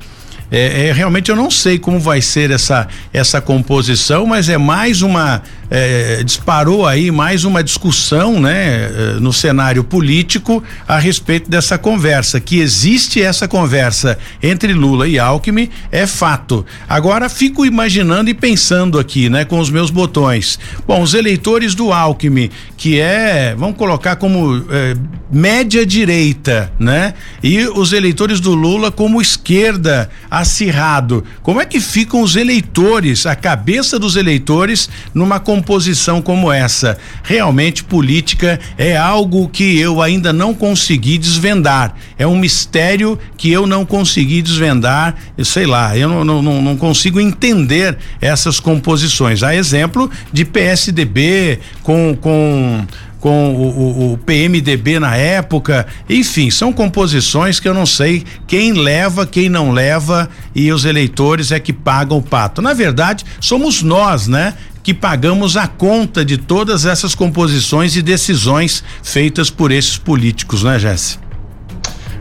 é, 0.50 0.88
é, 0.88 0.92
realmente 0.92 1.30
eu 1.30 1.36
não 1.36 1.50
sei 1.50 1.78
como 1.78 2.00
vai 2.00 2.20
ser 2.20 2.50
essa 2.50 2.88
essa 3.12 3.40
composição, 3.40 4.26
mas 4.26 4.48
é 4.48 4.58
mais 4.58 5.02
uma 5.02 5.42
é, 5.70 6.22
disparou 6.24 6.86
aí 6.86 7.10
mais 7.10 7.44
uma 7.44 7.62
discussão, 7.62 8.40
né, 8.40 8.90
é, 8.92 9.20
no 9.20 9.32
cenário 9.32 9.84
político 9.84 10.62
a 10.86 10.98
respeito 10.98 11.48
dessa 11.48 11.78
conversa. 11.78 12.40
Que 12.40 12.58
existe 12.58 13.22
essa 13.22 13.46
conversa 13.46 14.18
entre 14.42 14.72
Lula 14.72 15.06
e 15.06 15.18
Alckmin 15.18 15.70
é 15.92 16.06
fato. 16.06 16.66
Agora 16.88 17.28
fico 17.28 17.64
imaginando 17.64 18.28
e 18.28 18.34
pensando 18.34 18.98
aqui, 18.98 19.28
né, 19.30 19.44
com 19.44 19.60
os 19.60 19.70
meus 19.70 19.90
botões. 19.90 20.58
Bom, 20.86 21.02
os 21.02 21.14
eleitores 21.14 21.74
do 21.74 21.92
Alckmin, 21.92 22.50
que 22.76 22.98
é, 22.98 23.54
vamos 23.56 23.76
colocar 23.76 24.16
como 24.16 24.64
é, 24.70 24.96
média 25.30 25.86
direita, 25.86 26.72
né, 26.78 27.14
e 27.42 27.64
os 27.66 27.92
eleitores 27.92 28.40
do 28.40 28.54
Lula 28.54 28.90
como 28.90 29.20
esquerda 29.20 30.10
acirrado. 30.40 31.24
Como 31.42 31.60
é 31.60 31.64
que 31.64 31.80
ficam 31.80 32.22
os 32.22 32.36
eleitores, 32.36 33.26
a 33.26 33.34
cabeça 33.34 33.98
dos 33.98 34.16
eleitores 34.16 34.88
numa 35.14 35.40
composição 35.40 36.20
como 36.20 36.52
essa. 36.52 36.98
Realmente 37.22 37.84
política 37.84 38.58
é 38.76 38.96
algo 38.96 39.48
que 39.48 39.78
eu 39.78 40.02
ainda 40.02 40.32
não 40.32 40.54
consegui 40.54 41.18
desvendar. 41.18 41.94
É 42.18 42.26
um 42.26 42.36
mistério 42.36 43.18
que 43.36 43.50
eu 43.50 43.66
não 43.66 43.84
consegui 43.84 44.42
desvendar, 44.42 45.14
sei 45.42 45.66
lá, 45.66 45.96
eu 45.96 46.08
não, 46.08 46.42
não, 46.42 46.62
não 46.62 46.76
consigo 46.76 47.20
entender 47.20 47.96
essas 48.20 48.60
composições. 48.60 49.42
A 49.42 49.54
exemplo 49.54 50.10
de 50.32 50.44
PSDB 50.44 51.60
com 51.82 52.16
com 52.20 52.86
com 53.20 53.54
o, 53.54 53.68
o, 53.68 54.12
o, 54.14 54.18
PMDB 54.18 54.98
na 54.98 55.14
época, 55.14 55.86
enfim, 56.08 56.50
são 56.50 56.72
composições 56.72 57.60
que 57.60 57.68
eu 57.68 57.74
não 57.74 57.84
sei 57.84 58.24
quem 58.46 58.72
leva, 58.72 59.26
quem 59.26 59.48
não 59.48 59.70
leva 59.70 60.28
e 60.54 60.72
os 60.72 60.86
eleitores 60.86 61.52
é 61.52 61.60
que 61.60 61.72
pagam 61.72 62.16
o 62.18 62.22
pato. 62.22 62.62
Na 62.62 62.72
verdade, 62.72 63.24
somos 63.38 63.82
nós, 63.82 64.26
né? 64.26 64.54
Que 64.82 64.94
pagamos 64.94 65.58
a 65.58 65.68
conta 65.68 66.24
de 66.24 66.38
todas 66.38 66.86
essas 66.86 67.14
composições 67.14 67.94
e 67.94 68.00
decisões 68.00 68.82
feitas 69.02 69.50
por 69.50 69.70
esses 69.70 69.98
políticos, 69.98 70.64
né, 70.64 70.78
Jesse? 70.78 71.18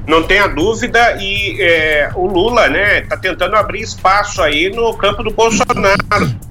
Não 0.05 0.23
tenha 0.23 0.47
dúvida, 0.47 1.17
e 1.21 1.61
é, 1.61 2.09
o 2.15 2.25
Lula, 2.25 2.67
né, 2.67 3.01
tá 3.01 3.15
tentando 3.15 3.55
abrir 3.55 3.81
espaço 3.81 4.41
aí 4.41 4.69
no 4.69 4.93
campo 4.95 5.23
do 5.23 5.31
Bolsonaro, 5.31 6.03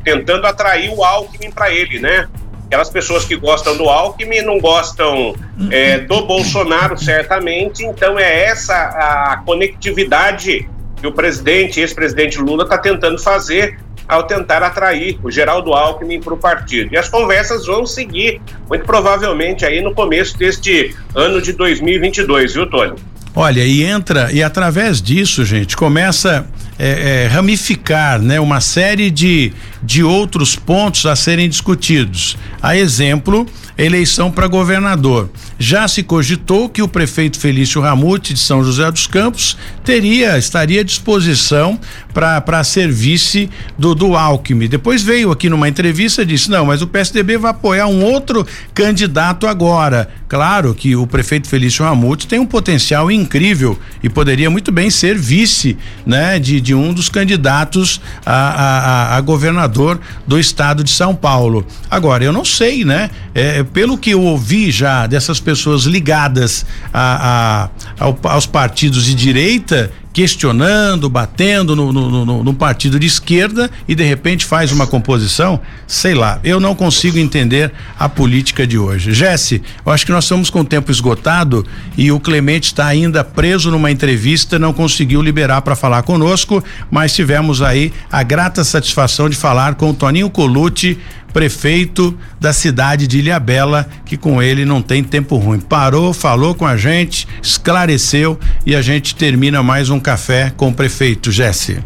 tentando 0.05 0.47
atrair 0.47 0.91
o 0.91 1.05
Alckmin 1.05 1.51
para 1.51 1.71
ele, 1.71 1.99
né? 1.99 2.29
Aquelas 2.69 2.91
pessoas 2.91 3.25
que 3.25 3.35
gostam 3.35 3.77
do 3.79 3.89
Alckmin 3.89 4.43
não 4.43 4.61
gostam 4.61 5.35
é, 5.71 6.01
do 6.01 6.27
Bolsonaro, 6.27 6.99
certamente. 6.99 7.83
Então 7.83 8.19
é 8.19 8.45
essa 8.45 8.75
a 8.75 9.43
conectividade 9.45 10.69
que 11.01 11.07
o 11.07 11.13
presidente, 11.13 11.81
ex-presidente 11.81 12.39
Lula, 12.39 12.65
está 12.65 12.77
tentando 12.77 13.19
fazer 13.19 13.79
ao 14.07 14.25
tentar 14.25 14.63
atrair 14.63 15.19
o 15.23 15.31
Geraldo 15.31 15.73
Alckmin 15.73 16.21
para 16.21 16.35
o 16.35 16.37
partido. 16.37 16.93
E 16.93 16.99
as 16.99 17.09
conversas 17.09 17.65
vão 17.65 17.87
seguir, 17.87 18.41
muito 18.69 18.85
provavelmente, 18.85 19.65
aí 19.65 19.81
no 19.81 19.95
começo 19.95 20.37
deste 20.37 20.95
ano 21.15 21.41
de 21.41 21.55
2022, 21.55 22.53
viu, 22.53 22.69
Tony? 22.69 22.97
Olha, 23.35 23.63
e 23.63 23.83
entra, 23.83 24.31
e 24.33 24.43
através 24.43 25.01
disso, 25.01 25.45
gente, 25.45 25.77
começa 25.77 26.47
é, 26.79 27.25
é, 27.25 27.27
ramificar 27.27 28.21
né, 28.21 28.39
uma 28.39 28.61
série 28.61 29.11
de, 29.11 29.53
de 29.83 30.03
outros 30.03 30.55
pontos 30.55 31.07
a 31.07 31.17
serem 31.17 31.49
discutidos. 31.49 32.37
A 32.63 32.77
exemplo, 32.77 33.47
eleição 33.79 34.31
para 34.31 34.49
governador. 34.49 35.31
Já 35.59 35.87
se 35.87 36.03
cogitou 36.03 36.69
que 36.69 36.83
o 36.83 36.89
prefeito 36.89 37.39
Felício 37.39 37.81
Ramute 37.81 38.35
de 38.35 38.41
São 38.41 38.65
José 38.65 38.91
dos 38.91 39.07
Campos 39.07 39.57
teria, 39.85 40.37
estaria 40.37 40.81
à 40.81 40.85
disposição 40.85 41.79
para 42.13 42.65
ser 42.65 42.91
vice 42.91 43.49
do, 43.79 43.95
do 43.95 44.17
Alckmin. 44.17 44.67
Depois 44.67 45.03
veio 45.03 45.31
aqui 45.31 45.49
numa 45.49 45.69
entrevista 45.69 46.23
e 46.23 46.27
disse: 46.27 46.51
não, 46.51 46.67
mas 46.67 46.83
o 46.83 46.87
PSDB 46.89 47.39
vai 47.39 47.53
apoiar 47.53 47.87
um 47.87 48.03
outro 48.03 48.45
candidato 48.75 49.47
agora. 49.47 50.09
Claro 50.29 50.75
que 50.75 50.97
o 50.97 51.07
prefeito 51.07 51.49
Felício 51.49 51.85
Ramute 51.85 52.27
tem 52.27 52.39
um 52.39 52.47
potencial 52.47 53.11
incrível 53.11 53.79
e 54.03 54.09
poderia 54.09 54.51
muito 54.51 54.73
bem 54.73 54.91
ser 54.91 55.17
vice, 55.17 55.77
né, 56.05 56.39
de, 56.39 56.61
de 56.61 56.68
um 56.75 56.93
dos 56.93 57.09
candidatos 57.09 58.01
a, 58.25 58.33
a, 58.33 59.17
a 59.17 59.21
governador 59.21 60.01
do 60.27 60.39
estado 60.39 60.85
de 60.85 60.91
São 60.91 61.15
Paulo. 61.15 61.67
Agora, 61.91 62.25
eu 62.25 62.33
não 62.33 62.45
sei, 62.45 62.85
né? 62.85 63.11
É, 63.35 63.63
pelo 63.63 63.97
que 63.97 64.11
eu 64.11 64.23
ouvi 64.23 64.71
já 64.71 65.07
dessas 65.07 65.41
pessoas 65.41 65.83
ligadas 65.83 66.65
a, 66.93 67.69
a, 67.99 68.05
ao, 68.05 68.19
aos 68.25 68.47
partidos 68.47 69.05
de 69.05 69.15
direita, 69.15 69.91
questionando, 70.13 71.09
batendo 71.09 71.77
no, 71.77 71.93
no, 71.93 72.25
no, 72.25 72.45
no, 72.45 72.55
partido 72.55 72.99
de 72.99 73.07
esquerda 73.07 73.71
e 73.87 73.95
de 73.95 74.03
repente 74.03 74.45
faz 74.45 74.73
uma 74.73 74.87
composição, 74.87 75.61
sei 75.87 76.15
lá, 76.15 76.41
eu 76.43 76.59
não 76.59 76.75
consigo 76.75 77.19
entender 77.19 77.73
a 77.99 78.09
política 78.09 78.67
de 78.67 78.79
hoje. 78.79 79.13
Jesse, 79.13 79.63
eu 79.85 79.93
acho 79.93 80.05
que 80.05 80.13
nós 80.13 80.25
estamos 80.25 80.51
com 80.51 80.61
o 80.61 80.65
tempo 80.65 80.91
esgotado 80.91 81.65
e 81.97 82.11
o 82.11 82.19
Clemente 82.19 82.67
está 82.67 82.87
ainda 82.87 83.23
preso 83.23 83.71
numa 83.71 83.91
entrevista, 83.91 84.59
não 84.59 84.73
conseguiu 84.73 85.23
liberar 85.23 85.63
para 85.63 85.77
falar 85.77 86.03
conosco, 86.03 86.63
mas 86.91 87.15
tivemos 87.15 87.63
aí 87.63 87.93
a 88.11 88.23
grata 88.23 88.65
satisfação 88.65 89.29
de 89.29 89.37
falar 89.37 89.75
com 89.75 89.91
o 89.91 89.95
Toninho 89.95 90.31
Colucci, 90.31 90.99
prefeito 91.33 92.17
da 92.41 92.53
cidade 92.53 93.07
de 93.07 93.19
Ilhabela, 93.19 93.89
que 94.05 94.17
com 94.17 94.43
ele 94.43 94.65
não 94.65 94.83
tem 94.83 95.03
tempo 95.05 95.37
ruim. 95.37 95.61
Parou, 95.61 96.13
falou 96.13 96.55
com 96.55 96.67
a 96.67 96.77
gente, 96.77 97.27
esclareceu 97.43 98.39
e 98.65 98.75
a 98.75 98.83
gente 98.83 99.15
termina 99.15 99.63
mais 99.63 99.91
um 99.91 100.01
café 100.01 100.53
com 100.57 100.69
o 100.69 100.75
prefeito 100.75 101.31
Jesse. 101.31 101.79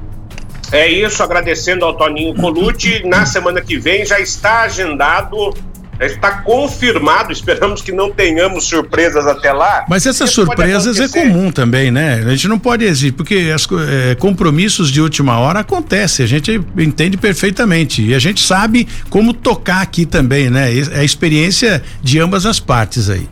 É 0.71 0.89
isso, 0.89 1.23
agradecendo 1.23 1.85
ao 1.85 1.95
Toninho 1.95 2.35
Colucci. 2.35 3.03
Na 3.05 3.27
semana 3.27 3.61
que 3.61 3.79
vem 3.79 4.07
já 4.07 4.19
está 4.19 4.63
agendado 4.63 5.55
está 6.01 6.43
confirmado, 6.43 7.33
esperamos 7.33 7.83
que 7.83 7.93
não 7.93 8.11
tenhamos 8.11 8.65
surpresas 8.65 9.27
até 9.27 9.53
lá. 9.53 9.85
Mas 9.89 10.07
essas 10.07 10.31
surpresas 10.31 10.99
é 10.99 11.09
comum 11.09 11.51
também, 11.51 11.91
né? 11.91 12.23
A 12.25 12.31
gente 12.31 12.49
não 12.49 12.59
pode 12.59 12.85
exigir, 12.85 13.13
porque 13.13 13.53
as, 13.55 13.67
é, 13.89 14.15
compromissos 14.15 14.91
de 14.91 15.01
última 15.01 15.39
hora 15.39 15.61
acontecem, 15.61 16.25
a 16.25 16.29
gente 16.29 16.61
entende 16.77 17.17
perfeitamente. 17.17 18.03
E 18.03 18.15
a 18.15 18.19
gente 18.19 18.43
sabe 18.45 18.89
como 19.11 19.33
tocar 19.33 19.83
aqui 19.83 20.07
também, 20.07 20.51
né? 20.51 20.71
É 20.93 21.01
a 21.01 21.05
experiência 21.05 21.83
de 22.01 22.19
ambas 22.19 22.47
as 22.47 22.59
partes 22.59 23.09
aí. 23.09 23.29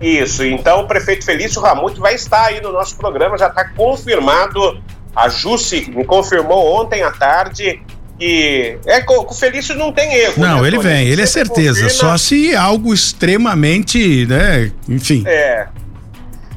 Isso, 0.00 0.42
então 0.44 0.80
o 0.80 0.86
prefeito 0.86 1.24
Felício 1.24 1.60
Ramute 1.60 2.00
vai 2.00 2.14
estar 2.14 2.46
aí 2.46 2.60
no 2.62 2.72
nosso 2.72 2.96
programa, 2.96 3.36
já 3.36 3.48
está 3.48 3.68
confirmado. 3.68 4.80
A 5.14 5.28
Jussi 5.28 5.90
me 5.90 6.04
confirmou 6.04 6.80
ontem 6.80 7.02
à 7.02 7.10
tarde 7.10 7.82
que 8.20 8.76
é 8.84 9.00
com 9.00 9.24
o 9.24 9.32
Felício 9.32 9.74
não 9.74 9.90
tem 9.90 10.14
erro. 10.14 10.34
Não, 10.36 10.60
né, 10.60 10.68
ele 10.68 10.78
vem, 10.78 11.08
ele 11.08 11.22
é 11.22 11.26
certeza. 11.26 11.82
confirma. 11.82 11.90
Só 11.90 12.18
se 12.18 12.54
algo 12.54 12.92
extremamente, 12.92 14.26
né? 14.26 14.70
Enfim. 14.86 15.24
É. 15.26 15.66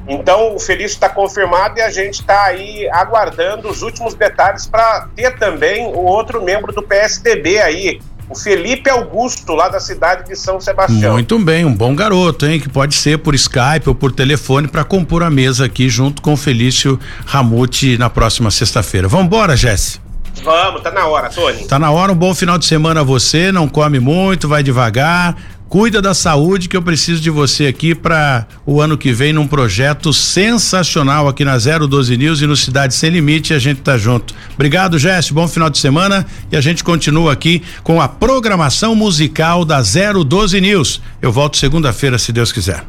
Então 0.06 0.54
o 0.54 0.60
Felício 0.60 0.96
está 0.96 1.08
confirmado 1.08 1.80
e 1.80 1.82
a 1.82 1.90
gente 1.90 2.16
está 2.16 2.48
aí 2.48 2.90
aguardando 2.92 3.70
os 3.70 3.82
últimos 3.82 4.14
detalhes 4.14 4.68
para 4.68 5.08
ter 5.16 5.38
também 5.38 5.86
o 5.88 6.00
outro 6.00 6.44
membro 6.44 6.74
do 6.74 6.84
PSDB 6.84 7.58
aí, 7.60 8.02
o 8.30 8.36
Felipe 8.36 8.90
Augusto, 8.90 9.54
lá 9.54 9.70
da 9.70 9.80
cidade 9.80 10.28
de 10.28 10.36
São 10.36 10.60
Sebastião. 10.60 11.14
Muito 11.14 11.40
bem, 11.40 11.64
um 11.64 11.74
bom 11.74 11.96
garoto, 11.96 12.46
hein? 12.46 12.60
Que 12.60 12.68
pode 12.68 12.96
ser 12.96 13.20
por 13.20 13.34
Skype 13.34 13.88
ou 13.88 13.96
por 13.96 14.12
telefone 14.12 14.68
para 14.68 14.84
compor 14.84 15.24
a 15.24 15.30
mesa 15.30 15.64
aqui 15.64 15.88
junto 15.88 16.22
com 16.22 16.34
o 16.34 16.38
Felício 16.38 17.00
Ramute 17.26 17.98
na 17.98 18.10
próxima 18.10 18.52
sexta-feira. 18.52 19.08
Vambora, 19.08 19.56
Jesse. 19.56 20.03
Vamos, 20.42 20.82
tá 20.82 20.92
na 20.92 21.06
hora, 21.06 21.30
Tony. 21.30 21.66
Tá 21.66 21.78
na 21.78 21.92
hora, 21.92 22.12
um 22.12 22.16
bom 22.16 22.34
final 22.34 22.58
de 22.58 22.66
semana 22.66 23.02
a 23.02 23.04
você, 23.04 23.52
não 23.52 23.68
come 23.68 24.00
muito, 24.00 24.48
vai 24.48 24.64
devagar. 24.64 25.36
Cuida 25.74 26.00
da 26.04 26.14
saúde 26.14 26.70
que 26.70 26.78
eu 26.78 26.84
preciso 26.84 27.20
de 27.20 27.32
você 27.32 27.66
aqui 27.66 27.96
para 27.96 28.46
o 28.64 28.80
ano 28.80 28.96
que 28.96 29.12
vem 29.12 29.34
num 29.34 29.48
projeto 29.48 30.14
sensacional 30.14 31.28
aqui 31.28 31.44
na 31.44 31.58
012 31.58 32.16
News 32.16 32.42
e 32.42 32.46
no 32.46 32.56
Cidade 32.56 32.94
Sem 32.94 33.10
Limite, 33.10 33.56
a 33.56 33.60
gente 33.60 33.82
tá 33.82 33.98
junto. 33.98 34.36
Obrigado, 34.54 35.00
Jéssica, 35.00 35.34
bom 35.34 35.48
final 35.48 35.72
de 35.72 35.80
semana 35.80 36.28
e 36.52 36.56
a 36.56 36.62
gente 36.62 36.84
continua 36.84 37.34
aqui 37.34 37.64
com 37.82 38.00
a 38.00 38.08
programação 38.08 38.94
musical 38.94 39.66
da 39.66 39.82
012 39.82 40.62
News. 40.62 41.02
Eu 41.20 41.32
volto 41.32 41.58
segunda-feira, 41.58 42.20
se 42.20 42.32
Deus 42.32 42.52
quiser. 42.52 42.86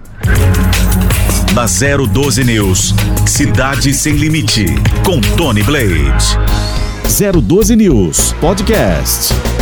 Na 1.55 1.65
012 1.65 2.45
News, 2.45 2.95
Cidade 3.27 3.95
Sem 3.95 4.13
Limite, 4.17 4.67
com 5.03 5.23
Tony 5.23 5.63
Blade. 5.63 6.84
012 7.09 7.77
News 7.77 8.33
Podcast. 8.41 9.54